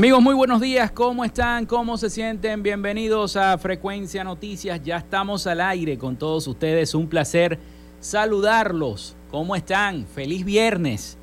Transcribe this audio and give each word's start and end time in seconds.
Amigos, 0.00 0.22
muy 0.22 0.34
buenos 0.34 0.62
días. 0.62 0.90
¿Cómo 0.92 1.26
están? 1.26 1.66
¿Cómo 1.66 1.98
se 1.98 2.08
sienten? 2.08 2.62
Bienvenidos 2.62 3.36
a 3.36 3.58
Frecuencia 3.58 4.24
Noticias. 4.24 4.80
Ya 4.82 4.96
estamos 4.96 5.46
al 5.46 5.60
aire 5.60 5.98
con 5.98 6.16
todos 6.16 6.46
ustedes. 6.46 6.94
Un 6.94 7.06
placer 7.06 7.58
saludarlos. 8.00 9.14
¿Cómo 9.30 9.54
están? 9.54 10.06
Feliz 10.06 10.42
viernes. 10.42 11.18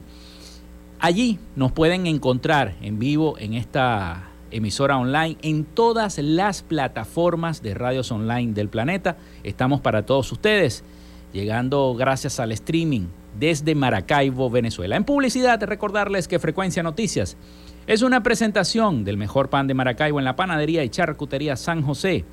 Allí 1.01 1.39
nos 1.57 1.73
pueden 1.73 2.07
encontrar 2.07 2.77
en 2.81 2.99
vivo 2.99 3.37
en 3.39 3.55
esta 3.55 4.29
emisora 4.51 4.97
online 4.97 5.37
en 5.43 5.65
todas 5.65 6.19
las 6.19 6.63
plataformas 6.63 7.63
de 7.63 7.75
radios 7.75 8.11
online 8.13 8.53
del 8.53 8.69
planeta. 8.69 9.17
Estamos 9.43 9.81
para 9.81 10.07
todos 10.07 10.31
ustedes, 10.33 10.85
llegando 11.33 11.95
gracias 11.95 12.41
al 12.41 12.53
streaming 12.53 13.07
desde 13.39 13.75
Maracaibo, 13.75 14.51
Venezuela. 14.51 14.97
En 14.97 15.05
publicidad, 15.05 15.63
recordarles 15.63 16.29
que 16.29 16.39
Frecuencia 16.39 16.83
Noticias 16.83 17.37
es 17.89 18.03
una 18.03 18.23
presentación 18.23 19.03
del 19.03 19.17
mejor 19.17 19.49
pan 19.49 19.67
de 19.67 19.73
Maracaibo 19.73 20.19
en 20.19 20.27
la 20.27 20.37
panadería 20.37 20.85
y 20.85 20.91
charcutería 20.91 21.57
San 21.57 21.81
José, 21.81 22.27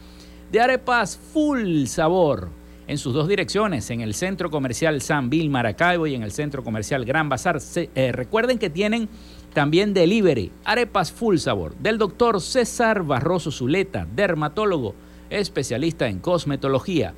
de 0.51 0.59
arepas 0.59 1.17
full 1.17 1.85
sabor, 1.85 2.49
en 2.87 2.97
sus 2.97 3.13
dos 3.13 3.29
direcciones, 3.29 3.89
en 3.89 4.01
el 4.01 4.15
Centro 4.15 4.51
Comercial 4.51 4.99
San 5.01 5.29
Bill 5.29 5.49
Maracaibo 5.49 6.07
y 6.07 6.13
en 6.13 6.23
el 6.23 6.33
Centro 6.33 6.61
Comercial 6.61 7.05
Gran 7.05 7.29
Bazar. 7.29 7.59
Eh, 7.73 8.11
recuerden 8.11 8.59
que 8.59 8.69
tienen 8.69 9.07
también 9.53 9.93
delivery, 9.93 10.51
arepas 10.65 11.13
full 11.13 11.37
sabor, 11.37 11.73
del 11.77 11.97
doctor 11.97 12.41
César 12.41 13.03
Barroso 13.03 13.49
Zuleta, 13.49 14.05
dermatólogo, 14.13 14.93
especialista 15.29 16.09
en 16.09 16.19
cosmetología, 16.19 17.13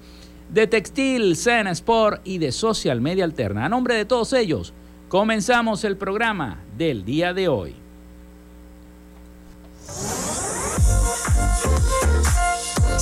de 0.53 0.67
textil, 0.67 1.35
Zen 1.35 1.65
Sport 1.69 2.21
y 2.23 2.37
de 2.37 2.51
social 2.51 3.01
media 3.01 3.23
alterna. 3.23 3.65
A 3.65 3.69
nombre 3.69 3.95
de 3.95 4.05
todos 4.05 4.31
ellos, 4.33 4.75
comenzamos 5.09 5.83
el 5.83 5.97
programa 5.97 6.61
del 6.77 7.03
día 7.03 7.33
de 7.33 7.47
hoy. 7.47 7.86
you 9.87 10.46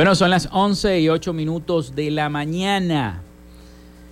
Bueno, 0.00 0.14
son 0.14 0.30
las 0.30 0.48
11 0.50 1.00
y 1.00 1.10
8 1.10 1.34
minutos 1.34 1.94
de 1.94 2.10
la 2.10 2.30
mañana. 2.30 3.20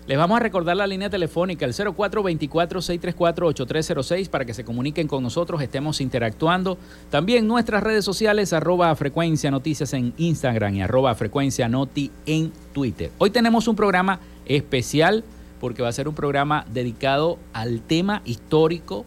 Les 0.07 0.19
vamos 0.19 0.37
a 0.37 0.41
recordar 0.41 0.77
la 0.77 0.87
línea 0.87 1.09
telefónica, 1.09 1.65
el 1.65 1.73
0424-634-8306, 1.73 4.29
para 4.29 4.45
que 4.45 4.53
se 4.53 4.65
comuniquen 4.65 5.09
con 5.09 5.23
nosotros, 5.23 5.63
estemos 5.63 6.03
interactuando. 6.03 6.77
También 7.09 7.47
nuestras 7.47 7.83
redes 7.83 8.05
sociales, 8.05 8.53
arroba 8.53 8.95
frecuencia 8.97 9.51
noticias 9.51 9.95
en 9.95 10.13
Instagram 10.19 10.75
y 10.75 10.83
arroba 10.83 11.15
frecuencia 11.15 11.71
noti 11.71 12.11
en 12.27 12.53
Twitter. 12.75 13.11
Hoy 13.17 13.31
tenemos 13.31 13.67
un 13.67 13.75
programa 13.75 14.21
especial 14.45 15.25
porque 15.59 15.81
va 15.81 15.89
a 15.89 15.93
ser 15.93 16.07
un 16.07 16.15
programa 16.15 16.67
dedicado 16.71 17.39
al 17.55 17.81
tema 17.81 18.21
histórico 18.27 19.07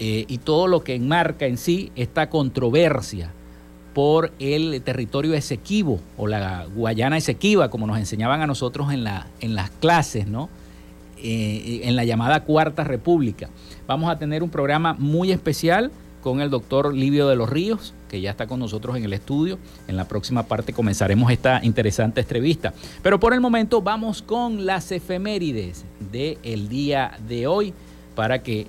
eh, 0.00 0.24
y 0.26 0.38
todo 0.38 0.66
lo 0.66 0.82
que 0.82 0.96
enmarca 0.96 1.46
en 1.46 1.58
sí 1.58 1.92
esta 1.94 2.28
controversia 2.28 3.34
por 3.98 4.30
el 4.38 4.80
territorio 4.82 5.34
Esequibo 5.34 5.98
o 6.16 6.28
la 6.28 6.66
Guayana 6.72 7.16
Esequiba, 7.16 7.68
como 7.68 7.84
nos 7.84 7.98
enseñaban 7.98 8.40
a 8.40 8.46
nosotros 8.46 8.92
en, 8.92 9.02
la, 9.02 9.26
en 9.40 9.56
las 9.56 9.70
clases, 9.70 10.28
¿no? 10.28 10.48
Eh, 11.20 11.80
en 11.82 11.96
la 11.96 12.04
llamada 12.04 12.44
Cuarta 12.44 12.84
República. 12.84 13.48
Vamos 13.88 14.08
a 14.08 14.16
tener 14.16 14.44
un 14.44 14.50
programa 14.50 14.94
muy 14.94 15.32
especial 15.32 15.90
con 16.22 16.40
el 16.40 16.48
doctor 16.48 16.94
Livio 16.94 17.26
de 17.26 17.34
los 17.34 17.50
Ríos, 17.50 17.92
que 18.08 18.20
ya 18.20 18.30
está 18.30 18.46
con 18.46 18.60
nosotros 18.60 18.96
en 18.96 19.02
el 19.02 19.14
estudio. 19.14 19.58
En 19.88 19.96
la 19.96 20.06
próxima 20.06 20.44
parte 20.44 20.72
comenzaremos 20.72 21.32
esta 21.32 21.58
interesante 21.64 22.20
entrevista. 22.20 22.72
Pero 23.02 23.18
por 23.18 23.34
el 23.34 23.40
momento 23.40 23.82
vamos 23.82 24.22
con 24.22 24.64
las 24.64 24.92
efemérides 24.92 25.84
del 26.12 26.68
día 26.68 27.18
de 27.26 27.48
hoy 27.48 27.74
para 28.14 28.44
que 28.44 28.68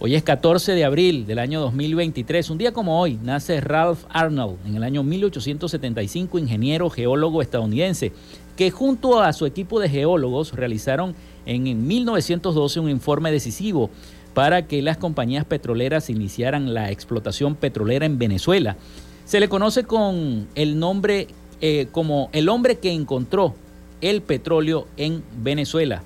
Hoy 0.00 0.14
es 0.14 0.22
14 0.22 0.76
de 0.76 0.84
abril 0.84 1.26
del 1.26 1.40
año 1.40 1.60
2023. 1.60 2.50
Un 2.50 2.58
día 2.58 2.72
como 2.72 3.00
hoy 3.00 3.18
nace 3.20 3.60
Ralph 3.60 4.04
Arnold 4.10 4.58
en 4.64 4.76
el 4.76 4.84
año 4.84 5.02
1875, 5.02 6.38
ingeniero 6.38 6.88
geólogo 6.88 7.42
estadounidense, 7.42 8.12
que 8.56 8.70
junto 8.70 9.20
a 9.20 9.32
su 9.32 9.44
equipo 9.44 9.80
de 9.80 9.88
geólogos 9.88 10.52
realizaron 10.52 11.16
en 11.46 11.84
1912 11.84 12.78
un 12.78 12.90
informe 12.90 13.32
decisivo 13.32 13.90
para 14.34 14.68
que 14.68 14.82
las 14.82 14.98
compañías 14.98 15.44
petroleras 15.44 16.10
iniciaran 16.10 16.74
la 16.74 16.92
explotación 16.92 17.56
petrolera 17.56 18.06
en 18.06 18.18
Venezuela. 18.18 18.76
Se 19.24 19.40
le 19.40 19.48
conoce 19.48 19.82
con 19.82 20.46
el 20.54 20.78
nombre 20.78 21.26
eh, 21.60 21.88
como 21.90 22.30
el 22.32 22.48
hombre 22.48 22.78
que 22.78 22.92
encontró 22.92 23.56
el 24.00 24.22
petróleo 24.22 24.86
en 24.96 25.24
Venezuela. 25.42 26.04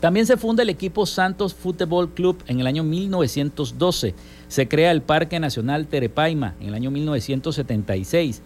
También 0.00 0.24
se 0.24 0.38
funda 0.38 0.62
el 0.62 0.70
equipo 0.70 1.04
Santos 1.04 1.52
Football 1.52 2.14
Club 2.14 2.42
en 2.46 2.58
el 2.58 2.66
año 2.66 2.82
1912. 2.82 4.14
Se 4.48 4.66
crea 4.66 4.90
el 4.92 5.02
Parque 5.02 5.38
Nacional 5.38 5.86
Terepaima 5.86 6.54
en 6.58 6.68
el 6.68 6.74
año 6.74 6.90
1976. 6.90 8.40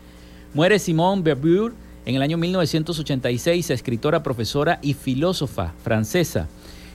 Muere 0.53 0.81
Simone 0.81 1.23
Beauvoir 1.23 1.73
en 2.07 2.17
el 2.17 2.23
año 2.23 2.37
1986, 2.37 3.71
escritora, 3.71 4.23
profesora 4.23 4.81
y 4.83 4.95
filósofa 4.95 5.75
francesa. 5.83 6.49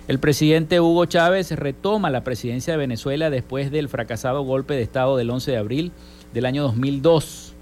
El 0.10 0.20
presidente 0.20 0.82
Hugo 0.82 1.06
Chávez 1.06 1.52
retoma 1.52 2.10
la 2.10 2.24
presidencia 2.24 2.74
de 2.74 2.80
Venezuela 2.80 3.30
después 3.30 3.72
del 3.72 3.90
fracasado 3.90 4.44
golpe 4.44 4.74
de 4.74 4.82
Estado 4.82 5.16
del 5.16 5.30
11 5.30 5.52
de 5.52 5.58
abril 5.58 5.92
del 6.34 6.46
año 6.46 6.64
2002. 6.64 7.54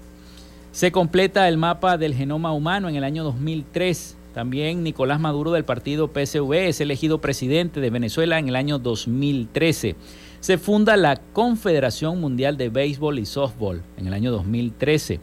Se 0.72 0.90
completa 0.90 1.48
el 1.48 1.58
mapa 1.58 1.96
del 1.96 2.14
genoma 2.14 2.52
humano 2.52 2.88
en 2.88 2.96
el 2.96 3.04
año 3.04 3.22
2003. 3.22 4.17
También 4.38 4.84
Nicolás 4.84 5.18
Maduro 5.18 5.50
del 5.50 5.64
partido 5.64 6.12
PSV 6.14 6.68
es 6.68 6.80
elegido 6.80 7.20
presidente 7.20 7.80
de 7.80 7.90
Venezuela 7.90 8.38
en 8.38 8.48
el 8.48 8.54
año 8.54 8.78
2013. 8.78 9.96
Se 10.38 10.58
funda 10.58 10.96
la 10.96 11.16
Confederación 11.16 12.20
Mundial 12.20 12.56
de 12.56 12.68
Béisbol 12.68 13.18
y 13.18 13.26
Softball 13.26 13.82
en 13.96 14.06
el 14.06 14.14
año 14.14 14.30
2013. 14.30 15.18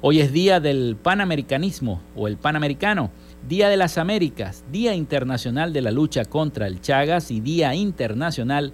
Hoy 0.00 0.18
es 0.18 0.32
día 0.32 0.58
del 0.58 0.96
Panamericanismo 1.00 2.02
o 2.16 2.26
el 2.26 2.38
Panamericano, 2.38 3.12
Día 3.48 3.68
de 3.68 3.76
las 3.76 3.98
Américas, 3.98 4.64
Día 4.72 4.96
Internacional 4.96 5.72
de 5.72 5.82
la 5.82 5.92
Lucha 5.92 6.24
contra 6.24 6.66
el 6.66 6.80
Chagas 6.80 7.30
y 7.30 7.38
Día 7.38 7.76
Internacional 7.76 8.72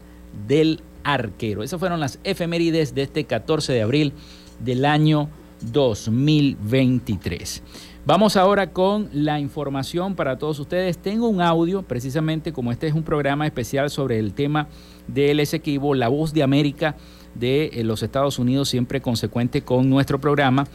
del 0.49 0.81
Arquero. 1.05 1.63
Esas 1.63 1.79
fueron 1.79 2.01
las 2.01 2.19
efemérides 2.25 2.95
de 2.95 3.03
este 3.03 3.25
14 3.25 3.75
de 3.75 3.83
abril 3.83 4.15
del 4.59 4.87
año 4.87 5.29
2023. 5.61 7.63
Vamos 8.07 8.37
ahora 8.37 8.69
con 8.69 9.09
la 9.13 9.41
información 9.41 10.15
para 10.15 10.39
todos 10.39 10.61
ustedes. 10.61 10.97
Tengo 10.97 11.27
un 11.27 11.41
audio, 11.41 11.83
precisamente 11.83 12.53
como 12.53 12.71
este 12.71 12.87
es 12.87 12.95
un 12.95 13.03
programa 13.03 13.47
especial 13.47 13.91
sobre 13.91 14.21
el 14.21 14.33
tema 14.33 14.69
del 15.09 15.41
Esequibo, 15.41 15.93
la 15.93 16.07
voz 16.07 16.33
de 16.33 16.45
América 16.45 16.95
de 17.35 17.65
eh, 17.73 17.83
los 17.83 18.05
Estados 18.05 18.39
Unidos, 18.39 18.69
siempre 18.69 19.01
consecuente 19.01 19.63
con 19.63 19.91
nuestro 19.91 20.21
programa. 20.21 20.69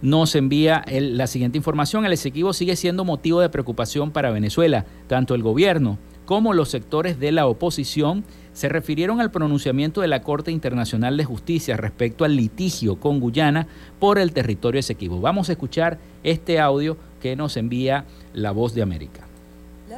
nos 0.00 0.34
envía 0.34 0.84
la 0.90 1.28
siguiente 1.28 1.56
información. 1.56 2.04
El 2.04 2.14
Esequibo 2.14 2.52
sigue 2.52 2.74
siendo 2.74 3.04
motivo 3.04 3.38
de 3.38 3.48
preocupación 3.48 4.10
para 4.10 4.32
Venezuela. 4.32 4.84
Tanto 5.06 5.36
el 5.36 5.42
gobierno 5.44 5.98
como 6.24 6.52
los 6.52 6.68
sectores 6.68 7.20
de 7.20 7.30
la 7.30 7.46
oposición 7.46 8.24
se 8.52 8.68
refirieron 8.68 9.20
al 9.20 9.30
pronunciamiento 9.30 10.00
de 10.00 10.08
la 10.08 10.22
Corte 10.22 10.50
Internacional 10.50 11.16
de 11.16 11.24
Justicia 11.24 11.76
respecto 11.76 12.24
al 12.24 12.36
litigio 12.36 12.96
con 12.96 13.20
Guyana 13.20 13.66
por 13.98 14.18
el 14.18 14.32
territorio 14.32 14.80
Esequibo. 14.80 15.20
Vamos 15.20 15.48
a 15.48 15.52
escuchar 15.52 15.98
este 16.22 16.60
audio 16.60 16.96
que 17.20 17.36
nos 17.36 17.56
envía 17.56 18.04
La 18.32 18.50
Voz 18.50 18.74
de 18.74 18.82
América. 18.82 19.31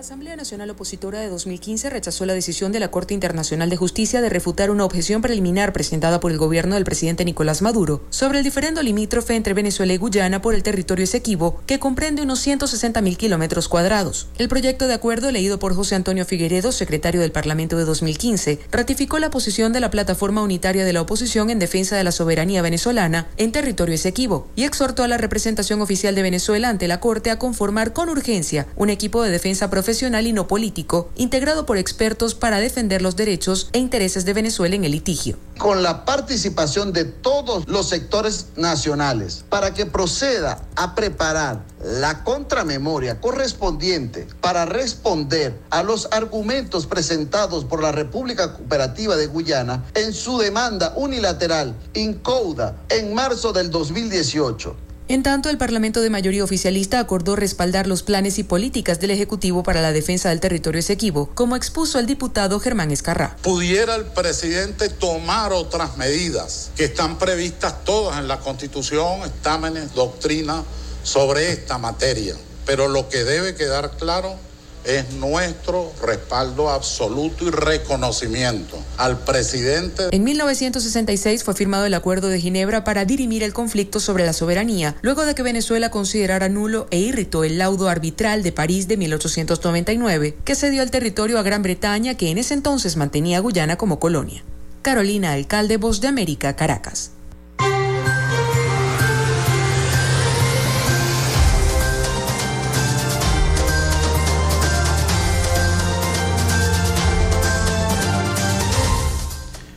Asamblea 0.04 0.36
Nacional 0.36 0.68
Opositora 0.68 1.20
de 1.20 1.30
2015 1.30 1.88
rechazó 1.88 2.26
la 2.26 2.34
decisión 2.34 2.72
de 2.72 2.78
la 2.78 2.90
Corte 2.90 3.14
Internacional 3.14 3.70
de 3.70 3.78
Justicia 3.78 4.20
de 4.20 4.28
refutar 4.28 4.70
una 4.70 4.84
objeción 4.84 5.22
preliminar 5.22 5.72
presentada 5.72 6.20
por 6.20 6.30
el 6.30 6.36
gobierno 6.36 6.74
del 6.74 6.84
presidente 6.84 7.24
Nicolás 7.24 7.62
Maduro 7.62 8.02
sobre 8.10 8.36
el 8.36 8.44
diferendo 8.44 8.82
limítrofe 8.82 9.34
entre 9.34 9.54
Venezuela 9.54 9.94
y 9.94 9.96
Guyana 9.96 10.42
por 10.42 10.54
el 10.54 10.62
territorio 10.62 11.04
Esequibo, 11.04 11.62
que 11.66 11.78
comprende 11.78 12.20
unos 12.20 12.40
160 12.40 13.00
mil 13.00 13.16
kilómetros 13.16 13.66
cuadrados. 13.66 14.28
El 14.36 14.50
proyecto 14.50 14.88
de 14.88 14.92
acuerdo, 14.92 15.30
leído 15.30 15.58
por 15.58 15.74
José 15.74 15.94
Antonio 15.94 16.26
Figueredo, 16.26 16.70
secretario 16.70 17.22
del 17.22 17.32
Parlamento 17.32 17.78
de 17.78 17.86
2015, 17.86 18.60
ratificó 18.70 19.18
la 19.18 19.30
posición 19.30 19.72
de 19.72 19.80
la 19.80 19.90
plataforma 19.90 20.42
unitaria 20.42 20.84
de 20.84 20.92
la 20.92 21.00
oposición 21.00 21.48
en 21.48 21.58
defensa 21.58 21.96
de 21.96 22.04
la 22.04 22.12
soberanía 22.12 22.60
venezolana 22.60 23.28
en 23.38 23.52
territorio 23.52 23.94
Esequibo 23.94 24.48
y 24.54 24.64
exhortó 24.64 25.02
a 25.02 25.08
la 25.08 25.16
representación 25.16 25.80
oficial 25.80 26.14
de 26.14 26.20
Venezuela 26.20 26.68
ante 26.68 26.88
la 26.88 27.00
Corte 27.00 27.30
a 27.30 27.38
conformar 27.38 27.94
con 27.94 28.10
urgencia 28.10 28.66
un 28.76 28.90
equipo 28.90 29.22
de 29.22 29.30
defensa 29.30 29.70
profesional 29.70 29.93
profesional 29.94 30.26
y 30.26 30.32
no 30.32 30.48
político, 30.48 31.08
integrado 31.14 31.66
por 31.66 31.78
expertos 31.78 32.34
para 32.34 32.58
defender 32.58 33.00
los 33.00 33.14
derechos 33.14 33.68
e 33.72 33.78
intereses 33.78 34.24
de 34.24 34.32
Venezuela 34.32 34.74
en 34.74 34.82
el 34.82 34.90
litigio. 34.90 35.36
Con 35.56 35.84
la 35.84 36.04
participación 36.04 36.92
de 36.92 37.04
todos 37.04 37.68
los 37.68 37.90
sectores 37.90 38.48
nacionales 38.56 39.44
para 39.48 39.72
que 39.72 39.86
proceda 39.86 40.60
a 40.74 40.96
preparar 40.96 41.62
la 41.80 42.24
contramemoria 42.24 43.20
correspondiente 43.20 44.26
para 44.40 44.64
responder 44.64 45.60
a 45.70 45.84
los 45.84 46.08
argumentos 46.10 46.86
presentados 46.86 47.64
por 47.64 47.80
la 47.80 47.92
República 47.92 48.54
Cooperativa 48.54 49.14
de 49.14 49.28
Guyana 49.28 49.84
en 49.94 50.12
su 50.12 50.38
demanda 50.38 50.92
unilateral 50.96 51.76
incauda 51.94 52.74
en 52.88 53.14
marzo 53.14 53.52
del 53.52 53.70
2018 53.70 54.74
en 55.06 55.22
tanto, 55.22 55.50
el 55.50 55.58
Parlamento 55.58 56.00
de 56.00 56.08
mayoría 56.08 56.42
oficialista 56.42 56.98
acordó 56.98 57.36
respaldar 57.36 57.86
los 57.86 58.02
planes 58.02 58.38
y 58.38 58.42
políticas 58.42 59.00
del 59.00 59.10
Ejecutivo 59.10 59.62
para 59.62 59.82
la 59.82 59.92
defensa 59.92 60.30
del 60.30 60.40
territorio 60.40 60.80
Esequibo, 60.80 61.30
como 61.34 61.56
expuso 61.56 61.98
el 61.98 62.06
diputado 62.06 62.58
Germán 62.58 62.90
Escarrá. 62.90 63.36
Pudiera 63.42 63.96
el 63.96 64.06
presidente 64.06 64.88
tomar 64.88 65.52
otras 65.52 65.98
medidas 65.98 66.70
que 66.74 66.84
están 66.84 67.18
previstas 67.18 67.84
todas 67.84 68.18
en 68.18 68.28
la 68.28 68.40
Constitución, 68.40 69.20
estámenes, 69.22 69.92
doctrina 69.92 70.64
sobre 71.02 71.52
esta 71.52 71.76
materia. 71.76 72.34
Pero 72.64 72.88
lo 72.88 73.10
que 73.10 73.24
debe 73.24 73.54
quedar 73.54 73.98
claro 73.98 74.36
es 74.84 75.12
nuestro 75.14 75.92
respaldo 76.02 76.70
absoluto 76.70 77.46
y 77.46 77.50
reconocimiento 77.50 78.78
al 78.96 79.18
presidente. 79.18 80.04
En 80.10 80.24
1966 80.24 81.44
fue 81.44 81.54
firmado 81.54 81.86
el 81.86 81.94
Acuerdo 81.94 82.28
de 82.28 82.40
Ginebra 82.40 82.84
para 82.84 83.04
dirimir 83.04 83.42
el 83.42 83.52
conflicto 83.52 84.00
sobre 84.00 84.26
la 84.26 84.32
soberanía, 84.32 84.96
luego 85.02 85.24
de 85.24 85.34
que 85.34 85.42
Venezuela 85.42 85.90
considerara 85.90 86.48
nulo 86.48 86.86
e 86.90 86.98
irritó 86.98 87.44
el 87.44 87.58
laudo 87.58 87.88
arbitral 87.88 88.42
de 88.42 88.52
París 88.52 88.88
de 88.88 88.96
1899, 88.96 90.36
que 90.44 90.54
cedió 90.54 90.82
el 90.82 90.90
territorio 90.90 91.38
a 91.38 91.42
Gran 91.42 91.62
Bretaña, 91.62 92.16
que 92.16 92.30
en 92.30 92.38
ese 92.38 92.54
entonces 92.54 92.96
mantenía 92.96 93.38
a 93.38 93.40
Guyana 93.40 93.76
como 93.76 93.98
colonia. 93.98 94.44
Carolina 94.82 95.32
Alcalde, 95.32 95.78
Voz 95.78 96.02
de 96.02 96.08
América, 96.08 96.56
Caracas. 96.56 97.13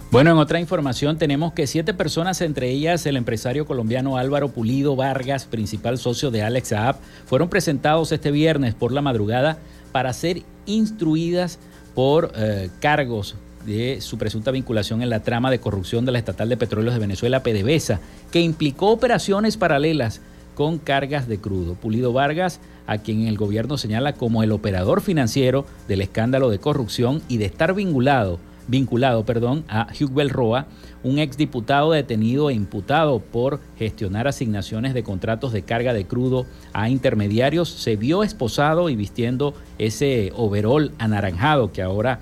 Bueno, 0.10 0.32
en 0.32 0.38
otra 0.38 0.62
información 0.62 1.18
tenemos 1.18 1.52
que 1.52 1.68
siete 1.68 1.94
personas, 1.94 2.40
entre 2.40 2.70
ellas 2.70 3.06
el 3.06 3.18
empresario 3.18 3.66
colombiano 3.66 4.16
Álvaro 4.16 4.48
Pulido 4.48 4.96
Vargas, 4.96 5.46
principal 5.46 5.98
socio 5.98 6.32
de 6.32 6.44
Alex 6.44 6.70
Saab, 6.70 6.96
fueron 7.26 7.50
presentados 7.50 8.14
este 8.14 8.32
viernes 8.32 8.74
por 8.74 8.94
la 8.94 9.02
madrugada 9.02 9.58
para 9.92 10.14
ser 10.14 10.44
instruidas 10.66 11.60
por 11.94 12.32
eh, 12.38 12.70
cargos 12.80 13.36
de 13.66 14.00
su 14.00 14.18
presunta 14.18 14.52
vinculación 14.52 15.02
en 15.02 15.10
la 15.10 15.24
trama 15.24 15.52
de 15.52 15.60
corrupción 15.60 16.06
de 16.06 16.14
la 16.14 16.20
Estatal 16.20 16.48
de 16.48 16.56
Petróleos 16.56 16.94
de 16.94 17.02
Venezuela, 17.02 17.44
PDVSA, 17.44 18.00
que 18.32 18.40
implicó 18.40 18.92
operaciones 18.92 19.58
paralelas 19.58 20.22
con 20.56 20.78
cargas 20.78 21.28
de 21.28 21.40
crudo. 21.40 21.74
Pulido 21.74 22.14
Vargas, 22.14 22.62
a 22.88 23.00
quien 23.00 23.28
el 23.28 23.38
gobierno 23.38 23.78
señala 23.78 24.14
como 24.14 24.42
el 24.42 24.54
operador 24.54 25.02
financiero 25.02 25.66
del 25.90 26.00
escándalo 26.00 26.50
de 26.50 26.60
corrupción 26.60 27.22
y 27.28 27.38
de 27.38 27.46
estar 27.46 27.74
vinculado 27.74 28.40
vinculado 28.68 29.26
perdón, 29.26 29.64
a 29.68 29.88
Hugh 30.00 30.14
Belroa, 30.14 30.68
un 31.04 31.20
exdiputado 31.20 31.92
detenido 31.92 32.50
e 32.50 32.54
imputado 32.54 33.20
por 33.20 33.60
gestionar 33.78 34.28
asignaciones 34.28 34.94
de 34.94 35.04
contratos 35.04 35.54
de 35.54 35.64
carga 35.64 35.94
de 35.94 36.06
crudo 36.06 36.46
a 36.74 36.90
intermediarios, 36.90 37.70
se 37.70 37.96
vio 37.96 38.24
esposado 38.24 38.90
y 38.90 38.96
vistiendo 38.96 39.54
ese 39.78 40.32
overol 40.36 40.92
anaranjado 41.00 41.72
que 41.72 41.82
ahora 41.82 42.20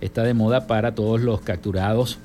está 0.00 0.22
de 0.22 0.34
moda 0.34 0.66
para 0.66 0.94
todos 0.94 1.20
los 1.20 1.40
capturados 1.40 2.18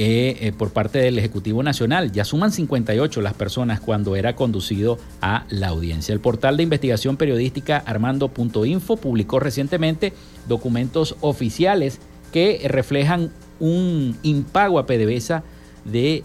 eh, 0.00 0.36
eh, 0.42 0.52
por 0.52 0.70
parte 0.70 1.00
del 1.00 1.18
Ejecutivo 1.18 1.64
Nacional. 1.64 2.12
Ya 2.12 2.24
suman 2.24 2.52
58 2.52 3.20
las 3.20 3.34
personas 3.34 3.80
cuando 3.80 4.14
era 4.14 4.36
conducido 4.36 4.96
a 5.20 5.44
la 5.48 5.68
audiencia. 5.68 6.12
El 6.12 6.20
portal 6.20 6.56
de 6.56 6.62
investigación 6.62 7.16
periodística 7.16 7.78
armando.info 7.78 8.96
publicó 8.96 9.40
recientemente 9.40 10.12
documentos 10.46 11.16
oficiales 11.20 11.98
que 12.32 12.66
reflejan 12.68 13.30
un 13.60 14.16
impago 14.22 14.78
a 14.78 14.86
PDVSA 14.86 15.42
de 15.84 16.22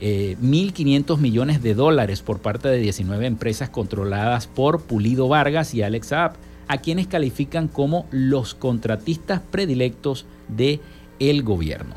1.500 0.00 1.18
eh, 1.18 1.20
millones 1.20 1.62
de 1.62 1.74
dólares 1.74 2.22
por 2.22 2.40
parte 2.40 2.68
de 2.68 2.78
19 2.78 3.26
empresas 3.26 3.70
controladas 3.70 4.46
por 4.46 4.82
Pulido 4.82 5.28
Vargas 5.28 5.74
y 5.74 5.82
Alex 5.82 6.08
Saab, 6.08 6.32
a 6.68 6.78
quienes 6.78 7.06
califican 7.06 7.68
como 7.68 8.06
los 8.10 8.54
contratistas 8.54 9.40
predilectos 9.40 10.26
de 10.48 10.80
el 11.18 11.42
gobierno. 11.42 11.94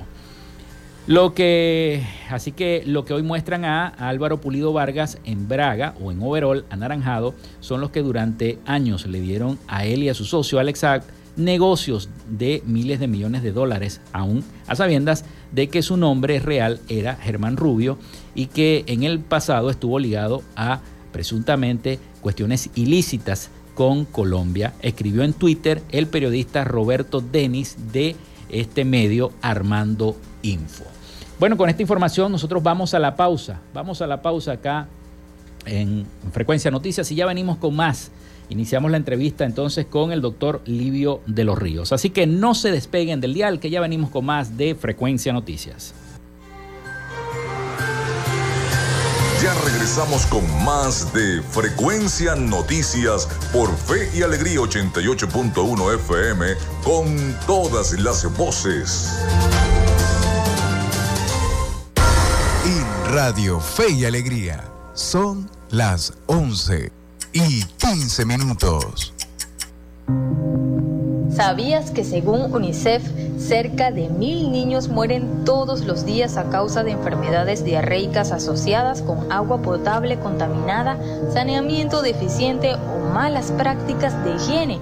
Lo 1.08 1.34
que, 1.34 2.06
así 2.30 2.52
que 2.52 2.84
lo 2.86 3.04
que 3.04 3.16
hoy 3.16 3.24
muestran 3.24 3.66
a 3.66 3.88
Álvaro 3.88 4.40
Pulido 4.40 4.74
Vargas 4.74 5.18
en 5.26 5.48
Braga 5.48 5.96
o 6.00 6.12
en 6.12 6.22
Overall 6.22 6.66
anaranjado 6.70 7.34
son 7.62 7.82
los 7.82 7.90
que 7.90 8.04
durante 8.04 8.60
años 8.66 9.08
le 9.08 9.20
dieron 9.20 9.58
a 9.68 9.86
él 9.86 10.04
y 10.04 10.10
a 10.10 10.14
su 10.14 10.24
socio 10.24 10.60
Alex 10.60 10.80
Saab 10.80 11.02
negocios 11.40 12.10
de 12.30 12.62
miles 12.66 13.00
de 13.00 13.08
millones 13.08 13.44
de 13.44 13.52
dólares, 13.52 14.02
aún 14.12 14.44
a 14.68 14.76
sabiendas 14.76 15.26
de 15.52 15.70
que 15.70 15.82
su 15.82 15.98
nombre 15.98 16.40
real 16.40 16.80
era 16.90 17.16
Germán 17.16 17.58
Rubio 17.58 17.98
y 18.36 18.48
que 18.48 18.84
en 18.88 19.04
el 19.04 19.20
pasado 19.20 19.70
estuvo 19.70 20.00
ligado 20.00 20.44
a 20.56 20.82
presuntamente 21.12 22.00
cuestiones 22.22 22.70
ilícitas 22.76 23.50
con 23.74 24.06
Colombia, 24.06 24.74
escribió 24.82 25.24
en 25.24 25.34
Twitter 25.34 25.82
el 25.92 26.08
periodista 26.08 26.66
Roberto 26.66 27.22
Denis 27.22 27.78
de 27.94 28.16
este 28.50 28.84
medio 28.84 29.32
Armando 29.42 30.18
Info. 30.42 30.84
Bueno, 31.40 31.56
con 31.56 31.70
esta 31.70 31.82
información 31.82 32.32
nosotros 32.32 32.62
vamos 32.62 32.94
a 32.94 33.00
la 33.00 33.16
pausa, 33.16 33.62
vamos 33.74 34.02
a 34.02 34.08
la 34.08 34.22
pausa 34.22 34.54
acá 34.54 34.88
en 35.66 36.06
Frecuencia 36.34 36.70
Noticias 36.70 37.10
y 37.12 37.16
ya 37.16 37.26
venimos 37.26 37.58
con 37.58 37.76
más 37.76 38.12
Iniciamos 38.50 38.90
la 38.90 38.98
entrevista 38.98 39.46
entonces 39.46 39.86
con 39.86 40.12
el 40.12 40.22
doctor 40.22 40.62
Livio 40.66 41.22
de 41.28 41.44
los 41.44 41.58
Ríos. 41.58 41.94
Así 41.94 42.10
que 42.10 42.26
no 42.26 42.56
se 42.56 42.72
despeguen 42.72 43.22
del 43.22 43.34
dial, 43.34 43.60
que 43.60 43.70
ya 43.70 43.80
venimos 43.80 44.10
con 44.10 44.26
más 44.26 44.58
de 44.58 44.74
Frecuencia 44.74 45.32
Noticias. 45.32 45.94
Ya 49.42 49.54
regresamos 49.64 50.26
con 50.26 50.44
más 50.66 51.14
de 51.14 51.42
Frecuencia 51.42 52.36
Noticias 52.36 53.28
por 53.54 53.74
Fe 53.78 54.10
y 54.14 54.22
Alegría 54.22 54.60
88.1 54.60 55.96
FM 55.96 56.46
con 56.84 57.38
todas 57.48 57.94
las 58.00 58.36
voces. 58.36 59.18
En 62.66 63.14
Radio 63.14 63.60
Fe 63.62 63.92
y 63.92 64.06
Alegría 64.06 64.66
son 64.94 65.50
las 65.70 66.14
11 66.26 66.99
y 67.34 67.64
15 67.64 68.26
minutos. 68.26 69.14
¿Sabías 71.32 71.92
que 71.92 72.04
según 72.04 72.54
UNICEF, 72.54 73.04
cerca 73.38 73.92
de 73.92 74.10
mil 74.10 74.52
niños 74.52 74.90
mueren 74.90 75.46
todos 75.46 75.86
los 75.86 76.06
días 76.06 76.36
a 76.38 76.50
causa 76.50 76.84
de 76.84 76.92
enfermedades 76.92 77.64
diarreicas 77.64 78.32
asociadas 78.32 79.02
con 79.02 79.32
agua 79.32 79.62
potable 79.62 80.20
contaminada, 80.20 80.98
saneamiento 81.32 82.02
deficiente 82.02 82.74
o 82.76 83.14
malas 83.14 83.52
prácticas 83.52 84.22
de 84.26 84.36
higiene? 84.36 84.82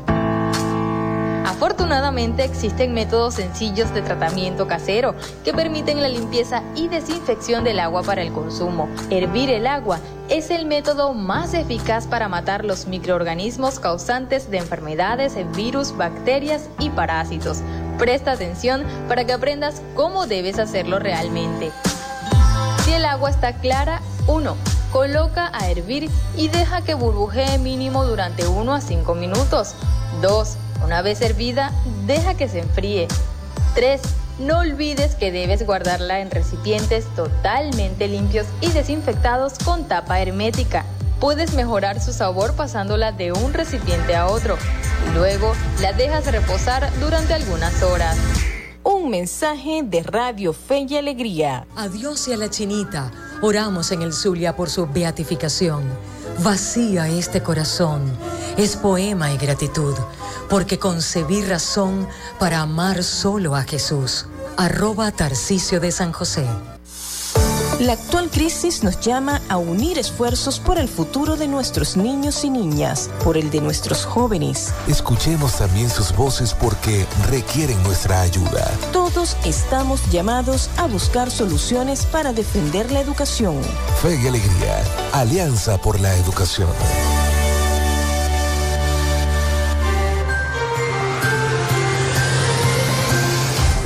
Afortunadamente 1.48 2.44
existen 2.44 2.94
métodos 2.94 3.36
sencillos 3.36 3.94
de 3.94 4.02
tratamiento 4.02 4.68
casero 4.68 5.16
que 5.46 5.54
permiten 5.54 6.02
la 6.02 6.10
limpieza 6.10 6.62
y 6.76 6.90
desinfección 6.90 7.64
del 7.64 7.80
agua 7.80 8.04
para 8.04 8.22
el 8.22 8.34
consumo. 8.34 8.90
Hervir 9.10 9.50
el 9.52 9.66
agua 9.66 10.00
es 10.28 10.52
el 10.52 10.66
método 10.66 11.14
más 11.14 11.54
eficaz 11.54 12.06
para 12.06 12.28
matar 12.28 12.66
los 12.66 12.88
microorganismos 12.88 13.80
causantes 13.80 14.52
de 14.52 14.58
enfermedades, 14.58 15.38
virus, 15.56 15.96
bacterias 15.96 16.70
y 16.80 16.90
parásitos. 16.90 17.60
Presta 17.98 18.34
atención 18.34 18.84
para 19.08 19.24
que 19.24 19.32
aprendas 19.32 19.82
cómo 19.96 20.28
debes 20.28 20.60
hacerlo 20.60 21.00
realmente. 21.00 21.72
Si 22.84 22.92
el 22.92 23.06
agua 23.06 23.30
está 23.30 23.54
clara, 23.54 24.02
1. 24.28 24.54
Coloca 24.92 25.50
a 25.54 25.70
hervir 25.70 26.10
y 26.36 26.50
deja 26.50 26.82
que 26.82 26.94
burbujee 26.94 27.58
mínimo 27.58 28.04
durante 28.04 28.46
1 28.46 28.74
a 28.74 28.82
5 28.82 29.16
minutos. 29.16 29.76
2. 30.22 30.58
Una 30.84 31.02
vez 31.02 31.22
hervida, 31.22 31.72
deja 32.06 32.36
que 32.36 32.48
se 32.48 32.60
enfríe. 32.60 33.08
3. 33.76 34.02
No 34.40 34.60
olvides 34.60 35.16
que 35.16 35.32
debes 35.32 35.66
guardarla 35.66 36.20
en 36.20 36.30
recipientes 36.30 37.06
totalmente 37.16 38.08
limpios 38.08 38.46
y 38.62 38.70
desinfectados 38.72 39.54
con 39.64 39.88
tapa 39.88 40.20
hermética. 40.20 40.86
Puedes 41.20 41.54
mejorar 41.54 42.00
su 42.00 42.14
sabor 42.14 42.56
pasándola 42.56 43.12
de 43.12 43.32
un 43.32 43.54
recipiente 43.54 44.16
a 44.16 44.28
otro 44.28 44.58
y 45.08 45.16
luego 45.16 45.54
la 45.82 45.94
dejas 45.94 46.32
reposar 46.32 46.92
durante 47.00 47.34
algunas 47.34 47.82
horas. 47.82 48.18
Un 48.84 49.10
mensaje 49.10 49.82
de 49.84 50.04
Radio 50.04 50.54
Fe 50.54 50.86
y 50.88 50.96
Alegría. 50.96 51.66
Adiós 51.76 52.28
y 52.28 52.34
a 52.34 52.38
la 52.38 52.50
chinita. 52.50 53.12
Oramos 53.42 53.92
en 53.92 54.02
el 54.04 54.14
Zulia 54.14 54.56
por 54.56 54.70
su 54.70 54.88
beatificación. 54.88 55.84
Vacía 56.40 57.08
este 57.08 57.42
corazón. 57.42 58.02
Es 58.58 58.76
poema 58.76 59.32
y 59.32 59.38
gratitud 59.38 59.96
porque 60.50 60.78
concebí 60.78 61.42
razón 61.44 62.08
para 62.40 62.62
amar 62.62 63.04
solo 63.04 63.56
a 63.56 63.64
Jesús. 63.64 64.28
Arroba 64.56 65.12
Tarcisio 65.12 65.80
de 65.80 65.92
San 65.92 66.12
José. 66.12 66.46
La 67.80 67.94
actual 67.94 68.32
crisis 68.32 68.84
nos 68.84 69.00
llama 69.02 69.40
a 69.50 69.58
unir 69.58 70.00
esfuerzos 70.00 70.60
por 70.60 70.80
el 70.80 70.88
futuro 70.88 71.36
de 71.36 71.48
nuestros 71.48 71.96
niños 71.96 72.44
y 72.44 72.50
niñas, 72.50 73.08
por 73.24 73.38
el 73.38 73.52
de 73.52 73.62
nuestros 73.62 74.04
jóvenes. 74.04 74.74
Escuchemos 74.88 75.58
también 75.58 75.88
sus 75.88 76.12
voces 76.16 76.56
porque 76.56 77.06
requieren 77.30 77.82
nuestra 77.84 78.22
ayuda. 78.22 78.66
Todos 78.92 79.38
estamos 79.46 80.02
llamados 80.10 80.72
a 80.78 80.88
buscar 80.88 81.30
soluciones 81.30 82.04
para 82.08 82.34
defender 82.34 82.92
la 82.92 83.00
educación. 83.00 83.62
Fe 84.02 84.20
y 84.24 84.28
Alegría, 84.28 84.84
Alianza 85.14 85.78
por 85.78 86.00
la 86.00 86.16
Educación. 86.16 86.70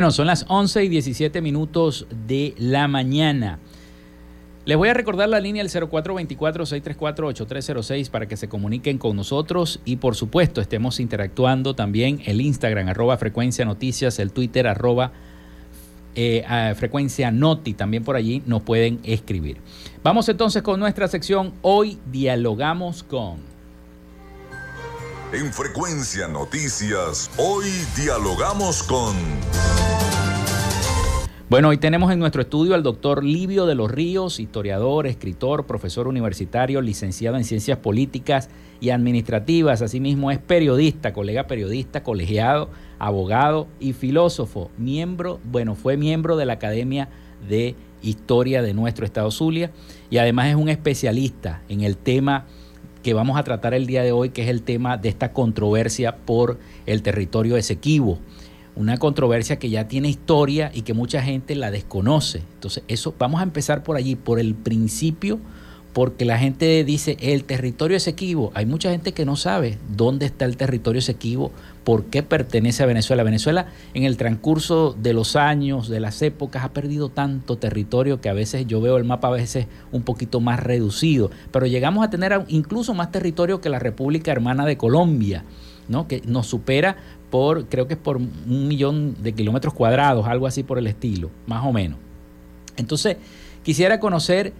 Bueno, 0.00 0.12
son 0.12 0.28
las 0.28 0.46
11 0.48 0.84
y 0.84 0.88
17 0.88 1.42
minutos 1.42 2.06
de 2.26 2.54
la 2.56 2.88
mañana. 2.88 3.58
Les 4.64 4.78
voy 4.78 4.88
a 4.88 4.94
recordar 4.94 5.28
la 5.28 5.40
línea 5.40 5.62
del 5.62 5.70
0424-634-8306 5.70 8.08
para 8.08 8.26
que 8.26 8.38
se 8.38 8.48
comuniquen 8.48 8.96
con 8.96 9.14
nosotros 9.14 9.78
y 9.84 9.96
por 9.96 10.16
supuesto 10.16 10.62
estemos 10.62 11.00
interactuando 11.00 11.74
también 11.74 12.22
el 12.24 12.40
Instagram 12.40 12.88
arroba 12.88 13.18
frecuencia 13.18 13.66
noticias, 13.66 14.18
el 14.20 14.32
Twitter 14.32 14.68
arroba 14.68 15.12
eh, 16.14 16.46
frecuencia 16.78 17.30
noti, 17.30 17.74
también 17.74 18.02
por 18.02 18.16
allí 18.16 18.42
nos 18.46 18.62
pueden 18.62 19.00
escribir. 19.02 19.58
Vamos 20.02 20.30
entonces 20.30 20.62
con 20.62 20.80
nuestra 20.80 21.08
sección 21.08 21.52
Hoy 21.60 21.98
dialogamos 22.10 23.02
con... 23.02 23.50
En 25.32 25.52
Frecuencia 25.52 26.26
Noticias, 26.26 27.30
hoy 27.36 27.70
dialogamos 27.94 28.82
con... 28.82 29.14
Bueno, 31.50 31.70
hoy 31.70 31.78
tenemos 31.78 32.12
en 32.12 32.20
nuestro 32.20 32.42
estudio 32.42 32.76
al 32.76 32.84
doctor 32.84 33.24
Livio 33.24 33.66
de 33.66 33.74
los 33.74 33.90
Ríos, 33.90 34.38
historiador, 34.38 35.08
escritor, 35.08 35.66
profesor 35.66 36.06
universitario, 36.06 36.80
licenciado 36.80 37.36
en 37.36 37.42
Ciencias 37.42 37.78
Políticas 37.78 38.50
y 38.78 38.90
Administrativas. 38.90 39.82
Asimismo 39.82 40.30
es 40.30 40.38
periodista, 40.38 41.12
colega 41.12 41.48
periodista, 41.48 42.04
colegiado, 42.04 42.70
abogado 43.00 43.66
y 43.80 43.94
filósofo. 43.94 44.70
Miembro, 44.78 45.40
bueno, 45.42 45.74
fue 45.74 45.96
miembro 45.96 46.36
de 46.36 46.46
la 46.46 46.52
Academia 46.52 47.08
de 47.48 47.74
Historia 48.00 48.62
de 48.62 48.72
nuestro 48.72 49.04
Estado 49.04 49.32
Zulia 49.32 49.72
y 50.08 50.18
además 50.18 50.50
es 50.50 50.54
un 50.54 50.68
especialista 50.68 51.62
en 51.68 51.80
el 51.80 51.96
tema 51.96 52.46
que 53.02 53.12
vamos 53.12 53.36
a 53.36 53.42
tratar 53.42 53.74
el 53.74 53.88
día 53.88 54.04
de 54.04 54.12
hoy, 54.12 54.30
que 54.30 54.44
es 54.44 54.48
el 54.50 54.62
tema 54.62 54.98
de 54.98 55.08
esta 55.08 55.32
controversia 55.32 56.16
por 56.16 56.60
el 56.86 57.02
territorio 57.02 57.56
Esequibo. 57.56 58.20
Una 58.80 58.96
controversia 58.96 59.58
que 59.58 59.68
ya 59.68 59.88
tiene 59.88 60.08
historia 60.08 60.70
y 60.72 60.82
que 60.82 60.94
mucha 60.94 61.20
gente 61.20 61.54
la 61.54 61.70
desconoce. 61.70 62.42
Entonces, 62.54 62.82
eso 62.88 63.14
vamos 63.18 63.40
a 63.40 63.42
empezar 63.42 63.82
por 63.82 63.96
allí, 63.96 64.16
por 64.16 64.40
el 64.40 64.54
principio 64.54 65.38
porque 65.92 66.24
la 66.24 66.38
gente 66.38 66.84
dice 66.84 67.16
el 67.20 67.44
territorio 67.44 67.96
Esequibo. 67.96 68.52
Hay 68.54 68.66
mucha 68.66 68.90
gente 68.90 69.12
que 69.12 69.24
no 69.24 69.36
sabe 69.36 69.78
dónde 69.96 70.26
está 70.26 70.44
el 70.44 70.56
territorio 70.56 71.00
Esequibo, 71.00 71.50
por 71.84 72.04
qué 72.04 72.22
pertenece 72.22 72.82
a 72.82 72.86
Venezuela. 72.86 73.22
Venezuela 73.22 73.66
en 73.94 74.04
el 74.04 74.16
transcurso 74.16 74.96
de 74.98 75.12
los 75.12 75.34
años, 75.36 75.88
de 75.88 76.00
las 76.00 76.22
épocas, 76.22 76.64
ha 76.64 76.72
perdido 76.72 77.08
tanto 77.08 77.58
territorio 77.58 78.20
que 78.20 78.28
a 78.28 78.34
veces 78.34 78.66
yo 78.66 78.80
veo 78.80 78.96
el 78.96 79.04
mapa 79.04 79.28
a 79.28 79.32
veces 79.32 79.66
un 79.90 80.02
poquito 80.02 80.40
más 80.40 80.60
reducido, 80.60 81.30
pero 81.50 81.66
llegamos 81.66 82.04
a 82.04 82.10
tener 82.10 82.44
incluso 82.48 82.94
más 82.94 83.10
territorio 83.10 83.60
que 83.60 83.68
la 83.68 83.78
República 83.78 84.30
Hermana 84.30 84.66
de 84.66 84.76
Colombia, 84.76 85.44
¿no? 85.88 86.06
que 86.06 86.22
nos 86.24 86.46
supera 86.46 86.96
por, 87.30 87.66
creo 87.66 87.86
que 87.86 87.94
es 87.94 88.00
por 88.00 88.16
un 88.16 88.68
millón 88.68 89.16
de 89.22 89.32
kilómetros 89.32 89.72
cuadrados, 89.74 90.26
algo 90.26 90.46
así 90.46 90.62
por 90.62 90.78
el 90.78 90.86
estilo, 90.86 91.30
más 91.46 91.64
o 91.64 91.72
menos. 91.72 91.98
Entonces, 92.76 93.16
quisiera 93.62 94.00
conocer 94.00 94.52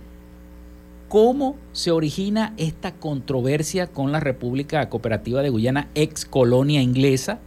cómo 1.09 1.56
se 1.72 1.90
origina 1.90 2.54
esta 2.56 2.92
controversia 2.92 3.88
con 3.88 4.12
la 4.12 4.20
República 4.20 4.88
Cooperativa 4.88 5.42
de 5.42 5.50
Guyana, 5.50 5.88
ex 5.94 6.24
colonia 6.24 6.80
inglesa, 6.83 7.40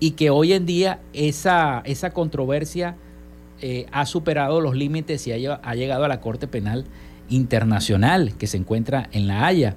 y 0.00 0.12
que 0.12 0.30
hoy 0.30 0.52
en 0.52 0.66
día 0.66 1.00
esa, 1.12 1.80
esa 1.84 2.10
controversia 2.10 2.96
eh, 3.60 3.86
ha 3.92 4.04
superado 4.04 4.60
los 4.60 4.74
límites 4.74 5.26
y 5.26 5.46
ha, 5.46 5.54
ha 5.54 5.74
llegado 5.74 6.04
a 6.04 6.08
la 6.08 6.20
Corte 6.20 6.48
Penal 6.48 6.84
Internacional 7.28 8.36
que 8.36 8.48
se 8.48 8.56
encuentra 8.56 9.08
en 9.12 9.28
La 9.28 9.46
Haya. 9.46 9.76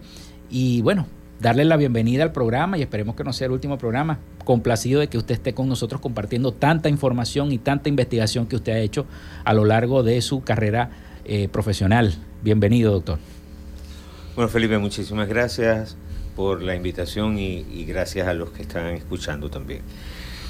Y 0.50 0.82
bueno, 0.82 1.06
darle 1.40 1.66
la 1.66 1.78
bienvenida 1.78 2.24
al 2.24 2.32
programa 2.32 2.78
y 2.78 2.82
esperemos 2.82 3.16
que 3.16 3.24
no 3.24 3.34
sea 3.34 3.48
el 3.48 3.52
último 3.52 3.78
programa. 3.78 4.20
Complacido 4.44 5.00
de 5.00 5.08
que 5.08 5.18
usted 5.18 5.36
esté 5.36 5.54
con 5.54 5.68
nosotros 5.68 6.02
compartiendo 6.02 6.52
tanta 6.52 6.90
información 6.90 7.52
y 7.52 7.58
tanta 7.58 7.90
investigación 7.90 8.48
que 8.48 8.56
usted 8.56 8.74
ha 8.74 8.80
hecho 8.80 9.06
a 9.44 9.54
lo 9.54 9.66
largo 9.66 10.04
de 10.04 10.22
su 10.22 10.42
carrera 10.42 10.90
eh, 11.26 11.48
profesional. 11.50 12.16
Bienvenido, 12.44 12.92
doctor. 12.94 13.20
Bueno, 14.36 14.50
Felipe, 14.50 14.78
muchísimas 14.78 15.28
gracias 15.28 15.98
por 16.36 16.62
la 16.62 16.76
invitación 16.76 17.40
y, 17.40 17.86
gracias 17.86 18.28
a 18.28 18.34
los 18.34 18.52
que 18.52 18.62
están 18.62 18.88
escuchando 18.94 19.50
también. 19.50 19.82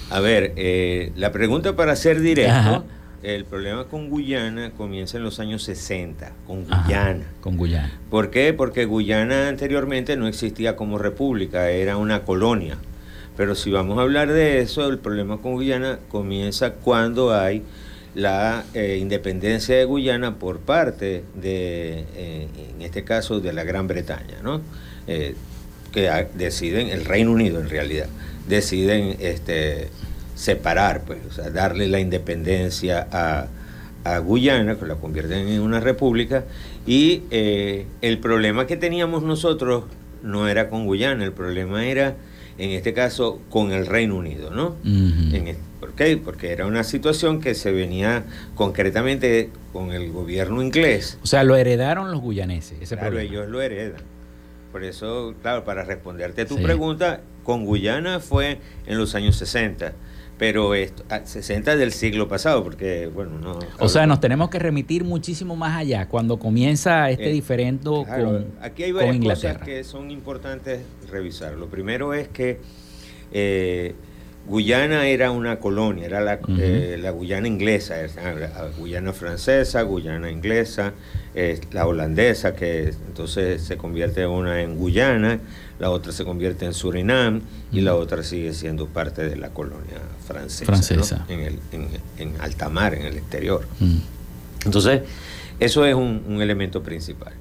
A 0.10 0.20
ver, 0.20 0.54
eh, 0.58 1.12
la 1.16 1.32
pregunta 1.32 1.76
para 1.76 1.96
ser 1.96 2.20
directo, 2.20 2.86
el 3.24 3.46
problema 3.46 3.86
con 3.86 4.10
Guyana 4.10 4.72
comienza 4.72 5.18
en 5.18 5.24
los 5.24 5.40
años 5.40 5.64
60, 5.64 6.32
con 6.46 6.64
Guyana. 6.66 7.26
con 7.42 7.58
Guyana. 7.58 8.00
¿Por 8.10 8.30
qué? 8.30 8.54
Porque 8.54 8.86
Guyana 8.86 9.48
anteriormente 9.48 10.16
no 10.18 10.28
existía 10.28 10.76
como 10.76 10.98
república, 10.98 11.70
era 11.70 11.98
una 11.98 12.24
colonia. 12.24 12.78
Pero 13.36 13.56
si 13.56 13.72
vamos 13.72 14.00
a 14.00 14.02
hablar 14.02 14.32
de 14.32 14.62
eso, 14.62 14.88
el 14.88 14.98
problema 14.98 15.38
con 15.38 15.54
Guyana 15.54 16.00
comienza 16.10 16.74
cuando 16.74 17.34
hay 17.34 17.64
la 18.16 18.66
eh, 18.74 18.98
independencia 19.00 19.76
de 19.76 19.86
Guyana 19.86 20.40
por 20.40 20.60
parte 20.60 21.24
de, 21.36 22.04
eh, 22.16 22.48
en 22.74 22.82
este 22.82 23.04
caso, 23.04 23.40
de 23.40 23.54
la 23.54 23.64
Gran 23.64 23.88
Bretaña, 23.88 24.42
¿no? 24.42 24.62
Eh, 25.06 25.36
que 25.92 26.28
deciden, 26.34 26.90
el 26.90 27.06
Reino 27.06 27.32
Unido 27.32 27.60
en 27.60 27.70
realidad, 27.70 28.08
deciden 28.48 29.18
este, 29.20 29.90
separar, 30.38 31.02
pues, 31.02 31.20
o 31.28 31.34
sea, 31.34 31.50
darle 31.50 31.88
la 31.88 32.00
independencia 32.00 33.08
a, 33.12 33.48
a 34.04 34.20
Guyana, 34.20 34.76
que 34.78 34.86
la 34.86 34.96
convierten 34.96 35.48
en 35.48 35.62
una 35.62 35.80
república, 35.80 36.44
y 36.86 37.24
el 37.32 38.20
problema 38.20 38.68
que 38.68 38.78
teníamos 38.78 39.24
nosotros 39.24 39.86
no 40.22 40.48
era 40.48 40.70
con 40.70 40.86
Guyana, 40.86 41.24
el 41.26 41.34
problema 41.34 41.86
era, 41.86 42.16
en 42.60 42.70
este 42.70 42.94
caso, 42.94 43.42
con 43.50 43.72
el 43.72 43.88
Reino 43.88 44.16
Unido, 44.16 44.52
¿no? 44.52 44.76
En 44.86 45.48
es- 45.48 45.58
¿Por 45.80 45.94
qué? 45.94 46.18
Porque 46.18 46.52
era 46.52 46.66
una 46.66 46.84
situación 46.84 47.40
que 47.40 47.54
se 47.54 47.72
venía 47.72 48.24
concretamente 48.56 49.52
con 49.74 49.92
el 49.92 50.12
gobierno 50.12 50.64
inglés. 50.64 51.20
O 51.24 51.28
sea, 51.28 51.44
lo 51.44 51.56
heredaron 51.56 52.12
los 52.12 52.20
guyaneses, 52.22 52.80
ese 52.82 52.96
Claro, 52.96 53.12
problema. 53.12 53.30
ellos 53.32 53.48
lo 53.50 53.62
heredan. 53.62 54.02
Por 54.72 54.84
eso, 54.84 55.36
claro, 55.44 55.64
para 55.66 55.84
responderte 55.84 56.42
a 56.42 56.46
tu 56.48 56.58
Sí. 56.58 56.64
pregunta, 56.64 57.22
con 57.44 57.64
Guyana 57.66 58.20
fue 58.20 58.58
en 58.88 58.98
los 58.98 59.14
años 59.14 59.36
60, 59.36 59.94
pero 60.38 60.76
esto, 60.76 61.04
ah, 61.10 61.22
60 61.24 61.76
del 61.76 61.92
siglo 61.92 62.28
pasado, 62.28 62.64
porque, 62.64 63.08
bueno, 63.08 63.40
no... 63.40 63.60
O 63.80 63.90
sea, 63.90 64.06
nos 64.06 64.20
tenemos 64.20 64.50
que 64.50 64.60
remitir 64.60 65.04
muchísimo 65.04 65.56
más 65.56 65.78
allá, 65.78 66.08
cuando 66.08 66.38
comienza 66.38 67.10
este 67.10 67.30
Eh, 67.30 67.34
diferendo 67.34 68.04
Claro, 68.04 68.26
con, 68.26 68.48
aquí 68.62 68.84
hay 68.84 68.92
varias 68.92 69.18
cosas 69.18 69.58
que 69.60 69.84
son 69.84 70.12
importantes 70.12 70.82
revisar. 71.10 71.54
Lo 71.54 71.68
primero 71.68 72.14
es 72.14 72.28
que 72.28 72.60
eh, 73.32 73.96
Guyana 74.48 75.08
era 75.08 75.30
una 75.32 75.60
colonia, 75.60 76.06
era 76.06 76.22
la, 76.22 76.40
eh, 76.58 76.98
la 77.02 77.12
Guyana 77.12 77.48
inglesa, 77.48 77.96
la 78.16 78.70
Guyana 78.78 79.12
francesa, 79.12 79.82
Guyana 79.82 80.32
inglesa, 80.32 80.94
eh, 81.36 81.60
la 81.74 81.86
holandesa, 81.86 82.56
que 82.56 82.94
entonces 83.08 83.62
se 83.62 83.76
convierte 83.76 84.26
una 84.26 84.62
en 84.62 84.78
Guyana, 84.78 85.40
la 85.80 85.90
otra 85.90 86.14
se 86.14 86.24
convierte 86.24 86.66
en 86.66 86.74
Surinam 86.74 87.42
y 87.74 87.82
la 87.82 87.96
otra 87.96 88.24
sigue 88.24 88.54
siendo 88.54 88.88
parte 88.88 89.28
de 89.28 89.36
la 89.36 89.50
colonia 89.50 90.00
francesa, 90.26 90.66
en, 91.28 91.40
el, 91.42 91.60
en, 91.74 91.88
en 92.18 92.40
alta 92.42 92.70
mar, 92.70 92.94
en 92.94 93.06
el 93.06 93.18
exterior. 93.18 93.68
Entonces, 94.66 95.02
eso 95.60 95.86
es 95.86 95.94
un, 95.94 96.24
un 96.26 96.42
elemento 96.42 96.82
principal. 96.82 97.34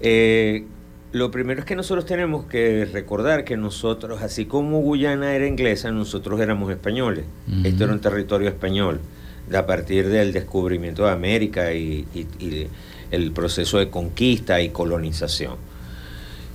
Eh, 0.00 0.64
lo 1.12 1.30
primero 1.30 1.60
es 1.60 1.66
que 1.66 1.76
nosotros 1.76 2.04
tenemos 2.06 2.46
que 2.46 2.84
recordar 2.92 3.44
que 3.44 3.56
nosotros, 3.56 4.22
así 4.22 4.44
como 4.46 4.80
Guyana 4.80 5.34
era 5.34 5.46
inglesa, 5.46 5.90
nosotros 5.90 6.40
éramos 6.40 6.70
españoles. 6.70 7.24
Esto 7.64 7.84
era 7.84 7.92
un 7.92 8.00
territorio 8.00 8.48
español. 8.48 9.00
A 9.54 9.64
partir 9.64 10.08
del 10.08 10.32
descubrimiento 10.32 11.04
de 11.06 11.12
América 11.12 11.72
y, 11.72 12.04
y- 12.12 12.26
y 12.44 12.66
el 13.12 13.30
proceso 13.30 13.78
de 13.78 13.88
conquista 13.90 14.60
y 14.60 14.70
colonización. 14.70 15.54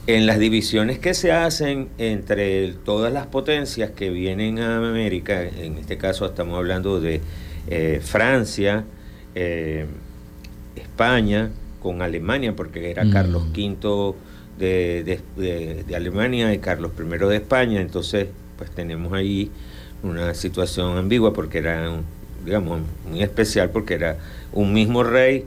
En 0.07 0.25
las 0.25 0.37
divisiones 0.39 0.99
que 0.99 1.13
se 1.13 1.31
hacen 1.31 1.87
entre 1.97 2.73
todas 2.73 3.13
las 3.13 3.27
potencias 3.27 3.91
que 3.91 4.09
vienen 4.09 4.59
a 4.59 4.77
América, 4.89 5.41
en 5.43 5.77
este 5.77 5.97
caso 5.97 6.25
estamos 6.25 6.57
hablando 6.57 6.99
de 6.99 7.21
eh, 7.67 8.01
Francia, 8.03 8.83
eh, 9.35 9.85
España, 10.75 11.49
con 11.81 12.01
Alemania, 12.01 12.55
porque 12.55 12.91
era 12.91 13.05
Mm. 13.05 13.11
Carlos 13.11 13.43
V 13.55 14.13
de, 14.61 15.03
de- 15.03 15.19
de- 15.41 15.83
de 15.83 15.95
Alemania 15.95 16.53
y 16.53 16.59
Carlos 16.59 16.91
I 16.97 17.17
de 17.27 17.35
España, 17.35 17.81
entonces 17.81 18.27
pues 18.57 18.69
tenemos 18.71 19.11
ahí 19.11 19.49
una 20.03 20.33
situación 20.33 20.97
ambigua 20.97 21.33
porque 21.33 21.57
era, 21.57 21.89
un- 21.89 22.03
digamos, 22.45 22.79
muy 23.09 23.21
especial 23.23 23.69
porque 23.71 23.95
era 23.95 24.17
un 24.53 24.71
mismo 24.71 25.03
rey 25.03 25.45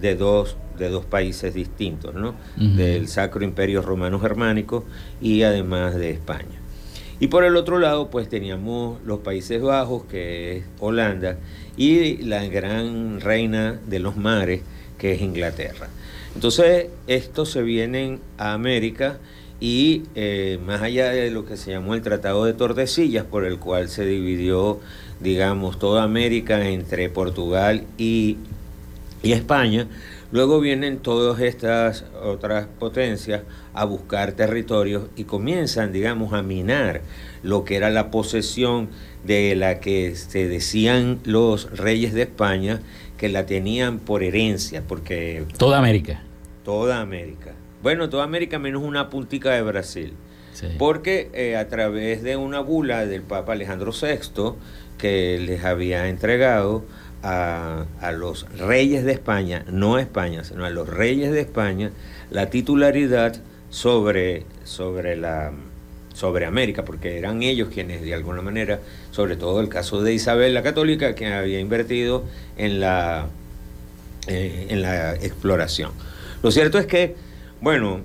de 0.00 0.14
dos, 0.16 0.56
de 0.78 0.88
dos 0.88 1.04
países 1.04 1.54
distintos, 1.54 2.14
¿no? 2.14 2.34
Del 2.76 3.08
Sacro 3.08 3.44
Imperio 3.44 3.82
Romano 3.82 4.18
Germánico 4.20 4.84
y 5.20 5.42
además 5.42 5.94
de 5.94 6.10
España. 6.10 6.58
Y 7.20 7.28
por 7.28 7.44
el 7.44 7.54
otro 7.56 7.78
lado, 7.78 8.10
pues 8.10 8.28
teníamos 8.28 8.98
los 9.04 9.20
Países 9.20 9.62
Bajos, 9.62 10.04
que 10.10 10.56
es 10.56 10.64
Holanda, 10.80 11.36
y 11.76 12.16
la 12.24 12.44
gran 12.46 13.20
reina 13.20 13.78
de 13.86 14.00
los 14.00 14.16
mares, 14.16 14.62
que 14.98 15.12
es 15.12 15.20
Inglaterra. 15.22 15.88
Entonces, 16.34 16.88
estos 17.06 17.50
se 17.50 17.62
vienen 17.62 18.20
a 18.38 18.52
América 18.52 19.18
y 19.60 20.02
eh, 20.14 20.58
más 20.66 20.82
allá 20.82 21.10
de 21.10 21.30
lo 21.30 21.44
que 21.44 21.56
se 21.56 21.70
llamó 21.70 21.94
el 21.94 22.02
Tratado 22.02 22.44
de 22.44 22.52
Tordesillas, 22.52 23.24
por 23.24 23.44
el 23.44 23.58
cual 23.58 23.88
se 23.88 24.04
dividió, 24.04 24.80
digamos, 25.20 25.78
toda 25.78 26.02
América 26.02 26.68
entre 26.68 27.08
Portugal 27.08 27.84
y 27.96 28.38
y 29.22 29.32
España, 29.32 29.86
luego 30.32 30.60
vienen 30.60 30.98
todas 30.98 31.40
estas 31.40 32.04
otras 32.22 32.66
potencias 32.78 33.42
a 33.72 33.84
buscar 33.84 34.32
territorios 34.32 35.04
y 35.16 35.24
comienzan, 35.24 35.92
digamos, 35.92 36.32
a 36.32 36.42
minar 36.42 37.02
lo 37.42 37.64
que 37.64 37.76
era 37.76 37.90
la 37.90 38.10
posesión 38.10 38.88
de 39.24 39.54
la 39.54 39.78
que 39.80 40.14
se 40.16 40.48
decían 40.48 41.20
los 41.24 41.70
reyes 41.70 42.12
de 42.12 42.22
España 42.22 42.80
que 43.22 43.28
la 43.28 43.46
tenían 43.46 44.00
por 44.00 44.24
herencia, 44.24 44.82
porque 44.82 45.44
Toda 45.56 45.78
América. 45.78 46.20
toda 46.64 47.00
América, 47.00 47.52
bueno, 47.80 48.08
toda 48.08 48.24
América 48.24 48.58
menos 48.58 48.82
una 48.82 49.10
puntica 49.10 49.52
de 49.52 49.62
Brasil. 49.62 50.14
Sí. 50.54 50.66
Porque 50.76 51.30
eh, 51.32 51.56
a 51.56 51.68
través 51.68 52.24
de 52.24 52.36
una 52.36 52.58
bula 52.58 53.06
del 53.06 53.22
Papa 53.22 53.52
Alejandro 53.52 53.92
VI, 53.92 54.54
que 54.98 55.38
les 55.38 55.64
había 55.64 56.08
entregado 56.08 56.84
a, 57.22 57.86
a 58.00 58.10
los 58.10 58.48
reyes 58.58 59.04
de 59.04 59.12
España, 59.12 59.64
no 59.70 59.94
a 59.94 60.00
España, 60.00 60.42
sino 60.42 60.64
a 60.64 60.70
los 60.70 60.88
reyes 60.88 61.30
de 61.30 61.42
España, 61.42 61.92
la 62.28 62.50
titularidad 62.50 63.40
sobre, 63.70 64.46
sobre, 64.64 65.14
la, 65.14 65.52
sobre 66.22 66.46
América, 66.46 66.84
porque 66.84 67.18
eran 67.18 67.42
ellos 67.42 67.68
quienes 67.74 68.00
de 68.00 68.14
alguna 68.14 68.42
manera, 68.42 68.78
sobre 69.10 69.34
todo 69.34 69.60
el 69.60 69.68
caso 69.68 70.02
de 70.02 70.14
Isabel 70.14 70.54
la 70.54 70.62
Católica, 70.62 71.16
que 71.16 71.26
había 71.26 71.58
invertido 71.58 72.22
en 72.56 72.78
la, 72.78 73.26
eh, 74.28 74.68
en 74.68 74.82
la 74.82 75.16
exploración. 75.16 75.90
Lo 76.44 76.52
cierto 76.52 76.78
es 76.78 76.86
que, 76.86 77.16
bueno, 77.60 78.02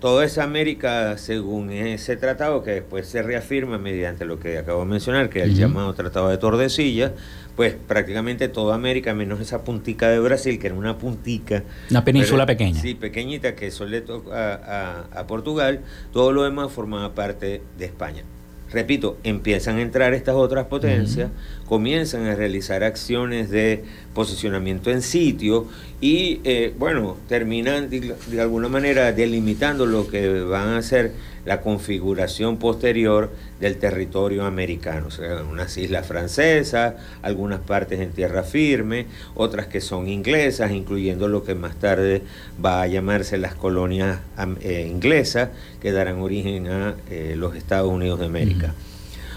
toda 0.00 0.24
esa 0.24 0.44
América, 0.44 1.18
según 1.18 1.70
ese 1.70 2.16
tratado, 2.16 2.62
que 2.62 2.70
después 2.72 3.06
se 3.08 3.22
reafirma 3.22 3.78
mediante 3.78 4.24
lo 4.24 4.38
que 4.38 4.58
acabo 4.58 4.80
de 4.80 4.86
mencionar, 4.86 5.28
que 5.28 5.40
es 5.40 5.46
el 5.46 5.54
llamado 5.54 5.92
Tratado 5.94 6.28
de 6.28 6.38
Tordesillas, 6.38 7.12
pues 7.56 7.74
prácticamente 7.74 8.48
toda 8.48 8.76
América, 8.76 9.12
menos 9.14 9.40
esa 9.40 9.64
puntica 9.64 10.08
de 10.08 10.20
Brasil, 10.20 10.60
que 10.60 10.68
era 10.68 10.76
una 10.76 10.96
puntica. 10.98 11.64
Una 11.90 12.04
península 12.04 12.46
pero- 12.46 12.56
pequeña. 12.58 12.80
Sí, 12.80 12.94
pequeñita, 12.94 13.56
que 13.56 13.66
eso 13.66 13.84
le 13.86 14.04
a, 14.32 15.06
a- 15.12 15.20
a 15.20 15.26
Portugal, 15.26 15.80
todo 16.12 16.32
lo 16.32 16.44
demás 16.44 16.70
formaba 16.70 17.14
parte 17.14 17.60
de 17.76 17.84
España. 17.84 18.22
Repito, 18.70 19.16
empiezan 19.24 19.78
a 19.78 19.80
entrar 19.80 20.12
estas 20.12 20.34
otras 20.34 20.66
potencias, 20.66 21.30
comienzan 21.66 22.26
a 22.26 22.34
realizar 22.34 22.84
acciones 22.84 23.48
de 23.48 23.82
posicionamiento 24.18 24.90
en 24.90 25.00
sitio 25.00 25.68
y, 26.00 26.40
eh, 26.42 26.74
bueno, 26.76 27.16
terminan 27.28 27.88
de, 27.88 28.16
de 28.26 28.40
alguna 28.40 28.68
manera 28.68 29.12
delimitando 29.12 29.86
lo 29.86 30.08
que 30.08 30.40
van 30.40 30.70
a 30.70 30.82
ser 30.82 31.12
la 31.44 31.60
configuración 31.60 32.56
posterior 32.56 33.30
del 33.60 33.76
territorio 33.76 34.44
americano. 34.44 35.06
O 35.06 35.10
sea, 35.12 35.44
unas 35.48 35.78
islas 35.78 36.04
francesas, 36.04 36.94
algunas 37.22 37.60
partes 37.60 38.00
en 38.00 38.10
tierra 38.10 38.42
firme, 38.42 39.06
otras 39.36 39.68
que 39.68 39.80
son 39.80 40.08
inglesas, 40.08 40.72
incluyendo 40.72 41.28
lo 41.28 41.44
que 41.44 41.54
más 41.54 41.76
tarde 41.76 42.22
va 42.62 42.82
a 42.82 42.88
llamarse 42.88 43.38
las 43.38 43.54
colonias 43.54 44.18
eh, 44.62 44.88
inglesas, 44.90 45.50
que 45.80 45.92
darán 45.92 46.18
origen 46.18 46.66
a 46.66 46.96
eh, 47.08 47.34
los 47.36 47.54
Estados 47.54 47.92
Unidos 47.92 48.18
de 48.18 48.26
América. 48.26 48.74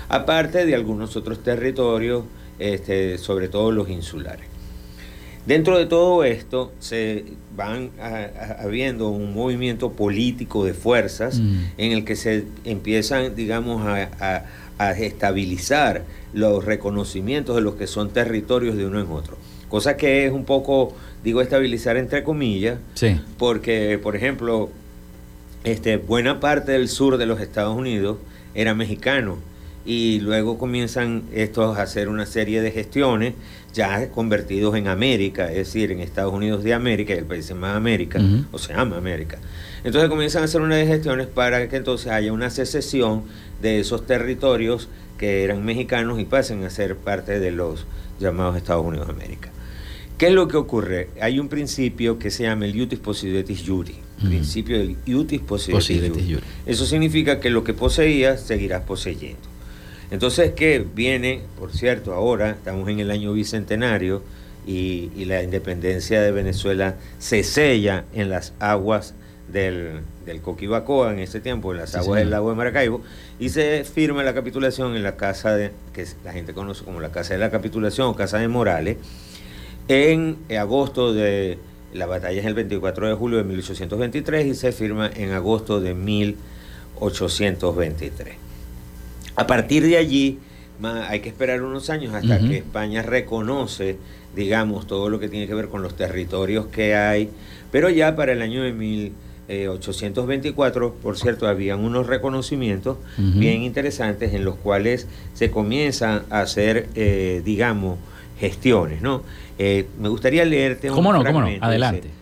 Aparte 0.10 0.66
de 0.66 0.74
algunos 0.74 1.16
otros 1.16 1.44
territorios, 1.44 2.24
este, 2.58 3.20
sobre 3.20 3.48
todo 3.48 3.72
los 3.72 3.90
insulares. 3.90 4.51
Dentro 5.46 5.78
de 5.78 5.88
todo 5.88 6.24
esto 6.24 6.72
se 6.80 7.26
van 7.56 7.90
habiendo 8.60 9.10
un 9.10 9.34
movimiento 9.34 9.92
político 9.92 10.66
de 10.66 10.74
fuerzas 10.74 11.40
Mm. 11.40 11.58
en 11.78 11.92
el 11.94 12.06
que 12.06 12.16
se 12.16 12.46
empiezan, 12.64 13.36
digamos, 13.36 13.86
a, 13.88 14.10
a- 14.20 14.46
a 14.78 14.92
estabilizar 14.92 16.04
los 16.34 16.64
reconocimientos 16.66 17.56
de 17.56 17.62
los 17.62 17.76
que 17.76 17.88
son 17.88 18.10
territorios 18.12 18.78
de 18.78 18.86
uno 18.86 19.00
en 19.02 19.12
otro. 19.12 19.38
Cosa 19.70 19.96
que 19.98 20.26
es 20.26 20.32
un 20.32 20.44
poco, 20.46 20.94
digo, 21.24 21.42
estabilizar 21.42 21.98
entre 21.98 22.24
comillas, 22.24 22.78
Sí. 22.96 23.20
porque, 23.38 24.00
por 24.02 24.16
ejemplo, 24.16 24.70
este, 25.64 25.98
buena 25.98 26.40
parte 26.40 26.72
del 26.74 26.88
sur 26.88 27.18
de 27.18 27.26
los 27.26 27.40
Estados 27.42 27.76
Unidos 27.78 28.18
era 28.56 28.74
mexicano 28.74 29.38
y 29.86 30.20
luego 30.20 30.58
comienzan 30.58 31.24
estos 31.34 31.78
a 31.78 31.84
hacer 31.84 32.10
una 32.10 32.26
serie 32.26 32.62
de 32.62 32.72
gestiones 32.72 33.34
ya 33.74 34.10
convertidos 34.12 34.76
en 34.76 34.88
América, 34.88 35.50
es 35.50 35.58
decir, 35.58 35.92
en 35.92 36.00
Estados 36.00 36.34
Unidos 36.34 36.64
de 36.64 36.74
América, 36.74 37.14
el 37.14 37.26
país 37.26 37.46
se 37.46 37.54
llama 37.54 37.76
América, 37.76 38.20
o 38.52 38.58
se 38.58 38.74
llama 38.74 38.98
América. 38.98 39.38
Entonces 39.84 40.10
comienzan 40.10 40.42
a 40.42 40.46
hacer 40.46 40.62
una 40.62 40.76
de 40.76 40.86
gestiones 40.86 41.28
para 41.28 41.68
que 41.70 41.78
entonces 41.78 42.12
haya 42.12 42.34
una 42.34 42.50
secesión 42.50 43.24
de 43.62 43.80
esos 43.80 44.06
territorios 44.06 44.90
que 45.18 45.44
eran 45.44 45.64
mexicanos 45.64 46.20
y 46.20 46.26
pasen 46.26 46.64
a 46.64 46.70
ser 46.70 46.96
parte 46.98 47.40
de 47.40 47.52
los 47.52 47.86
llamados 48.20 48.58
Estados 48.58 48.86
Unidos 48.86 49.08
de 49.08 49.14
América. 49.14 49.50
¿Qué 50.18 50.28
es 50.28 50.34
lo 50.34 50.48
que 50.48 50.58
ocurre? 50.58 51.10
Hay 51.20 51.40
un 51.40 51.48
principio 51.48 52.20
que 52.20 52.30
se 52.30 52.44
llama 52.44 52.66
el 52.66 52.76
iutis 52.76 53.00
possidetis 53.00 53.64
juri, 53.66 53.96
principio 54.24 54.78
del 54.78 54.96
iutis 55.08 55.40
possidetis, 55.42 55.88
Possidetis 55.88 56.22
juri. 56.24 56.34
juri. 56.36 56.46
Eso 56.68 56.86
significa 56.86 57.40
que 57.40 57.50
lo 57.50 57.64
que 57.64 57.74
poseías 57.74 58.42
seguirás 58.42 58.84
poseyendo. 58.84 59.51
Entonces, 60.12 60.52
¿qué 60.52 60.86
viene? 60.94 61.42
Por 61.58 61.72
cierto, 61.72 62.14
ahora 62.14 62.52
estamos 62.52 62.88
en 62.90 63.00
el 63.00 63.12
año 63.12 63.34
bicentenario 63.34 64.22
y, 64.68 65.10
y 65.16 65.26
la 65.26 65.42
independencia 65.42 66.22
de 66.22 66.32
Venezuela 66.32 66.96
se 67.18 67.44
sella 67.44 68.04
en 68.14 68.30
las 68.30 68.54
aguas 68.60 69.16
del, 69.52 70.02
del 70.26 70.42
Coquibacoa 70.42 71.14
en 71.14 71.20
ese 71.20 71.40
tiempo, 71.40 71.72
en 71.72 71.78
las 71.80 71.96
aguas 71.96 72.20
del 72.20 72.30
lago 72.30 72.50
de 72.50 72.56
Maracaibo, 72.56 73.02
y 73.40 73.50
se 73.50 73.84
firma 73.84 74.24
la 74.24 74.34
capitulación 74.34 74.96
en 74.96 75.04
la 75.04 75.16
casa 75.16 75.56
de, 75.56 75.72
que 75.94 76.06
la 76.24 76.34
gente 76.34 76.54
conoce 76.54 76.84
como 76.84 77.00
la 77.00 77.12
Casa 77.12 77.34
de 77.34 77.40
la 77.40 77.50
Capitulación 77.50 78.08
o 78.08 78.16
Casa 78.16 78.38
de 78.38 78.48
Morales, 78.48 78.98
en 79.88 80.38
agosto 80.58 81.14
de 81.14 81.58
la 81.94 82.06
batalla 82.06 82.40
es 82.40 82.46
el 82.46 82.54
24 82.54 83.10
de 83.10 83.16
julio 83.16 83.40
de 83.40 83.44
1823 83.44 84.46
y 84.46 84.56
se 84.56 84.72
firma 84.72 85.12
en 85.14 85.32
agosto 85.32 85.82
de 85.82 85.94
1823. 85.94 88.51
A 89.42 89.48
partir 89.48 89.88
de 89.88 89.98
allí 89.98 90.38
hay 90.84 91.20
que 91.22 91.30
esperar 91.30 91.64
unos 91.64 91.90
años 91.90 92.14
hasta 92.14 92.38
que 92.38 92.58
España 92.58 93.02
reconoce, 93.02 93.98
digamos, 94.36 94.86
todo 94.86 95.10
lo 95.10 95.20
que 95.20 95.30
tiene 95.30 95.48
que 95.48 95.56
ver 95.56 95.68
con 95.68 95.82
los 95.82 95.96
territorios 95.96 96.68
que 96.68 96.94
hay, 96.96 97.32
pero 97.72 97.90
ya 97.90 98.16
para 98.16 98.34
el 98.34 98.44
año 98.44 98.62
de 98.62 98.72
1824, 98.72 100.94
por 100.94 101.18
cierto, 101.18 101.48
habían 101.48 101.80
unos 101.80 102.06
reconocimientos 102.06 102.98
bien 103.18 103.64
interesantes 103.64 104.36
en 104.36 104.46
los 104.46 104.58
cuales 104.58 105.08
se 105.34 105.50
comienzan 105.50 106.22
a 106.30 106.42
hacer, 106.42 106.88
eh, 106.94 107.42
digamos, 107.44 107.98
gestiones, 108.40 109.02
¿no? 109.02 109.24
Eh, 109.58 109.88
me 110.00 110.10
gustaría 110.10 110.46
leerte 110.46 110.92
un 110.92 110.98
¿Cómo 110.98 111.14
no? 111.14 111.24
¿Cómo 111.24 111.42
no? 111.42 111.48
Adelante. 111.62 112.21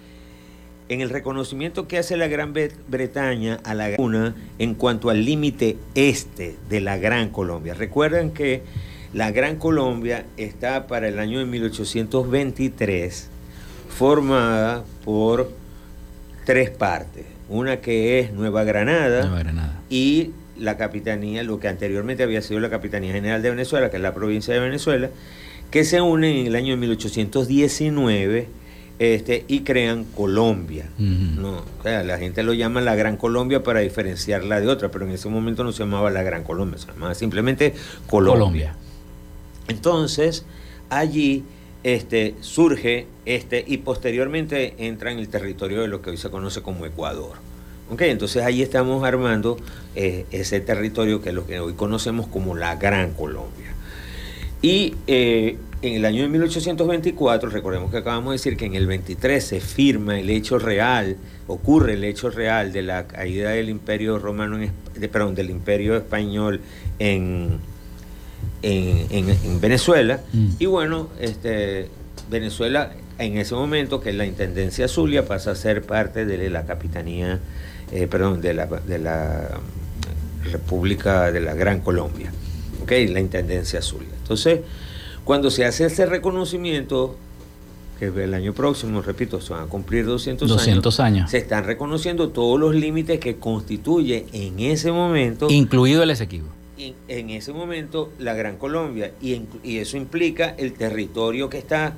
En 0.89 1.01
el 1.01 1.09
reconocimiento 1.09 1.87
que 1.87 1.97
hace 1.99 2.17
la 2.17 2.27
Gran 2.27 2.53
Bre- 2.53 2.71
Bretaña 2.87 3.59
a 3.63 3.73
la 3.73 3.91
una 3.99 4.35
en 4.57 4.73
cuanto 4.75 5.09
al 5.09 5.23
límite 5.23 5.77
este 5.95 6.55
de 6.69 6.81
la 6.81 6.97
Gran 6.97 7.29
Colombia. 7.29 7.73
Recuerden 7.75 8.31
que 8.31 8.63
la 9.13 9.31
Gran 9.31 9.55
Colombia 9.57 10.25
está 10.37 10.87
para 10.87 11.07
el 11.07 11.19
año 11.19 11.39
de 11.39 11.45
1823 11.45 13.29
formada 13.89 14.83
por 15.05 15.51
tres 16.45 16.69
partes. 16.69 17.25
Una 17.49 17.77
que 17.77 18.19
es 18.19 18.31
Nueva 18.33 18.63
Granada, 18.63 19.21
Nueva 19.21 19.39
Granada. 19.39 19.79
y 19.89 20.31
la 20.57 20.77
capitanía, 20.77 21.41
lo 21.43 21.59
que 21.59 21.67
anteriormente 21.69 22.21
había 22.23 22.41
sido 22.41 22.59
la 22.59 22.69
Capitanía 22.69 23.13
General 23.13 23.41
de 23.41 23.49
Venezuela, 23.49 23.89
que 23.89 23.95
es 23.95 24.03
la 24.03 24.13
provincia 24.13 24.53
de 24.53 24.59
Venezuela, 24.59 25.09
que 25.71 25.85
se 25.85 26.01
unen 26.01 26.35
en 26.35 26.47
el 26.47 26.55
año 26.55 26.71
de 26.71 26.77
1819 26.77 28.47
este, 28.99 29.45
y 29.47 29.61
crean 29.61 30.03
Colombia. 30.03 30.89
No, 30.97 31.63
o 31.79 31.83
sea, 31.83 32.03
la 32.03 32.17
gente 32.17 32.43
lo 32.43 32.53
llama 32.53 32.81
la 32.81 32.95
Gran 32.95 33.17
Colombia 33.17 33.63
para 33.63 33.79
diferenciarla 33.79 34.59
de 34.59 34.67
otra, 34.67 34.91
pero 34.91 35.05
en 35.05 35.11
ese 35.11 35.29
momento 35.29 35.63
no 35.63 35.71
se 35.71 35.79
llamaba 35.79 36.11
la 36.11 36.21
Gran 36.21 36.43
Colombia, 36.43 36.77
se 36.77 36.87
llamaba 36.87 37.15
simplemente 37.15 37.73
Colombia. 38.07 38.39
Colombia. 38.39 38.75
Entonces, 39.69 40.45
allí 40.89 41.43
este, 41.83 42.35
surge 42.41 43.07
este, 43.25 43.63
y 43.65 43.77
posteriormente 43.77 44.75
entra 44.77 45.11
en 45.11 45.19
el 45.19 45.29
territorio 45.29 45.81
de 45.81 45.87
lo 45.87 46.01
que 46.01 46.09
hoy 46.09 46.17
se 46.17 46.29
conoce 46.29 46.61
como 46.61 46.85
Ecuador. 46.85 47.37
¿Ok? 47.89 48.01
Entonces 48.01 48.43
ahí 48.43 48.61
estamos 48.61 49.03
armando 49.03 49.57
eh, 49.95 50.25
ese 50.31 50.59
territorio 50.59 51.21
que 51.21 51.29
es 51.29 51.35
lo 51.35 51.47
que 51.47 51.59
hoy 51.59 51.73
conocemos 51.73 52.27
como 52.27 52.55
la 52.55 52.75
Gran 52.75 53.13
Colombia. 53.13 53.73
Y 54.61 54.95
eh, 55.07 55.57
en 55.81 55.93
el 55.95 56.05
año 56.05 56.23
de 56.23 56.27
1824, 56.29 57.49
recordemos 57.49 57.89
que 57.91 57.97
acabamos 57.97 58.31
de 58.31 58.35
decir 58.37 58.57
que 58.57 58.65
en 58.65 58.75
el 58.75 58.85
23 58.87 59.43
se 59.43 59.61
firma 59.61 60.19
el 60.19 60.29
hecho 60.29 60.59
real, 60.59 61.15
ocurre 61.47 61.93
el 61.93 62.03
hecho 62.03 62.29
real 62.29 62.73
de 62.73 62.81
la 62.81 63.07
caída 63.07 63.51
del 63.51 63.69
imperio 63.69 64.19
romano, 64.19 64.61
en, 64.61 64.71
de- 64.99 65.07
perdón, 65.07 65.35
del 65.35 65.49
imperio 65.49 65.95
español 65.95 66.59
en, 66.99 67.59
en, 68.61 69.07
en- 69.09 69.29
en 69.29 69.61
Venezuela. 69.61 70.19
Mm. 70.33 70.47
Y 70.59 70.65
bueno, 70.65 71.09
este, 71.19 71.87
Venezuela 72.29 72.91
en 73.17 73.37
ese 73.37 73.53
momento, 73.55 73.99
que 74.01 74.13
la 74.13 74.25
Intendencia 74.25 74.87
Zulia 74.87 75.25
pasa 75.25 75.51
a 75.51 75.55
ser 75.55 75.81
parte 75.83 76.25
de 76.25 76.49
la 76.49 76.65
capitanía, 76.65 77.39
eh, 77.91 78.07
perdón, 78.07 78.39
de 78.41 78.53
la, 78.53 78.65
de 78.65 78.97
la 78.99 79.49
República 80.51 81.31
de 81.31 81.41
la 81.41 81.53
Gran 81.53 81.81
Colombia, 81.81 82.31
¿ok? 82.81 82.91
La 83.09 83.19
Intendencia 83.19 83.81
Zulia. 83.81 84.09
Entonces, 84.21 84.61
cuando 85.29 85.51
se 85.51 85.63
hace 85.63 85.85
ese 85.85 86.07
reconocimiento, 86.07 87.15
que 87.99 88.07
el 88.07 88.33
año 88.33 88.51
próximo, 88.51 89.03
repito, 89.03 89.39
se 89.39 89.53
van 89.53 89.65
a 89.65 89.67
cumplir 89.67 90.03
200, 90.07 90.49
200 90.49 90.99
años. 90.99 91.29
se 91.29 91.37
están 91.37 91.65
reconociendo 91.65 92.29
todos 92.29 92.59
los 92.59 92.73
límites 92.73 93.19
que 93.19 93.35
constituye 93.35 94.25
en 94.33 94.59
ese 94.59 94.91
momento 94.91 95.45
Incluido 95.51 96.01
el 96.01 96.09
Esequibo. 96.09 96.47
en, 96.79 96.95
en 97.07 97.29
ese 97.29 97.53
momento 97.53 98.11
la 98.17 98.33
Gran 98.33 98.57
Colombia 98.57 99.11
y, 99.21 99.35
en- 99.35 99.47
y 99.63 99.77
eso 99.77 99.97
implica 99.97 100.55
el 100.57 100.73
territorio 100.73 101.47
que 101.47 101.59
está 101.59 101.93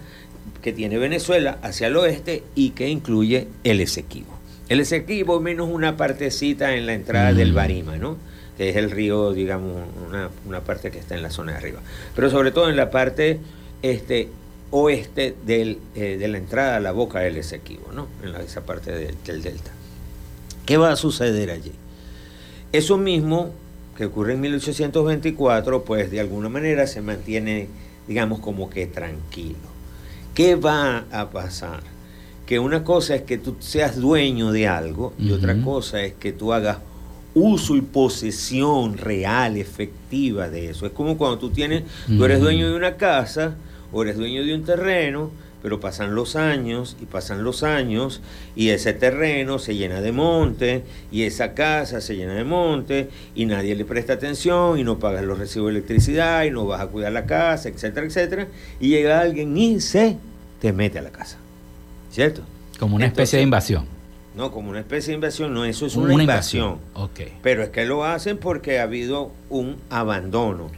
que 0.61 0.73
tiene 0.73 0.97
Venezuela 0.97 1.57
hacia 1.63 1.87
el 1.87 1.95
oeste 1.95 2.43
y 2.53 2.71
que 2.71 2.89
incluye 2.89 3.47
el 3.63 3.79
Esequibo. 3.79 4.33
El 4.67 4.81
Esequibo 4.81 5.39
menos 5.39 5.69
una 5.71 5.95
partecita 5.95 6.75
en 6.75 6.85
la 6.85 6.95
entrada 6.95 7.31
Mm. 7.31 7.37
del 7.37 7.53
Barima, 7.53 7.95
¿no? 7.95 8.17
Que 8.61 8.69
es 8.69 8.75
el 8.75 8.91
río, 8.91 9.33
digamos, 9.33 9.71
una, 10.07 10.29
una 10.45 10.59
parte 10.61 10.91
que 10.91 10.99
está 10.99 11.15
en 11.15 11.23
la 11.23 11.31
zona 11.31 11.53
de 11.53 11.57
arriba. 11.57 11.79
Pero 12.15 12.29
sobre 12.29 12.51
todo 12.51 12.69
en 12.69 12.75
la 12.75 12.91
parte 12.91 13.39
este, 13.81 14.29
oeste 14.69 15.35
del, 15.47 15.79
eh, 15.95 16.17
de 16.19 16.27
la 16.27 16.37
entrada 16.37 16.75
a 16.75 16.79
la 16.79 16.91
boca 16.91 17.21
del 17.21 17.37
Esequibo, 17.37 17.91
¿no? 17.91 18.07
En 18.21 18.33
la- 18.33 18.41
esa 18.43 18.61
parte 18.63 18.91
del- 18.91 19.15
del 19.25 19.41
delta. 19.41 19.71
¿Qué 20.67 20.77
va 20.77 20.91
a 20.91 20.95
suceder 20.95 21.49
allí? 21.49 21.71
Eso 22.71 22.99
mismo 22.99 23.49
que 23.97 24.05
ocurre 24.05 24.33
en 24.33 24.41
1824, 24.41 25.83
pues 25.83 26.11
de 26.11 26.19
alguna 26.19 26.47
manera 26.47 26.85
se 26.85 27.01
mantiene, 27.01 27.67
digamos, 28.07 28.41
como 28.41 28.69
que 28.69 28.85
tranquilo. 28.85 29.57
¿Qué 30.35 30.53
va 30.55 31.05
a 31.11 31.31
pasar? 31.31 31.81
Que 32.45 32.59
una 32.59 32.83
cosa 32.83 33.15
es 33.15 33.23
que 33.23 33.39
tú 33.39 33.55
seas 33.59 33.95
dueño 33.99 34.51
de 34.51 34.67
algo 34.67 35.13
y 35.17 35.31
otra 35.31 35.59
cosa 35.63 36.03
es 36.03 36.13
que 36.13 36.31
tú 36.31 36.53
hagas 36.53 36.77
uso 37.33 37.75
y 37.75 37.81
posesión 37.81 38.97
real, 38.97 39.57
efectiva 39.57 40.49
de 40.49 40.69
eso. 40.69 40.85
Es 40.85 40.91
como 40.91 41.17
cuando 41.17 41.37
tú 41.37 41.49
tienes, 41.49 41.83
tú 42.07 42.25
eres 42.25 42.39
dueño 42.41 42.69
de 42.69 42.75
una 42.75 42.97
casa 42.97 43.55
o 43.91 44.03
eres 44.03 44.17
dueño 44.17 44.43
de 44.43 44.53
un 44.53 44.63
terreno, 44.63 45.31
pero 45.61 45.79
pasan 45.79 46.15
los 46.15 46.35
años 46.35 46.97
y 47.01 47.05
pasan 47.05 47.43
los 47.43 47.63
años 47.63 48.21
y 48.55 48.69
ese 48.69 48.93
terreno 48.93 49.59
se 49.59 49.75
llena 49.75 50.01
de 50.01 50.11
monte 50.11 50.83
y 51.11 51.23
esa 51.23 51.53
casa 51.53 52.01
se 52.01 52.15
llena 52.15 52.33
de 52.33 52.43
monte 52.43 53.09
y 53.35 53.45
nadie 53.45 53.75
le 53.75 53.85
presta 53.85 54.13
atención 54.13 54.79
y 54.79 54.83
no 54.83 54.97
pagas 54.97 55.23
los 55.23 55.37
recibos 55.37 55.67
de 55.67 55.77
electricidad 55.77 56.43
y 56.45 56.51
no 56.51 56.65
vas 56.65 56.81
a 56.81 56.87
cuidar 56.87 57.11
la 57.11 57.25
casa, 57.25 57.69
etcétera, 57.69 58.07
etcétera. 58.07 58.47
Y 58.79 58.89
llega 58.89 59.21
alguien 59.21 59.55
y 59.55 59.79
se 59.79 60.17
te 60.59 60.73
mete 60.73 60.99
a 60.99 61.03
la 61.03 61.11
casa. 61.11 61.37
¿Cierto? 62.11 62.41
Como 62.79 62.95
una 62.95 63.05
especie 63.05 63.39
Entonces, 63.39 63.39
de 63.39 63.43
invasión. 63.43 63.90
No, 64.35 64.51
como 64.51 64.69
una 64.69 64.79
especie 64.79 65.11
de 65.11 65.15
invasión, 65.15 65.53
no, 65.53 65.65
eso 65.65 65.85
es 65.85 65.95
una, 65.95 66.13
invasión. 66.13 66.77
Ok. 66.93 67.21
Pero 67.41 67.63
es 67.63 67.69
que 67.69 67.85
lo 67.85 68.05
hacen 68.05 68.37
porque 68.37 68.79
ha 68.79 68.83
habido 68.83 69.31
un 69.49 69.75
abandono. 69.89 70.71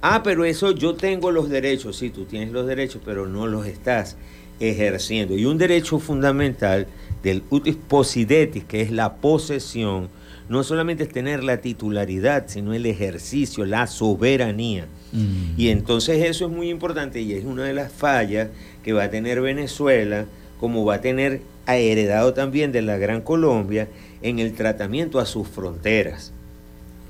Ah, 0.00 0.22
pero 0.22 0.44
eso 0.44 0.70
yo 0.70 0.94
tengo 0.94 1.30
los 1.30 1.50
derechos, 1.50 1.96
sí, 1.96 2.10
tú 2.10 2.24
tienes 2.24 2.50
los 2.50 2.66
derechos, 2.66 3.02
pero 3.04 3.26
no 3.26 3.46
los 3.46 3.66
estás 3.66 4.16
ejerciendo. 4.60 5.36
Y 5.36 5.44
un 5.44 5.58
derecho 5.58 5.98
fundamental 5.98 6.86
del 7.22 7.42
utis 7.50 7.76
possidetis, 7.76 8.64
que 8.64 8.80
es 8.80 8.90
la 8.90 9.16
posesión, 9.16 10.08
no 10.48 10.64
solamente 10.64 11.02
es 11.02 11.10
tener 11.10 11.44
la 11.44 11.58
titularidad, 11.58 12.44
sino 12.46 12.72
el 12.72 12.86
ejercicio, 12.86 13.66
la 13.66 13.86
soberanía. 13.86 14.86
Mm. 15.12 15.60
Y 15.60 15.68
entonces 15.68 16.24
eso 16.24 16.46
es 16.46 16.50
muy 16.50 16.70
importante 16.70 17.20
y 17.20 17.34
es 17.34 17.44
una 17.44 17.64
de 17.64 17.74
las 17.74 17.92
fallas 17.92 18.48
que 18.82 18.92
va 18.92 19.04
a 19.04 19.10
tener 19.10 19.40
Venezuela, 19.40 20.26
como 20.58 20.84
va 20.84 20.94
a 20.94 21.00
tener 21.00 21.42
ha 21.68 21.76
heredado 21.76 22.32
también 22.32 22.72
de 22.72 22.80
la 22.80 22.96
Gran 22.96 23.20
Colombia 23.20 23.88
en 24.22 24.38
el 24.38 24.54
tratamiento 24.54 25.20
a 25.20 25.26
sus 25.26 25.46
fronteras. 25.46 26.32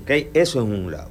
¿Ok? 0.03 0.27
Eso 0.33 0.61
es 0.61 0.65
un 0.65 0.91
lado. 0.91 1.09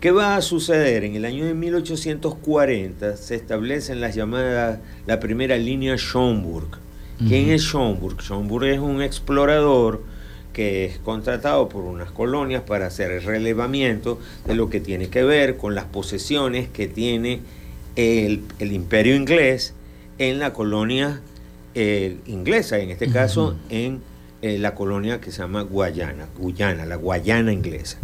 ¿Qué 0.00 0.10
va 0.10 0.36
a 0.36 0.40
suceder? 0.40 1.04
En 1.04 1.14
el 1.14 1.26
año 1.26 1.44
de 1.44 1.52
1840 1.52 3.18
se 3.18 3.34
establecen 3.34 4.00
las 4.00 4.14
llamadas, 4.14 4.78
la 5.06 5.20
primera 5.20 5.58
línea 5.58 5.98
Schomburg. 5.98 6.78
¿Quién 7.18 7.50
es 7.50 7.62
Schomburg? 7.62 8.22
Schomburg 8.22 8.64
es 8.64 8.78
un 8.78 9.02
explorador 9.02 10.02
que 10.54 10.86
es 10.86 10.98
contratado 10.98 11.68
por 11.68 11.82
unas 11.84 12.10
colonias 12.12 12.62
para 12.62 12.86
hacer 12.86 13.10
el 13.10 13.24
relevamiento 13.24 14.18
de 14.46 14.54
lo 14.54 14.70
que 14.70 14.80
tiene 14.80 15.10
que 15.10 15.22
ver 15.22 15.58
con 15.58 15.74
las 15.74 15.84
posesiones 15.84 16.68
que 16.68 16.88
tiene 16.88 17.40
el, 17.94 18.44
el 18.58 18.72
imperio 18.72 19.14
inglés 19.16 19.74
en 20.16 20.38
la 20.38 20.54
colonia 20.54 21.20
eh, 21.74 22.18
inglesa, 22.26 22.78
en 22.78 22.90
este 22.90 23.10
caso 23.10 23.48
Ujú. 23.48 23.56
en 23.70 24.00
eh, 24.42 24.58
la 24.58 24.74
colonia 24.74 25.20
que 25.20 25.32
se 25.32 25.38
llama 25.38 25.62
Guayana, 25.62 26.28
Guyana, 26.38 26.84
la 26.86 26.96
Guayana 26.96 27.52
inglesa. 27.52 27.98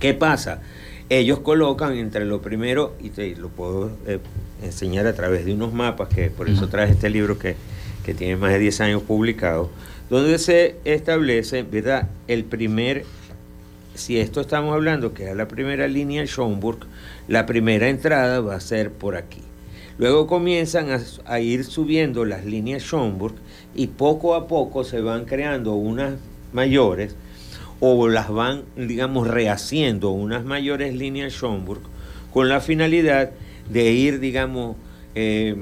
¿Qué 0.00 0.12
pasa? 0.14 0.60
Ellos 1.08 1.40
colocan 1.40 1.96
entre 1.96 2.24
lo 2.24 2.42
primero, 2.42 2.94
y 3.00 3.10
te 3.10 3.36
lo 3.36 3.48
puedo 3.48 3.90
eh, 4.06 4.18
enseñar 4.62 5.06
a 5.06 5.14
través 5.14 5.44
de 5.44 5.54
unos 5.54 5.72
mapas, 5.72 6.08
que 6.08 6.30
por 6.30 6.48
eso 6.48 6.68
traje 6.68 6.92
este 6.92 7.10
libro 7.10 7.38
que, 7.38 7.56
que 8.04 8.14
tiene 8.14 8.36
más 8.36 8.52
de 8.52 8.58
10 8.58 8.80
años 8.80 9.02
publicado, 9.02 9.70
donde 10.10 10.38
se 10.38 10.76
establece, 10.84 11.62
¿verdad? 11.62 12.08
El 12.26 12.44
primer, 12.44 13.04
si 13.94 14.18
esto 14.18 14.40
estamos 14.40 14.74
hablando, 14.74 15.14
que 15.14 15.30
es 15.30 15.36
la 15.36 15.46
primera 15.46 15.86
línea 15.88 16.24
Schomburg, 16.26 16.80
la 17.28 17.46
primera 17.46 17.88
entrada 17.88 18.40
va 18.40 18.56
a 18.56 18.60
ser 18.60 18.90
por 18.90 19.16
aquí. 19.16 19.42
Luego 19.96 20.26
comienzan 20.26 20.88
a, 21.24 21.40
ir 21.40 21.64
subiendo 21.64 22.24
las 22.24 22.44
líneas 22.44 22.82
Schomburg, 22.82 23.34
y 23.74 23.88
poco 23.88 24.34
a 24.34 24.48
poco 24.48 24.84
se 24.84 25.00
van 25.00 25.24
creando 25.24 25.74
unas 25.74 26.14
mayores 26.52 27.14
o 27.80 28.08
las 28.08 28.30
van, 28.30 28.62
digamos, 28.76 29.28
rehaciendo 29.28 30.10
unas 30.10 30.44
mayores 30.44 30.94
líneas 30.94 31.32
Schomburg 31.32 31.80
con 32.32 32.48
la 32.48 32.60
finalidad 32.60 33.30
de 33.70 33.92
ir, 33.92 34.20
digamos, 34.20 34.76
eh, 35.14 35.56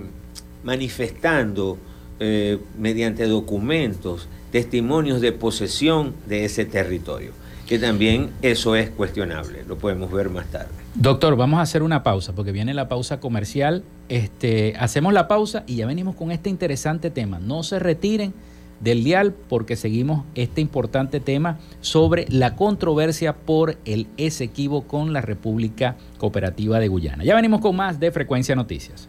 manifestando 0.65 1.79
eh, 2.21 2.59
mediante 2.79 3.27
documentos 3.27 4.29
testimonios 4.51 5.21
de 5.21 5.33
posesión 5.33 6.15
de 6.27 6.45
ese 6.45 6.65
territorio, 6.65 7.33
que 7.67 7.79
también 7.79 8.31
eso 8.43 8.77
es 8.77 8.91
cuestionable, 8.91 9.65
lo 9.67 9.77
podemos 9.77 10.13
ver 10.13 10.31
más 10.31 10.47
tarde. 10.51 10.82
Doctor, 10.95 11.37
vamos 11.37 11.59
a 11.59 11.63
hacer 11.63 11.83
una 11.83 12.03
pausa 12.03 12.35
porque 12.35 12.53
viene 12.53 12.75
la 12.75 12.89
pausa 12.89 13.19
comercial. 13.19 13.83
Este, 14.11 14.75
hacemos 14.79 15.15
la 15.15 15.27
pausa 15.27 15.65
y 15.67 15.77
ya 15.77 15.87
venimos 15.87 16.15
con 16.15 16.31
este 16.31 16.51
interesante 16.51 17.11
tema. 17.11 17.39
No 17.39 17.63
se 17.63 17.79
retiren 17.79 18.35
del 18.81 19.03
dial 19.03 19.33
porque 19.33 19.77
seguimos 19.77 20.25
este 20.35 20.61
importante 20.61 21.19
tema 21.19 21.59
sobre 21.81 22.27
la 22.29 22.57
controversia 22.57 23.35
por 23.35 23.79
el 23.87 24.07
Esequibo 24.19 24.83
con 24.83 25.15
la 25.15 25.23
República 25.23 25.97
Cooperativa 26.19 26.79
de 26.79 26.89
Guyana. 26.89 27.25
Ya 27.25 27.37
venimos 27.37 27.63
con 27.63 27.75
más 27.75 27.99
de 27.99 28.11
Frecuencia 28.11 28.55
Noticias. 28.55 29.09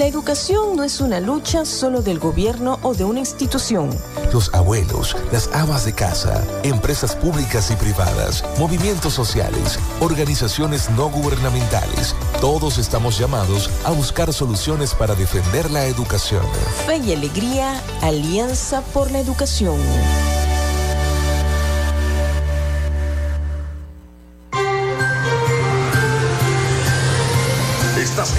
La 0.00 0.06
educación 0.06 0.76
no 0.76 0.82
es 0.82 1.02
una 1.02 1.20
lucha 1.20 1.66
solo 1.66 2.00
del 2.00 2.18
gobierno 2.18 2.78
o 2.80 2.94
de 2.94 3.04
una 3.04 3.18
institución. 3.18 3.90
Los 4.32 4.48
abuelos, 4.54 5.14
las 5.30 5.50
amas 5.52 5.84
de 5.84 5.92
casa, 5.92 6.42
empresas 6.62 7.14
públicas 7.14 7.70
y 7.70 7.76
privadas, 7.76 8.42
movimientos 8.58 9.12
sociales, 9.12 9.78
organizaciones 10.00 10.88
no 10.88 11.10
gubernamentales, 11.10 12.16
todos 12.40 12.78
estamos 12.78 13.18
llamados 13.18 13.68
a 13.84 13.90
buscar 13.90 14.32
soluciones 14.32 14.94
para 14.94 15.14
defender 15.14 15.70
la 15.70 15.84
educación. 15.84 16.46
Fe 16.86 16.96
y 16.96 17.12
Alegría, 17.12 17.78
Alianza 18.00 18.80
por 18.80 19.10
la 19.10 19.18
Educación. 19.18 19.76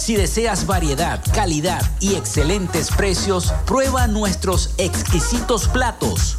Si 0.00 0.16
deseas 0.16 0.66
variedad, 0.66 1.22
calidad 1.34 1.82
y 2.00 2.14
excelentes 2.14 2.90
precios, 2.90 3.52
prueba 3.66 4.06
nuestros 4.06 4.70
exquisitos 4.78 5.68
platos. 5.68 6.38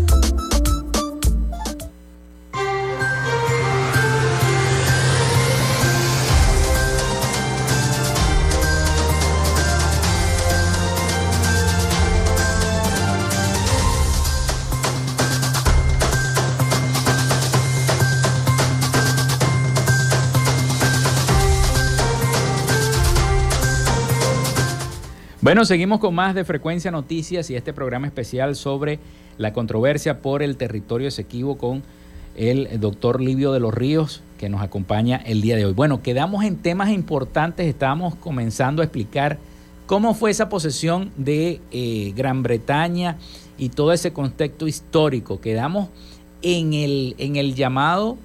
Bueno, 25.51 25.65
seguimos 25.65 25.99
con 25.99 26.15
más 26.15 26.33
de 26.33 26.45
Frecuencia 26.45 26.91
Noticias 26.91 27.49
y 27.49 27.57
este 27.57 27.73
programa 27.73 28.07
especial 28.07 28.55
sobre 28.55 28.99
la 29.37 29.51
controversia 29.51 30.21
por 30.21 30.43
el 30.43 30.55
territorio 30.55 31.09
Esequibo 31.09 31.57
con 31.57 31.83
el 32.37 32.79
doctor 32.79 33.19
Livio 33.19 33.51
de 33.51 33.59
los 33.59 33.73
Ríos, 33.73 34.23
que 34.37 34.47
nos 34.47 34.61
acompaña 34.61 35.17
el 35.17 35.41
día 35.41 35.57
de 35.57 35.65
hoy. 35.65 35.73
Bueno, 35.73 36.01
quedamos 36.01 36.45
en 36.45 36.55
temas 36.55 36.89
importantes, 36.89 37.67
estábamos 37.67 38.15
comenzando 38.15 38.81
a 38.81 38.85
explicar 38.85 39.39
cómo 39.87 40.13
fue 40.13 40.31
esa 40.31 40.47
posesión 40.47 41.11
de 41.17 41.59
eh, 41.71 42.13
Gran 42.15 42.43
Bretaña 42.43 43.17
y 43.57 43.67
todo 43.67 43.91
ese 43.91 44.13
contexto 44.13 44.69
histórico. 44.69 45.41
Quedamos 45.41 45.89
en 46.43 46.71
el, 46.73 47.13
en 47.17 47.35
el 47.35 47.55
llamado 47.55 48.17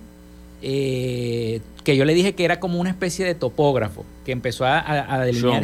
eh, 0.69 1.61
que 1.85 1.97
yo 1.97 2.05
le 2.05 2.13
dije 2.13 2.35
que 2.35 2.45
era 2.45 2.59
como 2.59 2.81
una 2.81 2.91
especie 2.91 3.25
de 3.25 3.37
topógrafo, 3.37 4.05
que 4.25 4.33
empezó 4.33 4.65
a, 4.65 4.83
delinear 5.25 5.63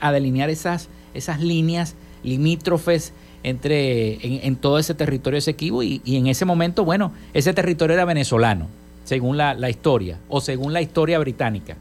a 0.00 0.12
delinear 0.12 0.48
esas, 0.48 0.88
esas 1.12 1.40
líneas 1.40 1.96
limítrofes 2.22 3.12
entre 3.42 4.46
en, 4.46 4.54
todo 4.54 4.78
ese 4.78 4.94
territorio 4.94 5.38
Esequibo 5.38 5.82
y, 5.82 6.00
y, 6.04 6.18
en 6.18 6.28
ese 6.28 6.44
momento, 6.44 6.84
bueno, 6.84 7.12
ese 7.34 7.52
territorio 7.52 7.94
era 7.94 8.04
venezolano, 8.04 8.68
según 9.02 9.36
la, 9.36 9.68
historia, 9.68 10.18
o 10.28 10.40
según 10.40 10.72
la 10.72 10.82
historia 10.82 11.18
británica. 11.18 11.76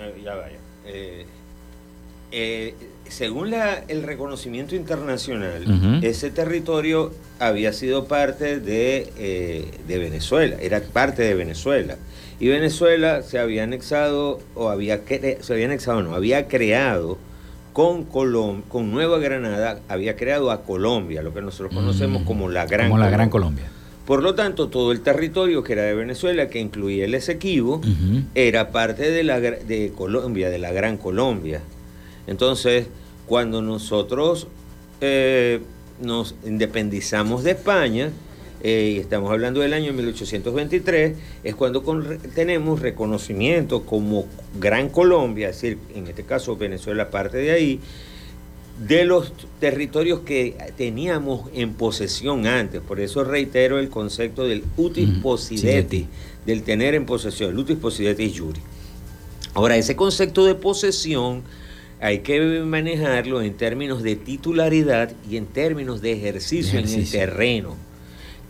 Eh, 0.00 0.20
ya 0.24 0.34
vaya. 0.34 0.58
Eh, 2.32 2.74
según 3.12 3.52
el 3.88 4.02
reconocimiento 4.02 4.74
internacional, 4.74 6.00
ese 6.02 6.30
territorio 6.30 7.12
había 7.38 7.72
sido 7.72 8.06
parte 8.06 8.58
de, 8.58 9.68
de 9.86 9.98
Venezuela, 9.98 10.56
era 10.60 10.80
parte 10.80 11.22
de 11.22 11.34
Venezuela 11.34 11.96
y 12.42 12.48
Venezuela 12.48 13.22
se 13.22 13.38
había 13.38 13.62
anexado, 13.62 14.40
o 14.56 14.68
había, 14.68 15.02
se 15.06 15.52
había 15.52 15.66
anexado, 15.66 16.02
no, 16.02 16.16
había 16.16 16.48
creado 16.48 17.16
con, 17.72 18.02
Colom 18.02 18.62
con 18.62 18.90
Nueva 18.90 19.20
Granada, 19.20 19.78
había 19.88 20.16
creado 20.16 20.50
a 20.50 20.64
Colombia, 20.64 21.22
lo 21.22 21.32
que 21.32 21.40
nosotros 21.40 21.72
conocemos 21.72 22.22
mm. 22.22 22.24
como 22.24 22.48
la 22.48 22.66
Gran 22.66 22.88
como 22.88 22.98
la 22.98 23.10
Gran 23.10 23.30
Colombia. 23.30 23.66
Por 24.04 24.24
lo 24.24 24.34
tanto, 24.34 24.66
todo 24.66 24.90
el 24.90 25.02
territorio 25.02 25.62
que 25.62 25.74
era 25.74 25.82
de 25.82 25.94
Venezuela, 25.94 26.48
que 26.48 26.58
incluía 26.58 27.04
el 27.04 27.14
Esequibo, 27.14 27.80
era 28.34 28.72
parte 28.72 29.12
de, 29.12 29.22
la, 29.22 29.38
de 29.38 29.92
Colombia, 29.96 30.50
de 30.50 30.58
la 30.58 30.72
Gran 30.72 30.96
Colombia. 30.96 31.60
Entonces, 32.26 32.88
cuando 33.26 33.62
nosotros 33.62 34.46
eh, 35.00 35.60
nos 36.00 36.34
independizamos 36.44 37.44
de 37.44 37.52
España, 37.52 38.10
eh, 38.64 38.94
y 38.94 38.98
estamos 39.00 39.30
hablando 39.32 39.60
del 39.60 39.72
año 39.74 39.92
1823, 39.92 41.16
es 41.42 41.54
cuando 41.56 41.82
tenemos 42.34 42.80
reconocimiento 42.80 43.84
como 43.84 44.26
Gran 44.60 44.88
Colombia, 44.88 45.48
es 45.48 45.60
decir, 45.60 45.78
en 45.94 46.06
este 46.06 46.22
caso 46.22 46.56
Venezuela 46.56 47.10
parte 47.10 47.38
de 47.38 47.50
ahí, 47.50 47.80
de 48.86 49.04
los 49.04 49.32
territorios 49.60 50.20
que 50.20 50.56
teníamos 50.76 51.50
en 51.54 51.74
posesión 51.74 52.46
antes. 52.46 52.80
Por 52.80 53.00
eso 53.00 53.24
reitero 53.24 53.78
el 53.78 53.88
concepto 53.88 54.44
del 54.44 54.64
utis 54.76 55.08
possidetis, 55.22 56.06
del 56.46 56.62
tener 56.62 56.94
en 56.94 57.04
posesión, 57.04 57.50
el 57.50 57.58
utis 57.58 57.76
possidetis 57.76 58.38
juri. 58.38 58.60
Ahora, 59.54 59.76
ese 59.76 59.96
concepto 59.96 60.46
de 60.46 60.54
posesión 60.54 61.42
hay 62.02 62.18
que 62.18 62.60
manejarlo 62.60 63.40
en 63.40 63.54
términos 63.54 64.02
de 64.02 64.16
titularidad 64.16 65.12
y 65.30 65.38
en 65.38 65.46
términos 65.46 66.02
de 66.02 66.12
ejercicio. 66.12 66.78
en 66.78 66.88
el 66.88 67.10
terreno 67.10 67.76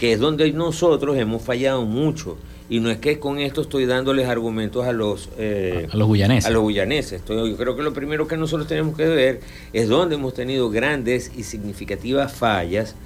que 0.02 0.12
es 0.12 0.18
donde 0.18 0.50
nosotros 0.50 1.16
hemos 1.16 1.42
fallado 1.42 1.84
mucho. 1.84 2.36
Y 2.68 2.80
no 2.80 2.90
es 2.90 2.98
que 2.98 3.20
con 3.20 3.38
esto 3.38 3.60
estoy 3.60 3.86
dándoles 3.86 4.26
argumentos 4.26 4.84
a 4.84 4.90
los, 4.90 5.28
eh, 5.38 5.86
a 5.92 5.96
los 5.96 6.08
guyaneses. 6.08 6.46
A 6.46 6.50
los 6.50 6.62
guyaneses. 6.62 7.22
yo 7.28 7.56
creo 7.56 7.76
que 7.76 7.84
lo 7.84 7.92
primero 7.92 8.26
que 8.26 8.36
nosotros 8.36 8.66
tenemos 8.66 8.96
que 8.96 9.06
ver 9.06 9.40
es 9.72 9.88
dónde 9.88 10.16
hemos 10.16 10.34
tenido 10.34 10.70
grandes 10.70 11.30
y 11.36 11.44
significativas 11.44 12.32
fallas 12.32 12.96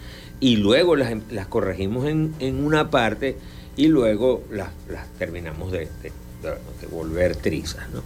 y 0.40 0.57
luego 0.57 0.97
las, 0.97 1.12
corregimos 1.51 2.07
en, 2.09 2.64
una 2.64 2.90
parte 2.90 3.36
y 3.76 3.88
luego 3.88 4.42
las, 4.51 4.70
terminamos 5.18 5.72
de, 5.72 5.88
volver 6.90 7.36
trizas. 7.36 7.88
¿no? 7.90 8.03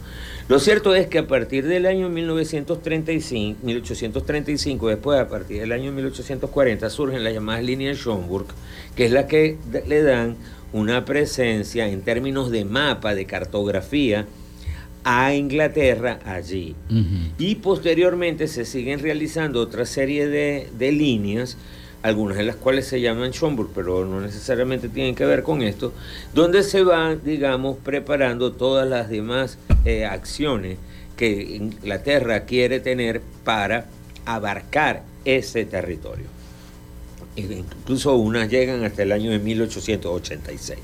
Lo 0.49 0.59
cierto 0.59 0.95
es 0.95 1.07
que 1.07 1.19
a 1.19 1.27
partir 1.27 1.67
del 1.67 1.87
año 1.87 2.09
1935, 2.09 3.61
1835, 3.63 4.89
después 4.89 5.21
a 5.21 5.29
partir 5.29 5.61
del 5.61 5.73
año 5.73 5.93
1840, 5.93 6.91
surgen 6.91 7.23
las 7.23 7.33
llamadas 7.33 7.63
líneas 7.63 7.99
Schomburg, 7.99 8.47
que 8.97 9.07
es 9.07 9.13
la 9.13 9.27
que 9.27 9.59
le 9.87 10.03
dan 10.03 10.37
una 10.73 11.05
presencia 11.05 11.89
en 11.89 12.03
términos 12.03 12.51
de 12.51 12.65
mapa, 12.65 13.15
de 13.15 13.27
cartografía, 13.27 14.27
a 15.05 15.35
Inglaterra 15.35 16.19
allí. 16.25 16.75
Y 17.39 17.55
posteriormente 17.57 18.49
se 18.49 18.65
siguen 18.65 19.01
realizando 19.01 19.61
otra 19.61 19.87
serie 19.87 20.27
de, 20.27 20.69
de 20.77 20.93
líneas 20.93 21.57
algunas 22.03 22.37
de 22.37 22.45
las 22.45 22.57
cuales 22.57 22.87
se 22.87 23.01
llaman 23.01 23.33
Schomburg, 23.33 23.71
pero 23.75 24.05
no 24.05 24.21
necesariamente 24.21 24.89
tienen 24.89 25.15
que 25.15 25.27
ver 25.27 25.43
con 25.43 25.63
esto, 25.63 25.93
donde 26.35 26.63
se 26.63 26.83
van, 26.83 27.23
digamos, 27.23 27.77
preparando 27.79 28.53
todas 28.53 28.89
las 28.89 29.09
demás 29.09 29.59
eh, 29.85 30.07
acciones 30.07 30.79
que 31.17 31.57
Inglaterra 31.57 32.45
quiere 32.45 32.81
tener 32.81 33.21
para 33.45 33.87
abarcar 34.25 35.03
ese 35.25 35.65
territorio. 35.65 36.27
Incluso 37.37 38.17
unas 38.17 38.49
llegan 38.49 38.85
hasta 38.85 39.03
el 39.03 39.13
año 39.13 39.31
de 39.31 39.39
1886. 39.39 40.79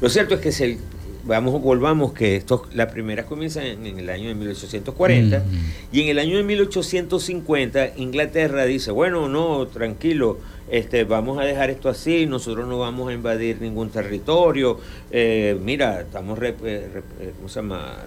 Lo 0.00 0.08
cierto 0.08 0.34
es 0.34 0.40
que 0.40 0.52
se 0.52 0.78
vamos, 1.26 1.60
volvamos 1.60 2.12
que 2.12 2.36
esto, 2.36 2.66
las 2.72 2.90
primeras 2.92 3.26
comienzan 3.26 3.64
en, 3.64 3.98
el 3.98 4.08
año 4.08 4.28
de 4.28 4.34
1840 4.34 5.44
y 5.92 6.02
en 6.02 6.08
el 6.08 6.18
año 6.18 6.36
de 6.36 6.44
1850 6.44 7.92
Inglaterra 7.96 8.64
dice, 8.64 8.90
bueno, 8.92 9.28
no, 9.28 9.66
tranquilo, 9.66 10.38
este, 10.70 11.04
vamos 11.04 11.38
a 11.38 11.42
dejar 11.42 11.70
esto 11.70 11.88
así, 11.88 12.26
nosotros 12.26 12.66
no 12.68 12.78
vamos 12.78 13.10
a 13.10 13.12
invadir 13.12 13.60
ningún 13.60 13.90
territorio, 13.90 14.78
eh, 15.10 15.58
mira, 15.60 16.00
estamos 16.00 16.38
eh, 16.42 16.54
eh, 16.64 17.32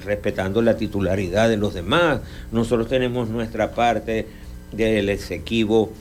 respetando 0.06 0.62
la 0.62 0.78
titularidad 0.78 1.50
de 1.50 1.58
los 1.58 1.74
demás, 1.74 2.22
nosotros 2.52 2.88
tenemos 2.88 3.30
nuestra 3.30 3.72
parte 3.72 4.28
del 4.72 5.10
Esequibo 5.10 5.92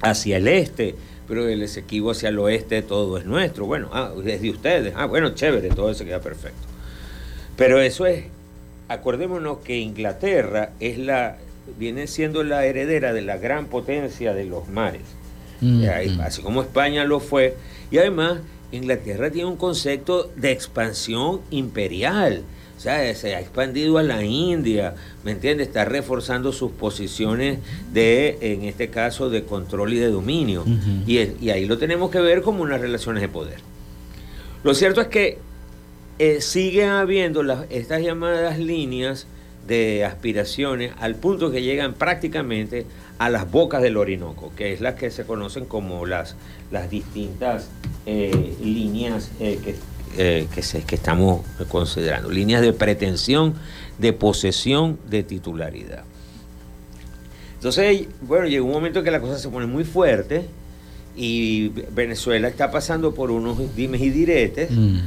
hacia 0.00 0.38
el 0.38 0.48
este 0.48 0.96
pero 1.28 1.48
el 1.48 1.62
Esequibo 1.62 2.10
hacia 2.10 2.28
el 2.28 2.38
oeste 2.38 2.82
todo 2.82 3.18
es 3.18 3.24
nuestro. 3.24 3.66
Bueno, 3.66 3.88
ah, 3.92 4.12
es 4.24 4.42
de 4.42 4.50
ustedes. 4.50 4.94
Ah, 4.96 5.06
bueno, 5.06 5.30
chévere, 5.34 5.68
todo 5.70 5.90
eso 5.90 6.04
queda 6.04 6.20
perfecto. 6.20 6.66
Pero 7.56 7.80
eso 7.80 8.06
es, 8.06 8.24
acordémonos 8.88 9.58
que 9.58 9.78
Inglaterra 9.78 10.70
es 10.80 10.98
la, 10.98 11.38
viene 11.78 12.06
siendo 12.06 12.42
la 12.42 12.64
heredera 12.64 13.12
de 13.12 13.22
la 13.22 13.36
gran 13.36 13.66
potencia 13.66 14.34
de 14.34 14.44
los 14.44 14.68
mares. 14.68 15.02
Mm, 15.60 15.84
mm. 15.84 16.20
Así 16.20 16.42
como 16.42 16.62
España 16.62 17.04
lo 17.04 17.20
fue. 17.20 17.54
Y 17.90 17.98
además, 17.98 18.40
Inglaterra 18.72 19.30
tiene 19.30 19.48
un 19.48 19.56
concepto 19.56 20.30
de 20.36 20.50
expansión 20.50 21.40
imperial 21.50 22.42
sea, 22.82 23.14
se 23.14 23.36
ha 23.36 23.40
expandido 23.40 23.98
a 23.98 24.02
la 24.02 24.24
India, 24.24 24.94
¿me 25.24 25.30
entiendes? 25.30 25.68
Está 25.68 25.84
reforzando 25.84 26.52
sus 26.52 26.72
posiciones 26.72 27.60
de, 27.92 28.38
en 28.40 28.64
este 28.64 28.88
caso, 28.88 29.30
de 29.30 29.44
control 29.44 29.92
y 29.92 29.98
de 29.98 30.08
dominio. 30.08 30.64
y, 31.06 31.18
ahí 31.50 31.64
lo 31.66 31.78
tenemos 31.78 32.10
que 32.10 32.20
ver 32.20 32.42
como 32.42 32.62
unas 32.62 32.80
relaciones 32.80 33.22
de 33.22 33.28
poder. 33.28 33.60
Lo 34.64 34.74
cierto 34.74 35.00
es 35.00 35.08
que 35.08 35.38
eh, 36.18 36.40
siguen 36.40 36.90
habiendo 36.90 37.42
las, 37.42 37.66
estas 37.70 38.02
llamadas 38.02 38.58
líneas 38.58 39.26
de 39.66 40.04
aspiraciones 40.04 40.92
al 40.98 41.14
punto 41.14 41.50
que 41.50 41.62
llegan 41.62 41.94
prácticamente 41.94 42.84
a 43.18 43.30
las 43.30 43.50
bocas 43.50 43.80
del 43.80 43.96
Orinoco, 43.96 44.52
que 44.56 44.72
es 44.72 44.80
las 44.80 44.96
que 44.96 45.10
se 45.10 45.24
conocen 45.24 45.66
como 45.66 46.04
las, 46.04 46.34
las 46.72 46.90
distintas 46.90 47.68
eh, 48.06 48.56
líneas 48.60 49.30
eh, 49.38 49.60
que 49.62 49.76
eh, 50.16 50.46
que, 50.54 50.62
se, 50.62 50.82
que 50.82 50.94
estamos 50.94 51.42
considerando, 51.68 52.30
líneas 52.30 52.62
de 52.62 52.72
pretensión, 52.72 53.54
de 53.98 54.12
posesión, 54.12 54.98
de 55.08 55.22
titularidad. 55.22 56.04
Entonces, 57.54 58.08
bueno, 58.22 58.48
llegó 58.48 58.66
un 58.66 58.72
momento 58.72 58.98
en 58.98 59.04
que 59.04 59.10
la 59.10 59.20
cosa 59.20 59.38
se 59.38 59.48
pone 59.48 59.66
muy 59.66 59.84
fuerte 59.84 60.46
y 61.16 61.68
Venezuela 61.92 62.48
está 62.48 62.70
pasando 62.70 63.14
por 63.14 63.30
unos 63.30 63.74
dimes 63.76 64.00
y 64.00 64.10
diretes. 64.10 64.70
Mm. 64.70 64.98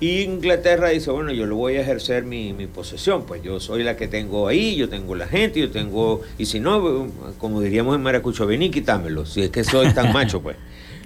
Y 0.00 0.22
Inglaterra 0.22 0.90
dice, 0.90 1.10
bueno, 1.10 1.32
yo 1.32 1.46
lo 1.46 1.56
voy 1.56 1.76
a 1.76 1.80
ejercer 1.80 2.24
mi, 2.24 2.52
mi, 2.52 2.66
posesión, 2.66 3.24
pues 3.24 3.42
yo 3.42 3.58
soy 3.60 3.84
la 3.84 3.96
que 3.96 4.08
tengo 4.08 4.48
ahí, 4.48 4.76
yo 4.76 4.88
tengo 4.88 5.14
la 5.14 5.26
gente, 5.26 5.60
yo 5.60 5.70
tengo, 5.70 6.20
y 6.36 6.46
si 6.46 6.60
no, 6.60 7.08
como 7.38 7.60
diríamos 7.60 7.94
en 7.94 8.02
Maracucho, 8.02 8.46
vení, 8.46 8.70
quítamelo, 8.70 9.24
si 9.24 9.42
es 9.42 9.50
que 9.50 9.64
soy 9.64 9.94
tan 9.94 10.12
macho, 10.12 10.42
pues. 10.42 10.56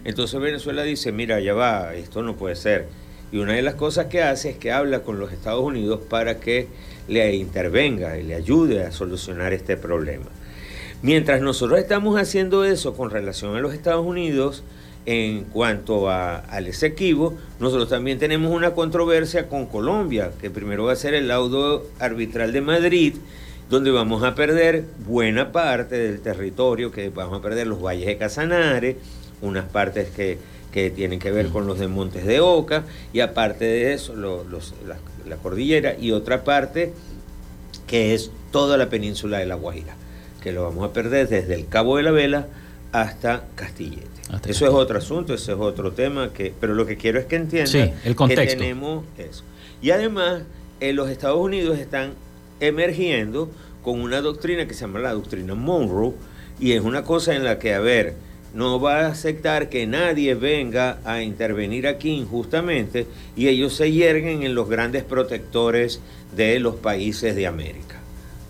Entonces 0.04 0.40
Venezuela 0.40 0.82
dice, 0.82 1.12
mira, 1.12 1.38
ya 1.38 1.54
va, 1.54 1.94
esto 1.94 2.22
no 2.22 2.34
puede 2.34 2.56
ser. 2.56 2.88
Y 3.30 3.38
una 3.38 3.54
de 3.54 3.62
las 3.62 3.74
cosas 3.74 4.06
que 4.06 4.22
hace 4.22 4.50
es 4.50 4.56
que 4.56 4.72
habla 4.72 5.00
con 5.00 5.18
los 5.18 5.32
Estados 5.32 5.62
Unidos 5.62 6.00
para 6.08 6.40
que 6.40 6.68
le 7.08 7.34
intervenga 7.34 8.18
y 8.18 8.22
le 8.22 8.34
ayude 8.34 8.84
a 8.84 8.92
solucionar 8.92 9.52
este 9.52 9.76
problema. 9.76 10.26
Mientras 11.02 11.40
nosotros 11.40 11.78
estamos 11.78 12.20
haciendo 12.20 12.64
eso 12.64 12.94
con 12.94 13.10
relación 13.10 13.56
a 13.56 13.60
los 13.60 13.74
Estados 13.74 14.04
Unidos, 14.04 14.64
en 15.06 15.44
cuanto 15.44 16.10
a, 16.10 16.36
al 16.36 16.66
Esequibo, 16.66 17.34
nosotros 17.60 17.88
también 17.88 18.18
tenemos 18.18 18.52
una 18.52 18.72
controversia 18.72 19.48
con 19.48 19.66
Colombia, 19.66 20.32
que 20.40 20.50
primero 20.50 20.84
va 20.84 20.92
a 20.92 20.96
ser 20.96 21.14
el 21.14 21.28
laudo 21.28 21.86
arbitral 21.98 22.52
de 22.52 22.60
Madrid 22.60 23.14
donde 23.70 23.90
vamos 23.90 24.22
a 24.22 24.34
perder 24.34 24.84
buena 25.06 25.52
parte 25.52 25.98
del 25.98 26.20
territorio, 26.20 26.90
que 26.90 27.10
vamos 27.10 27.38
a 27.38 27.42
perder 27.42 27.66
los 27.66 27.82
valles 27.82 28.06
de 28.06 28.16
Casanare, 28.16 28.96
unas 29.42 29.66
partes 29.66 30.08
que, 30.08 30.38
tienen 30.94 31.18
que 31.18 31.30
ver 31.30 31.48
con 31.48 31.66
los 31.66 31.78
de 31.78 31.88
Montes 31.88 32.24
de 32.24 32.40
Oca, 32.40 32.84
y 33.12 33.20
aparte 33.20 33.64
de 33.64 33.92
eso, 33.92 34.14
la, 34.16 35.36
cordillera, 35.36 35.96
y 35.98 36.12
otra 36.12 36.44
parte 36.44 36.92
que 37.86 38.14
es 38.14 38.30
toda 38.50 38.76
la 38.76 38.88
península 38.88 39.38
de 39.38 39.46
La 39.46 39.54
Guajira, 39.54 39.96
que 40.42 40.52
lo 40.52 40.62
vamos 40.62 40.88
a 40.88 40.92
perder 40.92 41.28
desde 41.28 41.54
el 41.54 41.66
Cabo 41.66 41.96
de 41.96 42.02
la 42.02 42.10
Vela 42.10 42.46
hasta 42.92 43.44
Castillete. 43.54 44.06
eso 44.46 44.66
es 44.66 44.72
otro 44.72 44.98
asunto, 44.98 45.34
ese 45.34 45.52
es 45.52 45.58
otro 45.58 45.92
tema, 45.92 46.32
que, 46.32 46.52
pero 46.58 46.74
lo 46.74 46.86
que 46.86 46.96
quiero 46.96 47.18
es 47.18 47.26
que 47.26 47.36
entiendan 47.36 47.92
el 48.04 48.14
contexto. 48.16 48.44
que 48.44 48.56
tenemos 48.56 49.04
eso. 49.18 49.44
Y 49.82 49.90
además, 49.90 50.42
en 50.80 50.96
los 50.96 51.08
Estados 51.10 51.38
Unidos 51.38 51.78
están 51.78 52.12
emergiendo 52.60 53.50
con 53.82 54.00
una 54.00 54.20
doctrina 54.20 54.66
que 54.66 54.74
se 54.74 54.80
llama 54.82 55.00
la 55.00 55.12
doctrina 55.12 55.54
Monroe, 55.54 56.12
y 56.60 56.72
es 56.72 56.82
una 56.82 57.04
cosa 57.04 57.34
en 57.34 57.44
la 57.44 57.58
que, 57.58 57.74
a 57.74 57.80
ver, 57.80 58.14
no 58.54 58.80
va 58.80 59.00
a 59.00 59.08
aceptar 59.08 59.68
que 59.68 59.86
nadie 59.86 60.34
venga 60.34 60.98
a 61.04 61.22
intervenir 61.22 61.86
aquí 61.86 62.10
injustamente 62.10 63.06
y 63.36 63.48
ellos 63.48 63.74
se 63.74 63.92
yerguen 63.92 64.42
en 64.42 64.54
los 64.54 64.68
grandes 64.68 65.04
protectores 65.04 66.00
de 66.34 66.58
los 66.58 66.76
países 66.76 67.36
de 67.36 67.46
América. 67.46 67.96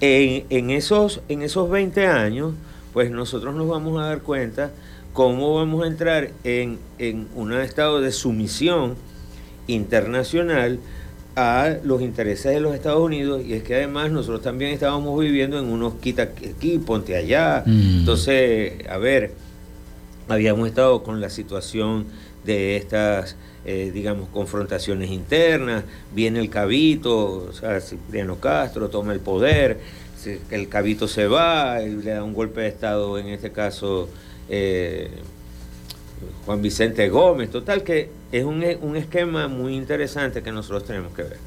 En, 0.00 0.70
esos, 0.70 1.20
en 1.28 1.42
esos 1.42 1.68
20 1.70 2.06
años, 2.06 2.52
pues 2.92 3.10
nosotros 3.10 3.52
nos 3.54 3.68
vamos 3.68 3.98
a 4.00 4.04
dar 4.04 4.20
cuenta 4.20 4.70
cómo 5.14 5.54
vamos 5.54 5.84
a 5.84 5.86
entrar 5.86 6.30
en, 6.44 6.78
en 6.98 7.26
un 7.34 7.54
estado 7.54 8.02
de 8.02 8.12
sumisión 8.12 8.96
internacional 9.66 10.78
a 11.40 11.78
los 11.84 12.02
intereses 12.02 12.52
de 12.52 12.58
los 12.58 12.74
Estados 12.74 13.00
Unidos 13.00 13.42
y 13.46 13.52
es 13.52 13.62
que 13.62 13.76
además 13.76 14.10
nosotros 14.10 14.42
también 14.42 14.72
estábamos 14.72 15.20
viviendo 15.20 15.56
en 15.56 15.66
unos 15.66 15.94
quita 15.94 16.22
aquí, 16.24 16.80
ponte 16.84 17.14
allá. 17.14 17.62
Mm. 17.64 18.00
Entonces, 18.00 18.72
a 18.88 18.98
ver, 18.98 19.34
habíamos 20.26 20.66
estado 20.66 21.04
con 21.04 21.20
la 21.20 21.30
situación 21.30 22.06
de 22.44 22.76
estas, 22.76 23.36
eh, 23.64 23.92
digamos, 23.94 24.28
confrontaciones 24.30 25.12
internas, 25.12 25.84
viene 26.12 26.40
el 26.40 26.50
cabito, 26.50 27.46
o 27.48 27.52
sea, 27.52 27.80
Cipriano 27.80 28.40
Castro 28.40 28.88
toma 28.88 29.12
el 29.12 29.20
poder, 29.20 29.78
el 30.50 30.68
cabito 30.68 31.06
se 31.06 31.28
va, 31.28 31.78
le 31.78 32.10
da 32.10 32.24
un 32.24 32.34
golpe 32.34 32.62
de 32.62 32.68
Estado, 32.68 33.16
en 33.16 33.28
este 33.28 33.52
caso... 33.52 34.08
Eh, 34.48 35.08
Juan 36.46 36.62
Vicente 36.62 37.08
Gómez, 37.08 37.50
total 37.50 37.84
que 37.84 38.10
es 38.32 38.44
un, 38.44 38.96
esquema 38.96 39.48
muy 39.48 39.74
interesante 39.74 40.42
que 40.42 40.52
nosotros 40.52 40.84
tenemos 40.84 41.14
que 41.14 41.22
ver. 41.22 41.38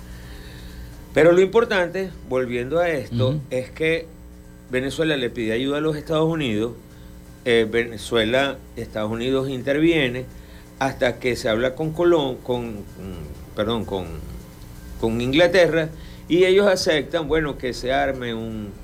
Pero 1.14 1.32
lo 1.32 1.42
importante, 1.42 2.10
volviendo 2.30 2.80
a 2.80 2.90
esto, 2.90 3.40
es 3.50 3.70
que 3.70 4.08
Venezuela 4.70 5.18
le 5.18 5.30
pide 5.30 5.52
ayuda 5.52 5.78
a 5.78 5.82
los 5.82 5.98
Estados 5.98 6.30
Unidos, 6.30 6.74
eh, 7.44 7.68
Venezuela, 7.70 8.58
Estados 8.76 9.12
Unidos 9.12 9.50
interviene 9.50 10.26
hasta 10.80 11.20
que 11.20 11.36
se 11.36 11.50
habla 11.50 11.76
con 11.76 11.92
Colón, 11.92 12.38
con, 12.38 12.78
perdón, 13.56 13.86
con, 13.86 14.06
con 15.00 15.20
Inglaterra 15.20 15.90
y 16.30 16.46
ellos 16.46 16.66
aceptan, 16.68 17.28
bueno, 17.28 17.58
que 17.58 17.74
se 17.74 17.92
arme 17.92 18.34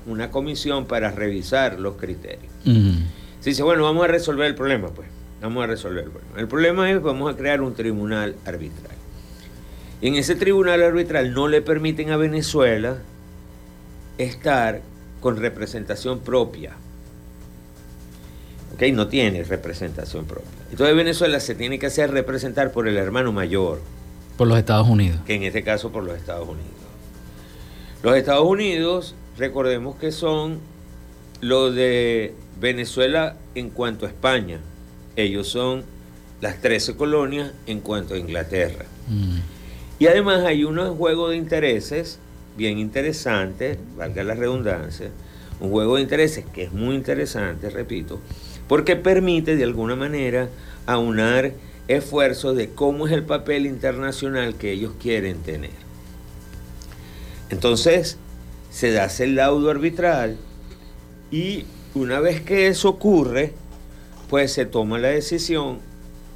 una 0.06 0.30
comisión 0.30 0.84
para 0.84 1.10
revisar 1.10 1.80
los 1.80 1.96
criterios. 1.96 2.52
Se 3.40 3.50
dice, 3.50 3.62
bueno, 3.62 3.84
vamos 3.84 4.04
a 4.04 4.08
resolver 4.08 4.46
el 4.46 4.54
problema, 4.54 4.88
pues. 4.88 5.08
Vamos 5.40 5.64
a 5.64 5.66
resolver 5.66 6.04
el 6.04 6.10
problema. 6.10 6.40
El 6.40 6.48
problema 6.48 6.90
es 6.90 7.02
vamos 7.02 7.32
a 7.32 7.36
crear 7.36 7.60
un 7.60 7.74
tribunal 7.74 8.36
arbitral. 8.44 8.96
Y 10.00 10.08
en 10.08 10.14
ese 10.16 10.34
tribunal 10.34 10.82
arbitral 10.82 11.32
no 11.32 11.48
le 11.48 11.62
permiten 11.62 12.10
a 12.10 12.16
Venezuela 12.16 12.98
estar 14.16 14.80
con 15.20 15.36
representación 15.36 16.20
propia. 16.20 16.72
¿Ok? 18.74 18.82
No 18.92 19.08
tiene 19.08 19.42
representación 19.44 20.24
propia. 20.24 20.50
Entonces 20.70 20.94
Venezuela 20.96 21.40
se 21.40 21.54
tiene 21.54 21.78
que 21.78 21.86
hacer 21.86 22.10
representar 22.10 22.72
por 22.72 22.86
el 22.86 22.96
hermano 22.96 23.32
mayor. 23.32 23.80
Por 24.36 24.46
los 24.46 24.58
Estados 24.58 24.88
Unidos. 24.88 25.20
Que 25.26 25.34
en 25.34 25.42
este 25.42 25.64
caso 25.64 25.90
por 25.90 26.04
los 26.04 26.16
Estados 26.16 26.48
Unidos. 26.48 26.68
Los 28.02 28.16
Estados 28.16 28.46
Unidos, 28.46 29.16
recordemos 29.36 29.96
que 29.96 30.12
son 30.12 30.60
lo 31.40 31.72
de 31.72 32.34
Venezuela 32.60 33.36
en 33.56 33.70
cuanto 33.70 34.06
a 34.06 34.08
España. 34.08 34.60
Ellos 35.18 35.48
son 35.48 35.82
las 36.40 36.60
13 36.60 36.94
colonias 36.94 37.52
en 37.66 37.80
cuanto 37.80 38.14
a 38.14 38.18
Inglaterra. 38.18 38.84
Mm. 39.08 39.38
Y 39.98 40.06
además 40.06 40.44
hay 40.44 40.62
un 40.62 40.78
juego 40.96 41.28
de 41.28 41.36
intereses 41.36 42.20
bien 42.56 42.78
interesante, 42.78 43.80
valga 43.96 44.22
la 44.22 44.34
redundancia, 44.34 45.10
un 45.58 45.70
juego 45.72 45.96
de 45.96 46.02
intereses 46.02 46.44
que 46.54 46.62
es 46.62 46.72
muy 46.72 46.94
interesante, 46.94 47.68
repito, 47.68 48.20
porque 48.68 48.94
permite 48.94 49.56
de 49.56 49.64
alguna 49.64 49.96
manera 49.96 50.50
aunar 50.86 51.52
esfuerzos 51.88 52.56
de 52.56 52.70
cómo 52.70 53.08
es 53.08 53.12
el 53.12 53.24
papel 53.24 53.66
internacional 53.66 54.54
que 54.54 54.70
ellos 54.70 54.92
quieren 55.00 55.38
tener. 55.38 55.70
Entonces, 57.50 58.18
se 58.70 58.92
da 58.92 59.08
el 59.18 59.34
laudo 59.34 59.68
arbitral 59.68 60.36
y 61.32 61.64
una 61.96 62.20
vez 62.20 62.40
que 62.40 62.68
eso 62.68 62.90
ocurre, 62.90 63.52
pues 64.28 64.52
se 64.52 64.66
toma 64.66 64.98
la 64.98 65.08
decisión 65.08 65.78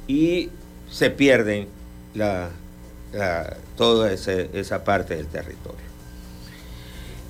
y 0.07 0.49
se 0.89 1.09
pierden 1.09 1.67
la, 2.13 2.49
toda 3.77 4.11
esa 4.11 4.83
parte 4.83 5.15
del 5.15 5.27
territorio. 5.27 5.85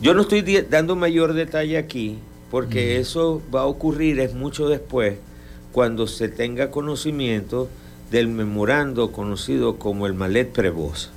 Yo 0.01 0.13
no 0.13 0.21
estoy 0.21 0.41
dando 0.69 0.95
mayor 0.95 1.33
detalle 1.33 1.77
aquí 1.77 2.19
porque 2.51 2.99
eso 2.99 3.41
va 3.53 3.61
a 3.61 3.65
ocurrir 3.65 4.19
es 4.19 4.33
mucho 4.33 4.67
después 4.67 5.15
cuando 5.71 6.07
se 6.07 6.29
tenga 6.29 6.71
conocimiento 6.71 7.69
del 8.11 8.27
memorando 8.27 9.11
conocido 9.11 9.77
como 9.77 10.05
el 10.05 10.13
Malet 10.13 10.51
Prevost. 10.51 11.09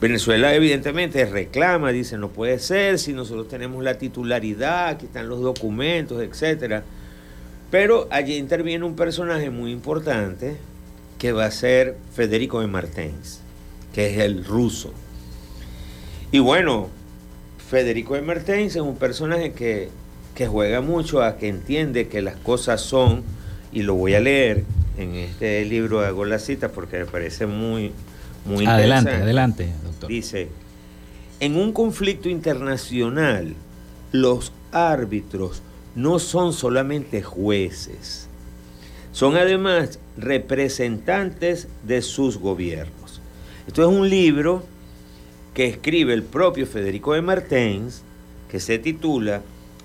Venezuela 0.00 0.54
evidentemente 0.54 1.26
reclama, 1.26 1.90
dice, 1.90 2.16
no 2.16 2.30
puede 2.30 2.58
ser 2.58 2.98
si 2.98 3.12
nosotros 3.12 3.48
tenemos 3.48 3.84
la 3.84 3.98
titularidad, 3.98 4.88
aquí 4.88 5.06
están 5.06 5.28
los 5.28 5.42
documentos, 5.42 6.22
etcétera. 6.22 6.84
Pero 7.70 8.08
allí 8.10 8.36
interviene 8.36 8.84
un 8.84 8.96
personaje 8.96 9.50
muy 9.50 9.70
importante 9.70 10.56
que 11.18 11.32
va 11.32 11.44
a 11.44 11.50
ser 11.50 11.96
Federico 12.14 12.60
de 12.60 12.66
Martens, 12.66 13.40
que 13.92 14.10
es 14.10 14.18
el 14.18 14.44
ruso. 14.44 14.92
Y 16.32 16.38
bueno, 16.38 16.88
Federico 17.68 18.14
de 18.14 18.22
Martens 18.22 18.74
es 18.74 18.82
un 18.82 18.96
personaje 18.96 19.52
que, 19.52 19.88
juega 20.48 20.80
mucho 20.80 21.22
a 21.22 21.36
que 21.36 21.48
entiende 21.48 22.08
que 22.08 22.22
las 22.22 22.34
cosas 22.36 22.80
son, 22.80 23.22
y 23.72 23.82
lo 23.82 23.94
voy 23.94 24.14
a 24.14 24.20
leer 24.20 24.64
en 24.96 25.14
este 25.14 25.62
libro, 25.66 26.00
hago 26.00 26.24
la 26.24 26.38
cita 26.38 26.70
porque 26.70 27.00
me 27.00 27.04
parece 27.04 27.44
muy, 27.44 27.92
muy 28.46 28.64
adelante, 28.64 29.10
Adelante, 29.10 29.68
doctor. 29.84 30.08
Dice, 30.08 30.48
en 31.40 31.56
un 31.56 31.72
conflicto 31.72 32.30
internacional, 32.30 33.54
los 34.12 34.50
árbitros 34.72 35.62
no 35.94 36.18
son 36.18 36.52
solamente 36.52 37.22
jueces, 37.22 38.28
son 39.12 39.36
además 39.36 39.98
representantes 40.16 41.68
de 41.82 42.02
sus 42.02 42.38
gobiernos. 42.38 43.20
Esto 43.66 43.82
es 43.82 43.88
un 43.88 44.08
libro 44.08 44.64
que 45.54 45.66
escribe 45.66 46.14
el 46.14 46.22
propio 46.22 46.66
Federico 46.66 47.14
de 47.14 47.22
Martens, 47.22 48.02
que 48.48 48.60
se 48.60 48.78
titula 48.78 49.42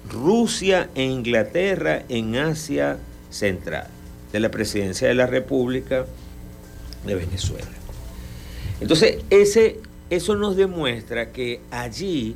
Rusia 0.09 0.89
e 0.95 1.03
Inglaterra 1.03 2.03
en 2.09 2.35
Asia 2.35 2.97
Central, 3.29 3.87
de 4.31 4.39
la 4.39 4.49
Presidencia 4.49 5.07
de 5.07 5.15
la 5.15 5.27
República 5.27 6.05
de 7.05 7.15
Venezuela. 7.15 7.67
Entonces, 8.79 9.23
ese, 9.29 9.79
eso 10.09 10.35
nos 10.35 10.55
demuestra 10.55 11.31
que 11.31 11.61
allí 11.71 12.35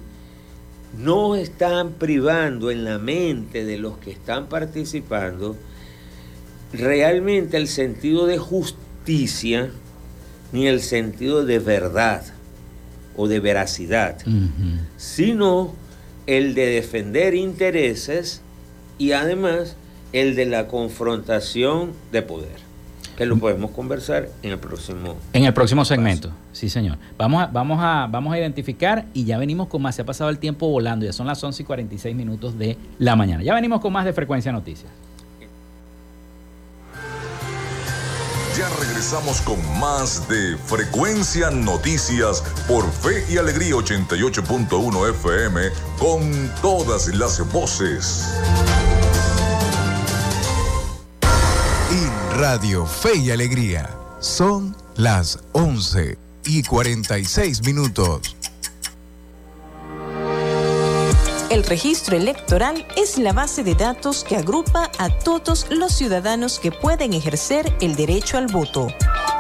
no 0.98 1.36
están 1.36 1.92
privando 1.94 2.72
en 2.72 2.84
la 2.84 2.98
mente 2.98 3.64
de 3.66 3.78
los 3.78 3.98
que 3.98 4.12
están 4.12 4.48
participando 4.48 5.56
realmente 6.74 7.58
el 7.58 7.68
sentido 7.68 8.26
de 8.26 8.38
justicia 8.38 9.72
ni 10.52 10.68
el 10.68 10.82
sentido 10.82 11.46
de 11.46 11.60
verdad 11.60 12.24
o 13.16 13.28
de 13.28 13.40
veracidad, 13.40 14.18
sino 14.98 15.74
el 16.26 16.56
de 16.56 16.68
defender 16.68 17.36
intereses 17.36 18.42
y 18.98 19.12
además 19.12 19.76
el 20.14 20.36
de 20.36 20.46
la 20.46 20.68
confrontación 20.68 21.92
de 22.12 22.22
poder 22.22 22.69
que 23.20 23.26
lo 23.26 23.38
podemos 23.38 23.72
conversar 23.72 24.30
en 24.42 24.52
el 24.52 24.60
próximo 24.60 25.18
en 25.34 25.44
el 25.44 25.54
próximo 25.54 25.84
segmento. 25.84 26.32
Sí 26.54 26.70
señor. 26.70 26.98
Vamos 27.18 27.44
a, 27.44 27.48
vamos 27.48 27.78
a 27.82 28.08
vamos 28.10 28.34
a 28.34 28.40
identificar 28.40 29.08
y 29.14 29.26
ya 29.26 29.38
venimos 29.38 29.68
con 29.68 29.82
más. 29.82 29.96
Se 29.96 30.04
ha 30.04 30.06
pasado 30.06 30.30
el 30.30 30.40
tiempo 30.40 30.70
volando. 30.70 31.06
Ya 31.06 31.12
son 31.12 31.28
las 31.28 31.44
11 31.44 31.62
y 31.62 31.66
46 31.66 32.16
minutos 32.16 32.58
de 32.58 32.78
la 32.98 33.18
mañana. 33.18 33.44
Ya 33.44 33.54
venimos 33.54 33.82
con 33.82 33.92
más 33.92 34.06
de 34.06 34.14
frecuencia 34.14 34.54
noticias. 34.54 34.90
Ya 38.58 38.70
regresamos 38.80 39.42
con 39.42 39.60
más 39.82 40.30
de 40.30 40.56
frecuencia 40.56 41.52
noticias 41.52 42.42
por 42.70 42.90
fe 42.90 43.26
y 43.30 43.36
alegría 43.38 43.74
88.1 43.74 45.10
FM 45.10 45.62
con 46.00 46.52
todas 46.62 47.14
las 47.14 47.52
voces 47.52 48.30
Radio 52.40 52.86
Fe 52.86 53.18
y 53.18 53.32
Alegría. 53.32 53.90
Son 54.22 54.74
las 54.96 55.40
11 55.52 56.18
y 56.46 56.64
46 56.64 57.66
minutos. 57.66 58.38
El 61.50 61.66
registro 61.66 62.16
electoral 62.16 62.88
es 62.96 63.18
la 63.18 63.34
base 63.34 63.66
de 63.66 63.76
datos 63.76 64.24
que 64.24 64.38
agrupa 64.38 64.90
a 65.00 65.10
todos 65.10 65.66
los 65.70 65.92
ciudadanos 65.92 66.60
que 66.60 66.72
pueden 66.72 67.12
ejercer 67.12 67.76
el 67.82 67.98
derecho 67.98 68.38
al 68.38 68.48
voto. 68.48 68.88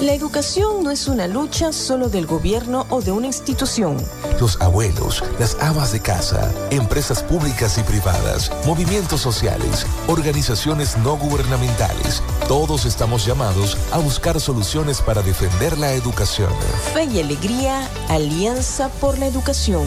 La 0.00 0.12
educación 0.12 0.82
no 0.82 0.90
es 0.90 1.08
una 1.08 1.26
lucha 1.26 1.72
solo 1.72 2.10
del 2.10 2.26
gobierno 2.26 2.86
o 2.90 3.00
de 3.00 3.12
una 3.12 3.28
institución. 3.28 3.96
Los 4.38 4.60
abuelos, 4.60 5.24
las 5.38 5.56
amas 5.62 5.90
de 5.90 6.00
casa, 6.00 6.52
empresas 6.70 7.22
públicas 7.22 7.78
y 7.78 7.82
privadas, 7.82 8.52
movimientos 8.66 9.22
sociales, 9.22 9.86
organizaciones 10.06 10.98
no 10.98 11.16
gubernamentales, 11.16 12.22
todos 12.46 12.84
estamos 12.84 13.24
llamados 13.24 13.78
a 13.90 13.96
buscar 13.96 14.38
soluciones 14.38 15.00
para 15.00 15.22
defender 15.22 15.78
la 15.78 15.92
educación. 15.92 16.52
Fe 16.92 17.04
y 17.04 17.20
Alegría, 17.20 17.88
Alianza 18.10 18.90
por 18.90 19.18
la 19.18 19.26
Educación. 19.26 19.86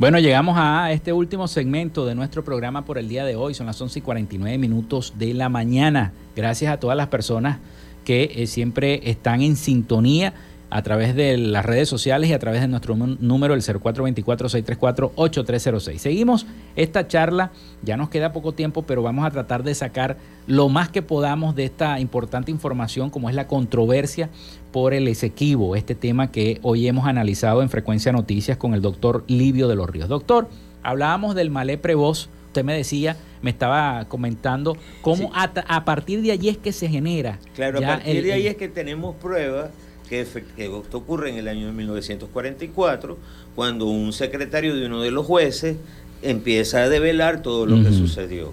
Bueno, 0.00 0.18
llegamos 0.18 0.56
a 0.58 0.90
este 0.92 1.12
último 1.12 1.46
segmento 1.46 2.06
de 2.06 2.14
nuestro 2.14 2.42
programa 2.42 2.86
por 2.86 2.96
el 2.96 3.06
día 3.06 3.26
de 3.26 3.36
hoy. 3.36 3.52
Son 3.52 3.66
las 3.66 3.78
11 3.78 3.98
y 3.98 4.02
49 4.02 4.56
minutos 4.56 5.12
de 5.18 5.34
la 5.34 5.50
mañana. 5.50 6.14
Gracias 6.34 6.72
a 6.72 6.80
todas 6.80 6.96
las 6.96 7.08
personas 7.08 7.58
que 8.06 8.32
eh, 8.34 8.46
siempre 8.46 9.10
están 9.10 9.42
en 9.42 9.56
sintonía 9.56 10.32
a 10.70 10.82
través 10.82 11.14
de 11.14 11.36
las 11.36 11.66
redes 11.66 11.90
sociales 11.90 12.30
y 12.30 12.32
a 12.32 12.38
través 12.38 12.62
de 12.62 12.68
nuestro 12.68 12.96
número, 12.96 13.52
el 13.52 13.60
0424-634-8306. 13.60 15.98
Seguimos 15.98 16.46
esta 16.76 17.06
charla, 17.06 17.50
ya 17.82 17.98
nos 17.98 18.08
queda 18.08 18.32
poco 18.32 18.52
tiempo, 18.52 18.84
pero 18.84 19.02
vamos 19.02 19.26
a 19.26 19.30
tratar 19.30 19.64
de 19.64 19.74
sacar 19.74 20.16
lo 20.46 20.70
más 20.70 20.88
que 20.88 21.02
podamos 21.02 21.54
de 21.54 21.64
esta 21.64 22.00
importante 22.00 22.50
información, 22.50 23.10
como 23.10 23.28
es 23.28 23.34
la 23.34 23.48
controversia 23.48 24.30
por 24.72 24.94
el 24.94 25.08
Esequibo, 25.08 25.76
este 25.76 25.94
tema 25.94 26.30
que 26.30 26.58
hoy 26.62 26.86
hemos 26.86 27.06
analizado 27.06 27.62
en 27.62 27.70
Frecuencia 27.70 28.12
Noticias 28.12 28.56
con 28.56 28.74
el 28.74 28.82
doctor 28.82 29.24
Livio 29.26 29.68
de 29.68 29.76
los 29.76 29.88
Ríos. 29.88 30.08
Doctor, 30.08 30.48
hablábamos 30.82 31.34
del 31.34 31.50
malé 31.50 31.78
prevoz, 31.78 32.28
usted 32.46 32.64
me 32.64 32.74
decía, 32.74 33.16
me 33.42 33.50
estaba 33.50 34.06
comentando 34.08 34.76
cómo 35.02 35.32
a, 35.34 35.84
partir 35.84 36.22
de 36.22 36.32
allí 36.32 36.48
es 36.48 36.58
que 36.58 36.72
se 36.72 36.88
genera. 36.88 37.38
Claro, 37.54 37.78
a 37.78 37.82
partir 37.82 38.22
de 38.22 38.32
ahí 38.32 38.46
es 38.46 38.56
que 38.56 38.68
tenemos 38.68 39.16
pruebas 39.16 39.70
que, 40.08 40.20
esto 40.22 40.98
ocurre 40.98 41.30
en 41.30 41.36
el 41.36 41.48
año 41.48 41.66
de 41.66 41.72
1944, 41.72 43.16
cuando 43.54 43.86
un 43.86 44.12
secretario 44.12 44.74
de 44.74 44.86
uno 44.86 45.02
de 45.02 45.12
los 45.12 45.24
jueces 45.24 45.76
empieza 46.22 46.82
a 46.82 46.88
develar 46.88 47.42
todo 47.42 47.64
lo 47.66 47.82
que 47.82 47.92
sucedió. 47.92 48.52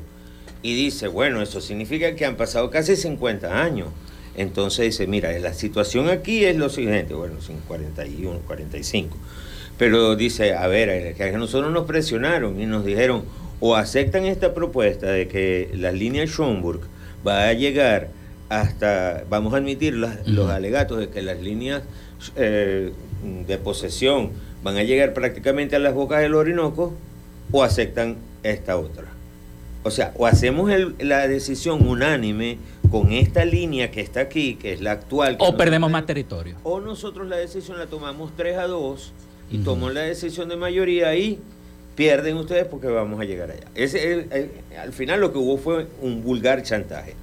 Y 0.62 0.76
dice, 0.76 1.08
bueno, 1.08 1.42
eso 1.42 1.62
significa 1.62 2.16
que 2.16 2.26
han 2.26 2.36
pasado 2.36 2.70
casi 2.70 2.96
50 2.96 3.62
años. 3.62 3.90
Entonces 4.38 4.86
dice, 4.86 5.08
mira, 5.08 5.38
la 5.40 5.54
situación 5.54 6.10
aquí 6.10 6.46
es 6.46 6.56
lo 6.56 6.70
siguiente, 6.70 7.16
bueno, 7.16 7.36
41, 7.68 8.40
45. 8.46 9.18
Pero 9.78 10.16
dice, 10.16 10.54
a 10.54 10.68
ver, 10.68 11.16
que 11.16 11.24
a 11.24 11.32
nosotros 11.38 11.72
nos 11.72 11.86
presionaron 11.86 12.62
y 12.62 12.66
nos 12.68 12.86
dijeron, 12.86 13.24
o 13.60 13.76
aceptan 13.76 14.26
esta 14.26 14.54
propuesta 14.54 15.08
de 15.08 15.28
que 15.28 15.72
la 15.74 15.92
línea 15.92 16.26
Schomburg 16.26 16.82
va 17.28 17.48
a 17.48 17.54
llegar 17.54 18.10
hasta, 18.50 19.24
vamos 19.30 19.54
a 19.54 19.58
admitir 19.58 19.96
los 19.96 20.50
alegatos 20.50 21.00
de 21.00 21.10
que 21.10 21.22
las 21.22 21.42
líneas 21.42 21.84
eh, 22.36 22.94
de 23.48 23.58
posesión 23.58 24.32
van 24.64 24.78
a 24.78 24.84
llegar 24.84 25.14
prácticamente 25.14 25.76
a 25.76 25.80
las 25.80 25.94
bocas 25.94 26.22
del 26.22 26.36
Orinoco 26.36 26.94
o 27.52 27.64
aceptan 27.64 28.18
esta 28.44 28.78
otra. 28.78 29.06
O 29.84 29.92
sea, 29.92 30.12
o 30.18 30.26
hacemos 30.26 30.72
la 31.00 31.28
decisión 31.28 31.88
unánime 31.88 32.58
con 32.90 33.12
esta 33.12 33.46
línea 33.46 33.92
que 33.92 34.02
está 34.02 34.22
aquí, 34.22 34.56
que 34.56 34.74
es 34.74 34.82
la 34.82 34.92
actual. 34.92 35.38
o 35.40 35.56
perdemos 35.58 35.92
más 35.92 36.06
territorio. 36.06 36.56
O 36.64 36.80
nosotros 36.80 37.28
la 37.28 37.38
decisión 37.38 37.78
la 37.78 37.88
tomamos 37.88 38.32
3 38.36 38.58
a 38.58 38.68
2 38.68 39.14
y 39.52 39.58
tomamos 39.60 39.94
la 39.94 40.02
decisión 40.02 40.50
de 40.50 40.56
mayoría 40.56 41.16
y 41.16 41.40
pierden 41.96 42.38
ustedes 42.38 42.66
porque 42.66 42.88
vamos 42.88 43.20
a 43.20 43.26
llegar 43.26 43.52
allá. 43.52 43.68
Ese, 43.76 44.52
al 44.80 44.94
final 44.94 45.20
lo 45.20 45.32
que 45.32 45.40
hubo 45.40 45.58
fue 45.58 45.88
un 46.02 46.24
vulgar 46.24 46.64
chantaje. 46.64 47.16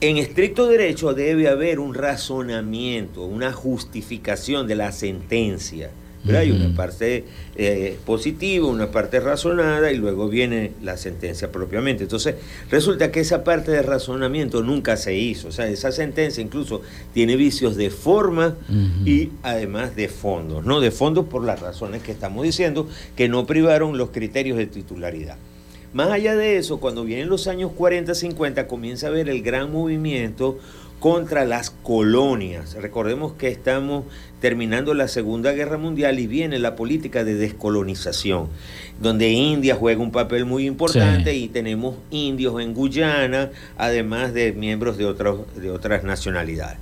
En 0.00 0.16
estricto 0.16 0.66
derecho 0.66 1.12
debe 1.12 1.48
haber 1.48 1.78
un 1.78 1.94
razonamiento, 1.94 3.24
una 3.24 3.52
justificación 3.52 4.66
de 4.66 4.74
la 4.74 4.92
sentencia 4.92 5.90
Hay 6.28 6.50
una 6.50 6.74
parte 6.74 7.24
eh, 7.56 7.96
positiva, 8.04 8.66
una 8.66 8.90
parte 8.90 9.20
razonada 9.20 9.90
y 9.90 9.96
luego 9.96 10.28
viene 10.28 10.72
la 10.82 10.96
sentencia 10.96 11.50
propiamente. 11.50 12.02
Entonces, 12.02 12.34
resulta 12.70 13.10
que 13.10 13.20
esa 13.20 13.42
parte 13.42 13.70
de 13.70 13.82
razonamiento 13.82 14.62
nunca 14.62 14.96
se 14.96 15.16
hizo. 15.16 15.48
O 15.48 15.52
sea, 15.52 15.68
esa 15.68 15.92
sentencia 15.92 16.42
incluso 16.42 16.82
tiene 17.14 17.36
vicios 17.36 17.76
de 17.76 17.90
forma 17.90 18.56
y 19.04 19.30
además 19.42 19.96
de 19.96 20.08
fondo. 20.08 20.62
No 20.62 20.80
de 20.80 20.90
fondo 20.90 21.26
por 21.26 21.44
las 21.44 21.60
razones 21.60 22.02
que 22.02 22.12
estamos 22.12 22.44
diciendo, 22.44 22.86
que 23.16 23.28
no 23.28 23.46
privaron 23.46 23.96
los 23.96 24.10
criterios 24.10 24.58
de 24.58 24.66
titularidad. 24.66 25.36
Más 25.92 26.10
allá 26.10 26.36
de 26.36 26.56
eso, 26.56 26.78
cuando 26.78 27.02
vienen 27.02 27.28
los 27.28 27.48
años 27.48 27.72
40, 27.72 28.14
50, 28.14 28.68
comienza 28.68 29.06
a 29.06 29.10
haber 29.10 29.28
el 29.28 29.42
gran 29.42 29.72
movimiento 29.72 30.58
contra 31.00 31.46
las 31.46 31.70
colonias. 31.70 32.74
Recordemos 32.74 33.32
que 33.32 33.48
estamos 33.48 34.04
terminando 34.40 34.92
la 34.94 35.08
Segunda 35.08 35.52
Guerra 35.52 35.78
Mundial 35.78 36.18
y 36.18 36.26
viene 36.26 36.58
la 36.58 36.76
política 36.76 37.24
de 37.24 37.34
descolonización, 37.34 38.48
donde 39.00 39.30
India 39.30 39.74
juega 39.74 40.02
un 40.02 40.12
papel 40.12 40.44
muy 40.44 40.66
importante 40.66 41.34
y 41.34 41.48
tenemos 41.48 41.96
indios 42.10 42.60
en 42.60 42.74
Guyana, 42.74 43.50
además 43.78 44.34
de 44.34 44.52
miembros 44.52 44.98
de, 44.98 45.06
otros, 45.06 45.40
de 45.56 45.70
otras 45.70 46.04
nacionalidades. 46.04 46.78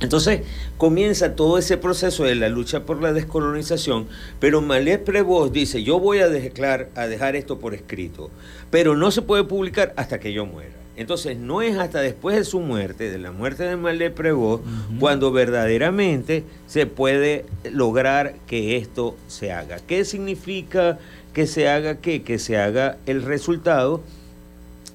Entonces 0.00 0.42
comienza 0.76 1.34
todo 1.34 1.58
ese 1.58 1.78
proceso 1.78 2.24
de 2.24 2.34
la 2.34 2.48
lucha 2.48 2.84
por 2.84 3.02
la 3.02 3.12
descolonización, 3.12 4.06
pero 4.38 4.60
Malé 4.60 4.98
Prevost 4.98 5.52
dice, 5.52 5.82
yo 5.82 5.98
voy 5.98 6.18
a, 6.18 6.28
dejar, 6.28 6.90
a 6.94 7.06
dejar 7.08 7.34
esto 7.34 7.58
por 7.58 7.74
escrito, 7.74 8.30
pero 8.70 8.94
no 8.94 9.10
se 9.10 9.22
puede 9.22 9.42
publicar 9.44 9.94
hasta 9.96 10.20
que 10.20 10.32
yo 10.32 10.46
muera. 10.46 10.85
Entonces 10.96 11.36
no 11.36 11.60
es 11.60 11.76
hasta 11.76 12.00
después 12.00 12.36
de 12.36 12.44
su 12.44 12.60
muerte, 12.60 13.10
de 13.10 13.18
la 13.18 13.30
muerte 13.30 13.64
de 13.64 13.76
Malé 13.76 14.10
Prevost, 14.10 14.64
cuando 14.98 15.30
verdaderamente 15.30 16.44
se 16.66 16.86
puede 16.86 17.44
lograr 17.70 18.34
que 18.46 18.76
esto 18.78 19.14
se 19.28 19.52
haga. 19.52 19.78
¿Qué 19.86 20.04
significa 20.06 20.98
que 21.34 21.46
se 21.46 21.68
haga 21.68 21.96
qué? 21.96 22.22
Que 22.22 22.38
se 22.38 22.56
haga 22.56 22.96
el 23.04 23.22
resultado 23.22 24.02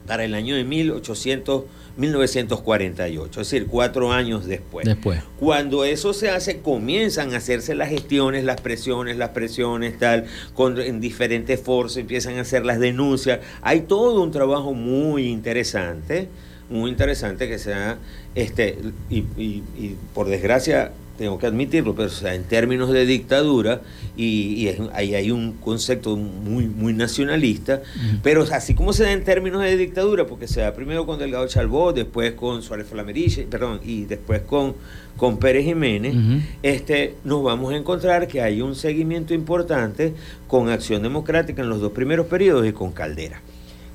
para 0.07 0.25
el 0.25 0.33
año 0.33 0.55
de 0.55 0.63
1800 0.63 1.65
1948, 1.97 3.41
es 3.41 3.51
decir, 3.51 3.67
cuatro 3.67 4.11
años 4.11 4.45
después. 4.45 4.85
Después. 4.85 5.21
Cuando 5.39 5.83
eso 5.85 6.13
se 6.13 6.29
hace, 6.29 6.59
comienzan 6.61 7.33
a 7.33 7.37
hacerse 7.37 7.75
las 7.75 7.89
gestiones, 7.89 8.43
las 8.43 8.61
presiones, 8.61 9.17
las 9.17 9.29
presiones, 9.29 9.97
tal, 9.99 10.25
con, 10.53 10.79
en 10.79 11.01
diferentes 11.01 11.59
foros 11.59 11.97
empiezan 11.97 12.37
a 12.37 12.41
hacer 12.41 12.65
las 12.65 12.79
denuncias. 12.79 13.39
Hay 13.61 13.81
todo 13.81 14.21
un 14.21 14.31
trabajo 14.31 14.73
muy 14.73 15.27
interesante, 15.27 16.29
muy 16.69 16.89
interesante 16.89 17.47
que 17.49 17.59
se 17.59 17.73
ha, 17.73 17.97
este, 18.35 18.77
y, 19.09 19.19
y 19.37 19.97
por 20.13 20.27
desgracia, 20.27 20.91
tengo 21.21 21.37
que 21.37 21.45
admitirlo, 21.45 21.93
pero 21.93 22.09
en 22.33 22.45
términos 22.45 22.89
de 22.89 23.05
dictadura, 23.05 23.81
y, 24.17 24.69
ahí 24.91 25.13
hay 25.13 25.29
un 25.29 25.51
concepto 25.53 26.17
muy, 26.17 26.65
muy 26.65 26.93
nacionalista, 26.93 27.83
pero 28.23 28.43
así 28.51 28.73
como 28.73 28.91
se 28.91 29.03
da 29.03 29.11
en 29.11 29.23
términos 29.23 29.61
de 29.61 29.77
dictadura, 29.77 30.25
porque 30.25 30.47
se 30.47 30.61
da 30.61 30.73
primero 30.73 31.05
con 31.05 31.19
Delgado 31.19 31.47
Chalbó, 31.47 31.93
después 31.93 32.33
con 32.33 32.63
Suárez 32.63 32.87
Flamerich, 32.87 33.45
perdón, 33.45 33.81
y 33.83 34.05
después 34.05 34.41
con, 34.41 34.73
con 35.15 35.37
Pérez 35.37 35.63
Jiménez, 35.63 36.15
este, 36.63 37.13
nos 37.23 37.43
vamos 37.43 37.71
a 37.71 37.77
encontrar 37.77 38.27
que 38.27 38.41
hay 38.41 38.63
un 38.63 38.73
seguimiento 38.73 39.35
importante 39.35 40.15
con 40.47 40.69
Acción 40.69 41.03
Democrática 41.03 41.61
en 41.61 41.69
los 41.69 41.81
dos 41.81 41.91
primeros 41.91 42.25
periodos 42.25 42.65
y 42.65 42.73
con 42.73 42.93
Caldera. 42.93 43.43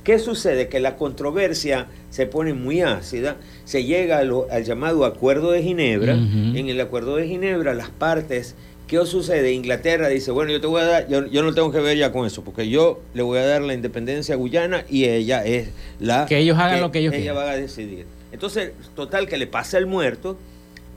¿Qué 0.07 0.21
sucede? 0.21 0.69
Que 0.69 0.79
la 0.79 0.95
controversia 0.95 1.89
se 2.11 2.27
pone 2.27 2.55
muy 2.55 2.81
ácida, 2.81 3.39
se 3.65 3.83
llega 3.83 4.19
al 4.19 4.65
llamado 4.65 5.05
Acuerdo 5.05 5.51
de 5.51 5.65
Ginebra. 5.65 6.13
En 6.13 6.69
el 6.69 6.81
Acuerdo 6.81 7.17
de 7.17 7.27
Ginebra 7.27 7.75
las 7.75 7.91
partes, 7.91 8.55
¿qué 8.87 9.05
sucede? 9.05 9.51
Inglaterra 9.51 10.07
dice, 10.07 10.31
bueno, 10.31 10.53
yo 10.53 10.61
te 10.61 10.69
voy 10.69 10.83
a 10.83 10.85
dar, 10.85 11.09
yo, 11.09 11.43
no 11.43 11.53
tengo 11.55 11.73
que 11.73 11.81
ver 11.81 11.97
ya 11.97 12.13
con 12.13 12.25
eso, 12.25 12.45
porque 12.45 12.69
yo 12.69 13.03
le 13.15 13.23
voy 13.25 13.39
a 13.39 13.47
dar 13.47 13.63
la 13.63 13.75
independencia 13.75 14.37
a 14.37 14.39
Guyana 14.39 14.85
y 14.89 15.07
ella 15.07 15.45
es 15.45 15.71
la... 15.99 16.27
Que 16.27 16.39
ellos 16.39 16.57
hagan 16.57 16.83
lo 16.83 16.93
que 16.93 17.01
ellos 17.01 17.13
ella 17.13 17.33
quieran. 17.33 17.39
va 17.39 17.51
a 17.51 17.57
decidir. 17.57 18.07
Entonces, 18.31 18.75
total, 18.95 19.27
que 19.27 19.39
le 19.39 19.49
pasa 19.49 19.77
el 19.77 19.87
muerto, 19.87 20.39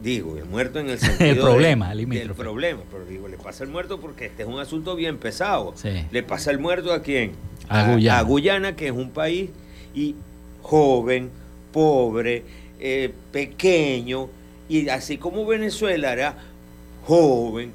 digo, 0.03 0.37
el 0.37 0.45
muerto 0.45 0.77
en 0.77 0.87
el 0.87 0.99
sentido... 0.99 1.31
el 1.31 1.39
problema, 1.39 1.93
el 1.93 2.35
problema, 2.35 2.81
pero 2.91 3.05
digo, 3.05 3.27
le 3.27 3.37
pasa 3.37 3.63
el 3.63 3.71
muerto 3.71 3.99
porque 3.99 4.25
este 4.27 4.43
es 4.43 4.47
un 4.47 4.59
asunto 4.59 4.95
bien 4.95 5.17
pesado. 5.17 5.73
Le 6.11 6.21
pasa 6.21 6.51
el 6.51 6.59
muerto 6.59 6.93
a 6.93 7.01
quién? 7.01 7.31
A, 7.69 8.23
Guyana. 8.23 8.75
que 8.75 8.87
es 8.87 8.91
un 8.91 9.11
país 9.11 9.49
y 9.93 10.15
joven, 10.61 11.29
pobre, 11.71 12.43
eh, 12.79 13.13
pequeño, 13.31 14.27
y 14.67 14.89
así 14.89 15.17
como 15.17 15.45
Venezuela 15.45 16.11
era 16.11 16.35
joven, 17.05 17.71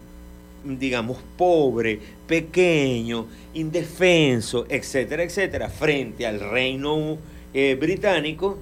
digamos, 0.64 1.18
pobre, 1.36 2.00
pequeño, 2.26 3.26
indefenso, 3.54 4.66
etcétera, 4.68 5.22
etcétera, 5.22 5.68
frente 5.68 6.26
al 6.26 6.40
reino 6.40 7.18
eh, 7.52 7.76
británico, 7.80 8.58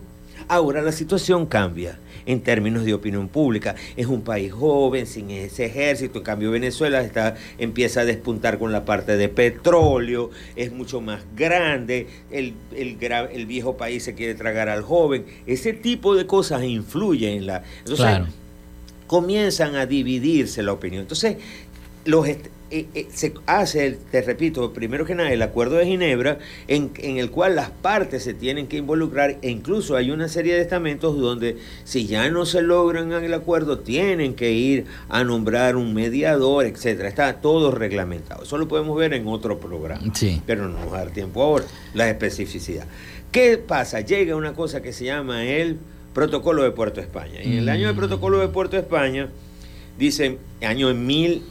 ahora 0.49 0.83
la 0.83 0.93
situación 0.93 1.47
cambia 1.47 1.99
en 2.27 2.41
términos 2.41 2.85
de 2.85 2.95
opinión 2.95 3.29
pública. 3.29 3.75
Es 3.97 4.07
un 4.07 4.23
país 4.23 4.53
joven, 4.53 5.07
sin 5.07 5.31
ese 5.31 5.67
ejército, 5.67 6.19
en 6.19 6.25
cambio 6.25 6.51
Venezuela 6.51 7.01
está, 7.01 7.37
empieza 7.59 8.01
a 8.01 8.05
despuntar 8.05 8.59
con 8.59 8.73
la 8.73 8.85
parte 8.85 9.17
de 9.17 9.29
petróleo, 9.29 10.31
es 10.57 10.73
mucho 10.73 11.01
más 11.01 11.23
grande, 11.37 12.07
el, 12.31 12.55
el, 12.75 13.47
viejo 13.47 13.77
país 13.77 14.03
se 14.05 14.15
quiere 14.15 14.35
tragar 14.35 14.69
al 14.69 14.83
joven, 14.83 15.25
ese 15.47 15.73
tipo 15.73 16.15
de 16.15 16.27
cosas 16.27 16.63
influyen 16.65 17.39
en 17.39 17.47
la... 17.47 17.63
Entonces, 17.79 18.23
comienzan 19.07 19.77
a 19.77 19.85
dividirse 19.85 20.63
la 20.63 20.73
opinión. 20.73 21.03
Entonces, 21.03 21.37
los, 22.07 22.27
eh, 22.73 22.87
eh, 22.95 23.09
se 23.13 23.35
hace, 23.45 23.99
te 24.11 24.23
repito, 24.23 24.73
primero 24.73 25.05
que 25.05 25.15
nada, 25.15 25.31
el 25.31 25.43
Acuerdo 25.43 25.77
de 25.77 25.85
Ginebra, 25.85 26.39
en, 26.69 26.91
el 27.03 27.31
cual 27.31 27.55
las 27.55 27.69
partes 27.69 28.23
se 28.23 28.33
tienen 28.33 28.67
que 28.67 28.79
involucrar 28.79 29.37
e 29.43 29.51
incluso 29.51 29.95
hay 29.95 30.11
una 30.11 30.27
serie 30.27 30.55
de 30.55 30.63
estamentos 30.63 31.19
donde 31.19 31.59
si 31.85 32.07
ya 32.07 32.31
no 32.31 32.47
se 32.47 32.63
logran 32.63 33.13
el 33.13 33.35
acuerdo, 33.35 33.81
tienen 33.81 34.33
que 34.33 34.53
ir 34.53 34.87
a 35.11 35.23
nombrar 35.23 35.77
un 35.77 35.93
mediador, 35.93 36.65
etcétera. 36.65 37.11
Está 37.11 37.43
todo 37.43 37.73
reglamentado. 37.73 38.45
Eso 38.45 38.57
lo 38.57 38.69
podemos 38.69 38.97
ver 38.97 39.13
en 39.13 39.27
otro 39.27 39.61
programa. 39.61 40.03
Pero 40.47 40.67
no 40.67 40.79
nos 40.79 40.91
va 40.91 40.97
a 40.97 41.05
dar 41.05 41.11
tiempo 41.11 41.43
ahora, 41.43 41.67
la 41.93 42.09
especificidad. 42.09 42.87
¿Qué 43.31 43.59
pasa? 43.59 44.01
Llega 44.01 44.35
una 44.35 44.55
cosa 44.55 44.81
que 44.81 44.95
se 44.95 45.05
llama 45.05 45.45
el 45.45 45.77
Protocolo 46.15 46.63
de 46.63 46.71
Puerto 46.71 47.03
España. 47.03 47.43
Y 47.45 47.53
en 47.53 47.59
el 47.59 47.69
año 47.69 47.89
del 47.89 47.97
Protocolo 47.97 48.39
de 48.39 48.49
Puerto 48.49 48.79
España, 48.79 49.29
dicen, 49.99 50.39
año 50.63 50.89
en 50.89 51.07
mil 51.07 51.43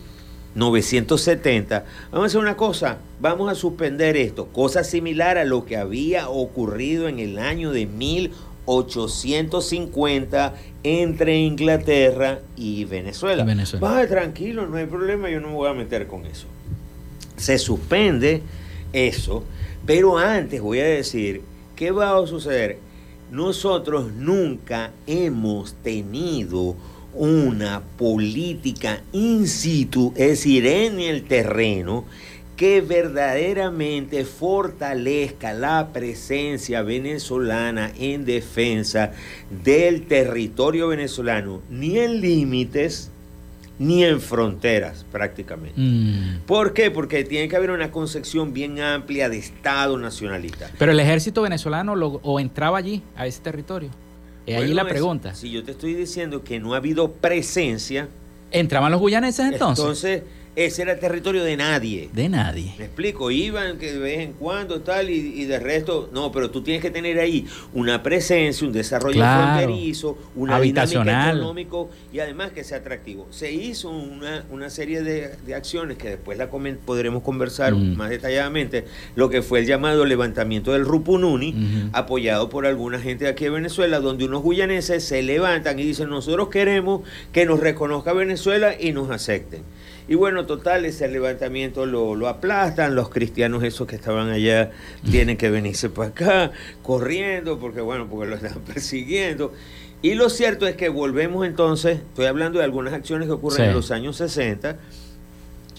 970, 0.56 1.86
vamos 2.12 2.26
a 2.26 2.28
hacer 2.28 2.42
una 2.42 2.58
cosa, 2.58 2.98
vamos 3.22 3.50
a 3.50 3.56
suspender 3.56 4.18
esto, 4.18 4.48
cosa 4.48 4.84
similar 4.84 5.38
a 5.38 5.46
lo 5.46 5.64
que 5.66 5.78
había 5.78 6.28
ocurrido 6.30 7.08
en 7.08 7.20
el 7.20 7.40
año 7.40 7.72
de 7.72 7.86
1850 7.86 10.54
entre 10.84 11.40
Inglaterra 11.40 12.40
y 12.58 12.84
Venezuela. 12.86 13.44
Venezuela. 13.46 14.08
tranquilo, 14.08 14.66
no 14.68 14.78
hay 14.78 14.88
problema, 14.88 15.30
yo 15.30 15.40
no 15.40 15.50
me 15.50 15.54
voy 15.54 15.70
a 15.70 15.74
meter 15.74 16.08
con 16.08 16.26
eso. 16.26 16.48
Se 17.38 17.58
suspende 17.58 18.42
eso, 18.92 19.46
pero 19.86 20.18
antes 20.18 20.60
voy 20.62 20.80
a 20.80 20.86
decir, 20.86 21.44
¿qué 21.78 21.92
va 21.92 22.18
a 22.18 22.28
suceder? 22.28 22.80
Nosotros 23.32 24.12
nunca 24.12 24.92
hemos 25.08 25.76
tenido 25.76 26.76
una 27.14 27.82
política 27.98 29.02
in 29.12 29.48
situ, 29.48 30.14
es 30.16 30.30
decir, 30.30 30.66
en 30.66 31.00
el 31.00 31.24
terreno, 31.24 32.06
que 32.62 32.82
verdaderamente 32.82 34.24
fortalezca 34.24 35.52
la 35.52 35.90
presencia 35.92 36.84
venezolana 36.84 37.92
en 37.98 38.24
defensa 38.24 39.14
del 39.64 40.06
territorio 40.06 40.88
venezolano, 40.88 41.62
ni 41.72 41.98
en 41.98 42.22
límites, 42.22 43.10
ni 43.80 44.04
en 44.04 44.22
fronteras 44.22 45.08
prácticamente. 45.12 45.74
Mm. 45.76 46.42
¿Por 46.46 46.74
qué? 46.74 46.92
Porque 46.92 47.24
tiene 47.24 47.50
que 47.50 47.56
haber 47.56 47.72
una 47.72 47.90
concepción 47.90 48.54
bien 48.54 48.80
amplia 48.80 49.28
de 49.28 49.40
Estado 49.40 49.98
nacionalista. 49.98 50.70
Pero 50.78 50.92
el 50.92 51.00
ejército 51.00 51.42
venezolano 51.42 51.96
lo, 51.96 52.20
o 52.22 52.40
entraba 52.40 52.78
allí, 52.78 53.02
a 53.16 53.26
ese 53.26 53.42
territorio. 53.42 53.90
Es 54.46 54.58
ahí 54.58 54.74
la 54.74 54.88
pregunta. 54.88 55.36
si 55.36 55.52
yo 55.52 55.64
te 55.64 55.72
estoy 55.72 55.94
diciendo 55.94 56.44
que 56.44 56.60
no 56.60 56.74
ha 56.74 56.78
habido 56.78 57.12
presencia. 57.12 58.08
¿Entraban 58.52 58.92
los 58.92 59.00
guyaneses 59.00 59.54
entonces? 59.54 59.84
Entonces, 59.84 60.24
ese 60.56 60.82
era 60.82 60.94
el 60.94 61.00
territorio 61.00 61.44
de 61.44 61.56
nadie. 61.56 62.10
De 62.12 62.28
nadie. 62.28 62.74
Me 62.78 62.86
explico, 62.86 63.32
iban 63.32 63.78
que 63.78 63.94
de 63.94 64.00
vez 64.00 64.20
en 64.20 64.34
cuando 64.34 64.82
tal 64.82 65.10
y, 65.10 65.46
de 65.46 65.60
resto, 65.60 66.10
no, 66.12 66.32
pero 66.32 66.52
tú 66.52 66.62
tienes 66.62 66.82
que 66.82 66.92
tener 66.92 67.20
ahí 67.20 67.46
una 67.74 68.04
presencia, 68.04 68.68
un 68.68 68.74
desarrollo 68.74 69.24
fronterizo, 69.24 70.18
una 70.36 70.60
dinámica 70.60 71.30
económico 71.30 71.90
y 72.12 72.20
además 72.20 72.52
que 72.52 72.64
sea 72.64 72.80
atractivo. 72.80 73.28
Se 73.30 73.52
hizo 73.52 73.90
una, 73.90 74.44
una 74.50 74.70
serie 74.70 75.02
de, 75.02 75.56
acciones 75.56 75.98
que 75.98 76.10
después 76.10 76.38
la 76.38 76.50
podremos 76.50 77.24
conversar 77.24 77.74
mm. 77.74 77.96
más 77.96 78.10
detalladamente, 78.10 78.86
lo 79.16 79.30
que 79.30 79.42
fue 79.42 79.60
el 79.60 79.66
llamado 79.66 80.06
levantamiento 80.06 80.74
del 80.74 80.86
Rupununi, 80.86 81.90
apoyado 81.94 82.50
por 82.50 82.66
alguna 82.66 83.00
gente 83.00 83.26
de 83.26 83.32
aquí 83.32 83.46
de 83.46 83.52
Venezuela, 83.52 84.00
donde 84.00 84.26
unos 84.26 84.42
guyaneses 84.42 85.04
se 85.04 85.22
levantan 85.22 85.80
y 85.80 85.84
dicen, 85.84 86.10
nosotros 86.10 86.50
queremos 86.50 87.02
que 87.32 87.46
nos 87.46 87.60
reconozca 87.60 88.14
Venezuela 88.14 88.76
y 88.80 88.92
nos 88.92 89.10
acepten. 89.10 89.64
Y 90.08 90.16
bueno, 90.16 90.46
total, 90.46 90.86
ese 90.86 91.08
levantamiento 91.08 91.86
lo, 91.86 92.16
lo 92.16 92.28
aplastan, 92.28 92.96
los 92.96 93.10
cristianos 93.10 93.64
esos 93.64 93.88
que 93.88 93.96
estaban 93.96 94.30
allá 94.30 94.72
tienen 95.10 95.38
que 95.38 95.50
venirse 95.50 95.90
para 95.90 96.10
acá, 96.10 96.52
corriendo, 96.82 97.60
porque 97.60 97.82
bueno, 97.82 98.08
porque 98.10 98.30
lo 98.30 98.36
están 98.36 98.60
persiguiendo. 98.66 99.54
Y 100.02 100.16
lo 100.16 100.30
cierto 100.30 100.68
es 100.68 100.76
que 100.76 100.90
volvemos 100.90 101.46
entonces, 101.46 102.00
estoy 102.00 102.26
hablando 102.26 102.60
de 102.60 102.66
algunas 102.66 102.94
acciones 102.94 103.28
que 103.28 103.34
ocurren 103.34 103.70
en 103.70 103.76
los 103.76 103.92
años 103.92 104.18
60, 104.18 104.78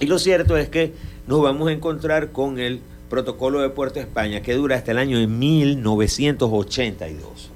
y 0.01 0.07
lo 0.07 0.19
cierto 0.19 0.57
es 0.57 0.69
que 0.69 0.93
nos 1.27 1.43
vamos 1.43 1.69
a 1.69 1.73
encontrar 1.73 2.31
con 2.31 2.59
el 2.59 2.81
protocolo 3.11 3.61
de 3.61 3.69
Puerto 3.69 4.01
España, 4.01 4.41
que 4.41 4.55
dura 4.55 4.77
hasta 4.77 4.93
el 4.93 4.99
año 4.99 5.19
de 5.19 5.27
1982. 5.27 7.51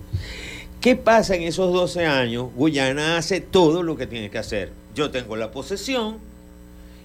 ¿Qué 0.81 0.97
pasa 0.97 1.35
en 1.35 1.43
esos 1.43 1.73
12 1.73 2.05
años? 2.05 2.49
Guyana 2.55 3.17
hace 3.17 3.41
todo 3.41 3.83
lo 3.83 3.97
que 3.97 4.07
tiene 4.07 4.31
que 4.31 4.39
hacer. 4.39 4.71
Yo 4.95 5.11
tengo 5.11 5.35
la 5.35 5.51
posesión. 5.51 6.19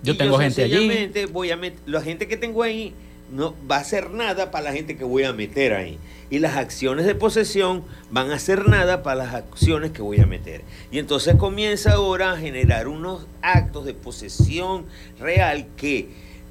Yo 0.03 0.17
tengo 0.17 0.37
gente 0.37 0.63
allí. 0.63 1.09
Voy 1.31 1.51
a 1.51 1.59
la 1.85 2.01
gente 2.01 2.27
que 2.27 2.37
tengo 2.37 2.63
ahí 2.63 2.93
no 3.31 3.55
va 3.69 3.77
a 3.77 3.79
hacer 3.79 4.11
nada 4.11 4.51
para 4.51 4.65
la 4.65 4.73
gente 4.73 4.97
que 4.97 5.03
voy 5.03 5.23
a 5.23 5.33
meter 5.33 5.73
ahí. 5.73 5.97
Y 6.29 6.39
las 6.39 6.57
acciones 6.57 7.05
de 7.05 7.15
posesión 7.15 7.83
van 8.09 8.31
a 8.31 8.35
hacer 8.35 8.67
nada 8.67 9.03
para 9.03 9.23
las 9.23 9.33
acciones 9.33 9.91
que 9.91 10.01
voy 10.01 10.19
a 10.19 10.25
meter. 10.25 10.61
Y 10.91 10.99
entonces 10.99 11.35
comienza 11.35 11.93
ahora 11.93 12.33
a 12.33 12.37
generar 12.37 12.87
unos 12.87 13.25
actos 13.41 13.85
de 13.85 13.93
posesión 13.93 14.85
real 15.19 15.67
que 15.77 16.09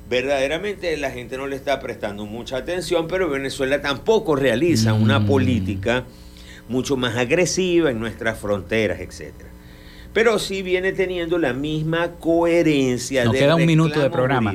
verdaderamente 0.09 0.97
la 0.97 1.11
gente 1.11 1.37
no 1.37 1.47
le 1.47 1.57
está 1.57 1.81
prestando 1.81 2.27
mucha 2.27 2.57
atención, 2.57 3.07
pero 3.09 3.29
Venezuela 3.29 3.81
tampoco 3.81 4.35
realiza 4.35 4.93
una 4.93 5.21
mm. 5.21 5.27
política 5.27 6.05
mucho 6.69 6.97
más 6.97 7.17
agresiva 7.17 7.91
en 7.91 8.01
nuestras 8.01 8.39
fronteras, 8.39 9.01
etcétera. 9.01 9.51
Pero 10.13 10.39
sí 10.39 10.63
viene 10.63 10.93
teniendo 10.93 11.39
la 11.39 11.53
misma 11.53 12.13
coherencia. 12.13 13.25
Nos 13.25 13.35
queda 13.35 13.55
un 13.55 13.67
minuto 13.67 14.01
de 14.01 14.11
programa. 14.11 14.55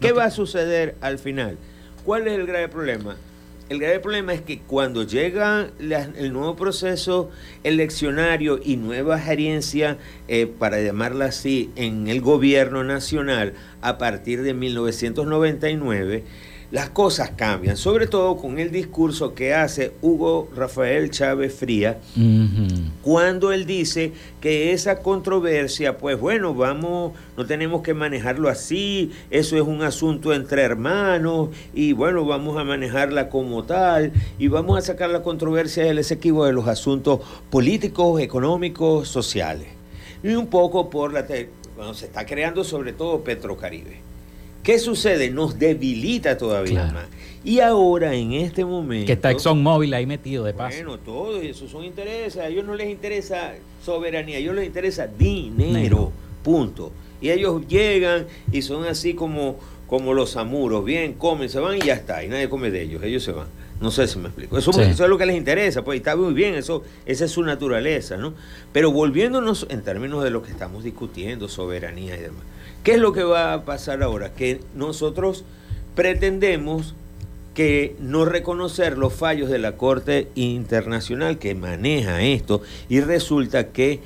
¿Qué 0.00 0.12
va 0.12 0.24
a 0.24 0.30
suceder 0.30 0.96
al 1.00 1.18
final? 1.18 1.56
¿Cuál 2.04 2.28
es 2.28 2.34
el 2.34 2.46
grave 2.46 2.68
problema? 2.68 3.16
El 3.68 3.80
grave 3.80 3.98
problema 3.98 4.32
es 4.32 4.42
que 4.42 4.60
cuando 4.60 5.02
llega 5.02 5.70
el 5.80 6.32
nuevo 6.32 6.54
proceso 6.54 7.30
eleccionario 7.64 8.60
y 8.62 8.76
nueva 8.76 9.18
gerencia, 9.18 9.98
eh, 10.28 10.46
para 10.46 10.80
llamarla 10.80 11.26
así, 11.26 11.70
en 11.74 12.06
el 12.06 12.20
gobierno 12.20 12.84
nacional 12.84 13.54
a 13.80 13.98
partir 13.98 14.42
de 14.42 14.54
1999, 14.54 16.22
las 16.70 16.90
cosas 16.90 17.30
cambian, 17.30 17.76
sobre 17.76 18.06
todo 18.06 18.36
con 18.36 18.58
el 18.58 18.70
discurso 18.70 19.34
que 19.34 19.54
hace 19.54 19.92
Hugo 20.02 20.48
Rafael 20.54 21.10
Chávez 21.10 21.54
Fría, 21.54 21.98
cuando 23.02 23.52
él 23.52 23.66
dice 23.66 24.12
que 24.40 24.72
esa 24.72 24.98
controversia, 24.98 25.96
pues 25.96 26.18
bueno, 26.18 26.54
vamos, 26.54 27.12
no 27.36 27.46
tenemos 27.46 27.82
que 27.82 27.94
manejarlo 27.94 28.48
así, 28.48 29.12
eso 29.30 29.56
es 29.56 29.62
un 29.62 29.82
asunto 29.82 30.34
entre 30.34 30.62
hermanos, 30.62 31.50
y 31.72 31.92
bueno, 31.92 32.24
vamos 32.24 32.58
a 32.58 32.64
manejarla 32.64 33.28
como 33.28 33.64
tal, 33.64 34.12
y 34.38 34.48
vamos 34.48 34.78
a 34.78 34.82
sacar 34.82 35.10
la 35.10 35.22
controversia 35.22 35.84
del 35.84 35.98
equipo 35.98 36.46
de 36.46 36.52
los 36.52 36.66
asuntos 36.66 37.20
políticos, 37.50 38.20
económicos, 38.20 39.08
sociales. 39.08 39.68
Y 40.22 40.34
un 40.34 40.48
poco 40.48 40.90
por 40.90 41.12
la... 41.12 41.26
Bueno, 41.76 41.94
se 41.94 42.06
está 42.06 42.24
creando 42.24 42.64
sobre 42.64 42.92
todo 42.92 43.22
Petrocaribe. 43.22 44.00
¿Qué 44.66 44.80
sucede? 44.80 45.30
Nos 45.30 45.60
debilita 45.60 46.36
todavía 46.36 46.90
más. 46.92 47.06
Y 47.44 47.60
ahora, 47.60 48.14
en 48.14 48.32
este 48.32 48.64
momento... 48.64 49.06
Que 49.06 49.12
está 49.12 49.30
ExxonMobil 49.30 49.94
ahí 49.94 50.06
metido 50.06 50.42
de 50.42 50.54
paso. 50.54 50.76
Bueno, 50.78 50.98
todo 50.98 51.40
eso 51.40 51.68
son 51.68 51.84
intereses. 51.84 52.38
A 52.38 52.48
ellos 52.48 52.64
no 52.64 52.74
les 52.74 52.90
interesa 52.90 53.54
soberanía, 53.84 54.38
a 54.38 54.40
ellos 54.40 54.56
les 54.56 54.66
interesa 54.66 55.06
dinero. 55.06 56.10
Punto. 56.42 56.90
Y 57.20 57.30
ellos 57.30 57.62
llegan 57.68 58.26
y 58.50 58.62
son 58.62 58.86
así 58.86 59.14
como, 59.14 59.60
como 59.86 60.14
los 60.14 60.36
amuros. 60.36 60.84
Bien, 60.84 61.12
comen, 61.12 61.48
se 61.48 61.60
van 61.60 61.76
y 61.76 61.82
ya 61.82 61.94
está. 61.94 62.24
Y 62.24 62.28
nadie 62.28 62.48
come 62.48 62.72
de 62.72 62.82
ellos. 62.82 63.04
Ellos 63.04 63.22
se 63.22 63.30
van. 63.30 63.46
No 63.80 63.92
sé 63.92 64.08
si 64.08 64.18
me 64.18 64.26
explico. 64.26 64.58
Eso, 64.58 64.72
eso, 64.72 65.04
es 65.04 65.08
lo 65.08 65.16
que 65.16 65.26
les 65.26 65.36
interesa, 65.36 65.84
pues 65.84 65.98
está 65.98 66.16
muy 66.16 66.32
bien, 66.32 66.54
eso, 66.54 66.82
esa 67.04 67.26
es 67.26 67.30
su 67.30 67.42
naturaleza, 67.42 68.16
¿no? 68.16 68.32
Pero 68.72 68.90
volviéndonos 68.90 69.66
en 69.68 69.82
términos 69.82 70.24
de 70.24 70.30
lo 70.30 70.42
que 70.42 70.50
estamos 70.50 70.82
discutiendo, 70.82 71.46
soberanía 71.46 72.16
y 72.16 72.20
demás. 72.20 72.42
¿Qué 72.86 72.92
es 72.92 73.00
lo 73.00 73.12
que 73.12 73.24
va 73.24 73.52
a 73.52 73.64
pasar 73.64 74.00
ahora? 74.04 74.32
Que 74.32 74.60
nosotros 74.76 75.42
pretendemos 75.96 76.94
que 77.52 77.96
no 77.98 78.24
reconocer 78.24 78.96
los 78.96 79.12
fallos 79.12 79.50
de 79.50 79.58
la 79.58 79.72
Corte 79.72 80.28
Internacional 80.36 81.36
que 81.38 81.56
maneja 81.56 82.22
esto 82.22 82.62
y 82.88 83.00
resulta 83.00 83.70
que 83.70 83.98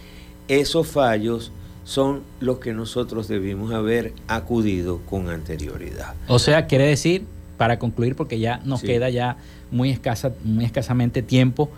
esos 0.49 0.87
fallos 0.87 1.53
son 1.85 2.23
los 2.41 2.59
que 2.61 2.73
nosotros 2.73 3.29
debimos 3.29 3.75
haber 3.75 4.15
acudido 4.29 5.03
con 5.11 5.29
anterioridad. 5.29 6.15
O 6.27 6.39
sea, 6.39 6.67
quiere 6.67 6.87
decir, 6.87 7.27
para 7.59 7.79
concluir, 7.79 8.17
porque 8.17 8.39
ya 8.39 8.63
nos 8.65 8.81
queda 8.81 9.11
ya 9.11 9.37
muy, 9.71 9.91
escasa, 9.91 10.33
muy 10.43 10.65
escasamente 10.65 11.21
tiempo, 11.21 11.69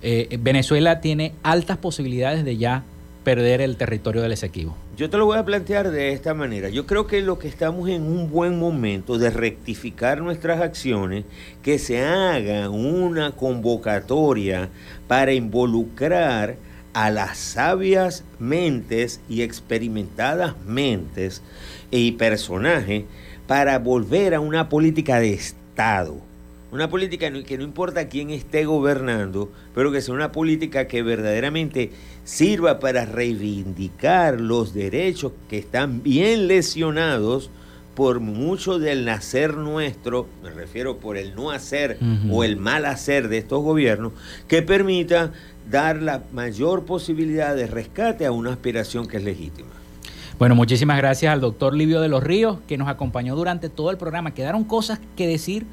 eh, 0.00 0.38
Venezuela 0.40 1.02
tiene 1.02 1.34
altas 1.42 1.76
posibilidades 1.76 2.42
de 2.42 2.56
ya 2.56 2.84
perder 3.24 3.60
el 3.60 3.76
territorio 3.76 4.22
del 4.22 4.32
Esequibo? 4.32 4.76
Yo 4.96 5.10
te 5.10 5.16
lo 5.16 5.26
voy 5.26 5.38
a 5.38 5.44
plantear 5.44 5.90
de 5.90 6.12
esta 6.12 6.34
manera. 6.34 6.68
Yo 6.68 6.86
creo 6.86 7.06
que 7.06 7.20
lo 7.20 7.38
que 7.38 7.48
estamos 7.48 7.88
en 7.88 8.02
un 8.02 8.30
buen 8.30 8.58
momento 8.58 9.18
de 9.18 9.30
rectificar 9.30 10.20
nuestras 10.20 10.60
acciones, 10.60 11.24
que 11.62 11.78
se 11.78 12.02
haga 12.02 12.68
una 12.70 13.32
convocatoria 13.32 14.70
para 15.06 15.32
involucrar 15.32 16.56
a 16.92 17.10
las 17.10 17.38
sabias 17.38 18.24
mentes 18.38 19.20
y 19.28 19.42
experimentadas 19.42 20.54
mentes 20.66 21.42
y 21.90 22.12
personajes 22.12 23.04
para 23.46 23.78
volver 23.78 24.34
a 24.34 24.40
una 24.40 24.68
política 24.68 25.20
de 25.20 25.32
Estado. 25.32 26.27
Una 26.70 26.90
política 26.90 27.30
que 27.44 27.56
no 27.56 27.64
importa 27.64 28.08
quién 28.08 28.28
esté 28.28 28.66
gobernando, 28.66 29.50
pero 29.74 29.90
que 29.90 30.02
sea 30.02 30.14
una 30.14 30.32
política 30.32 30.86
que 30.86 31.02
verdaderamente 31.02 31.92
sirva 32.24 32.78
para 32.78 33.06
reivindicar 33.06 34.38
los 34.38 34.74
derechos 34.74 35.32
que 35.48 35.56
están 35.56 36.02
bien 36.02 36.46
lesionados 36.46 37.50
por 37.94 38.20
mucho 38.20 38.78
del 38.78 39.06
nacer 39.06 39.56
nuestro, 39.56 40.28
me 40.42 40.50
refiero 40.50 40.98
por 40.98 41.16
el 41.16 41.34
no 41.34 41.50
hacer 41.50 41.98
o 42.30 42.44
el 42.44 42.56
mal 42.56 42.84
hacer 42.84 43.28
de 43.28 43.38
estos 43.38 43.62
gobiernos, 43.62 44.12
que 44.46 44.60
permita 44.60 45.32
dar 45.70 46.02
la 46.02 46.22
mayor 46.32 46.84
posibilidad 46.84 47.56
de 47.56 47.66
rescate 47.66 48.26
a 48.26 48.30
una 48.30 48.52
aspiración 48.52 49.08
que 49.08 49.16
es 49.16 49.24
legítima. 49.24 49.70
Bueno, 50.38 50.54
muchísimas 50.54 50.98
gracias 50.98 51.32
al 51.32 51.40
doctor 51.40 51.74
Livio 51.74 52.00
de 52.00 52.08
los 52.08 52.22
Ríos, 52.22 52.58
que 52.68 52.78
nos 52.78 52.88
acompañó 52.88 53.34
durante 53.34 53.68
todo 53.68 53.90
el 53.90 53.96
programa. 53.96 54.32
Quedaron 54.32 54.62
cosas 54.62 55.00
que 55.16 55.26
decir 55.26 55.66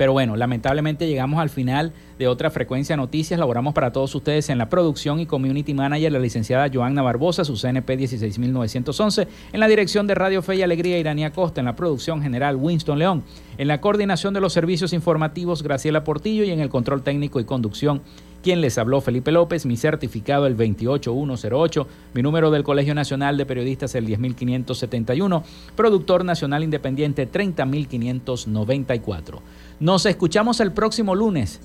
pero 0.00 0.14
bueno, 0.14 0.34
lamentablemente 0.34 1.06
llegamos 1.06 1.40
al 1.40 1.50
final 1.50 1.92
de 2.18 2.26
otra 2.26 2.50
frecuencia 2.50 2.96
noticias. 2.96 3.38
Laboramos 3.38 3.74
para 3.74 3.92
todos 3.92 4.14
ustedes 4.14 4.48
en 4.48 4.56
la 4.56 4.70
producción 4.70 5.20
y 5.20 5.26
community 5.26 5.74
manager, 5.74 6.10
la 6.10 6.18
licenciada 6.18 6.70
Joanna 6.72 7.02
Barbosa, 7.02 7.44
su 7.44 7.54
CNP 7.54 7.98
16911. 7.98 9.28
En 9.52 9.60
la 9.60 9.68
dirección 9.68 10.06
de 10.06 10.14
Radio 10.14 10.40
Fe 10.40 10.56
y 10.56 10.62
Alegría, 10.62 10.98
Iranía 10.98 11.32
Costa. 11.32 11.60
En 11.60 11.66
la 11.66 11.76
producción 11.76 12.22
general, 12.22 12.56
Winston 12.56 12.98
León. 12.98 13.24
En 13.60 13.68
la 13.68 13.80
coordinación 13.82 14.32
de 14.32 14.40
los 14.40 14.54
servicios 14.54 14.94
informativos, 14.94 15.62
Graciela 15.62 16.02
Portillo. 16.02 16.44
Y 16.44 16.50
en 16.50 16.60
el 16.60 16.70
control 16.70 17.02
técnico 17.02 17.40
y 17.40 17.44
conducción, 17.44 18.00
quien 18.42 18.62
les 18.62 18.78
habló, 18.78 19.02
Felipe 19.02 19.32
López, 19.32 19.66
mi 19.66 19.76
certificado 19.76 20.46
el 20.46 20.54
28108, 20.54 21.86
mi 22.14 22.22
número 22.22 22.50
del 22.50 22.64
Colegio 22.64 22.94
Nacional 22.94 23.36
de 23.36 23.44
Periodistas 23.44 23.94
el 23.96 24.06
10571, 24.06 25.44
productor 25.76 26.24
nacional 26.24 26.64
independiente 26.64 27.26
30594. 27.26 29.42
Nos 29.78 30.06
escuchamos 30.06 30.58
el 30.60 30.72
próximo 30.72 31.14
lunes, 31.14 31.60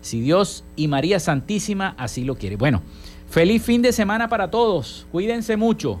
si 0.00 0.22
Dios 0.22 0.64
y 0.74 0.88
María 0.88 1.20
Santísima 1.20 1.94
así 1.98 2.24
lo 2.24 2.36
quiere. 2.36 2.56
Bueno, 2.56 2.80
feliz 3.28 3.62
fin 3.62 3.82
de 3.82 3.92
semana 3.92 4.30
para 4.30 4.50
todos. 4.50 5.06
Cuídense 5.12 5.58
mucho. 5.58 6.00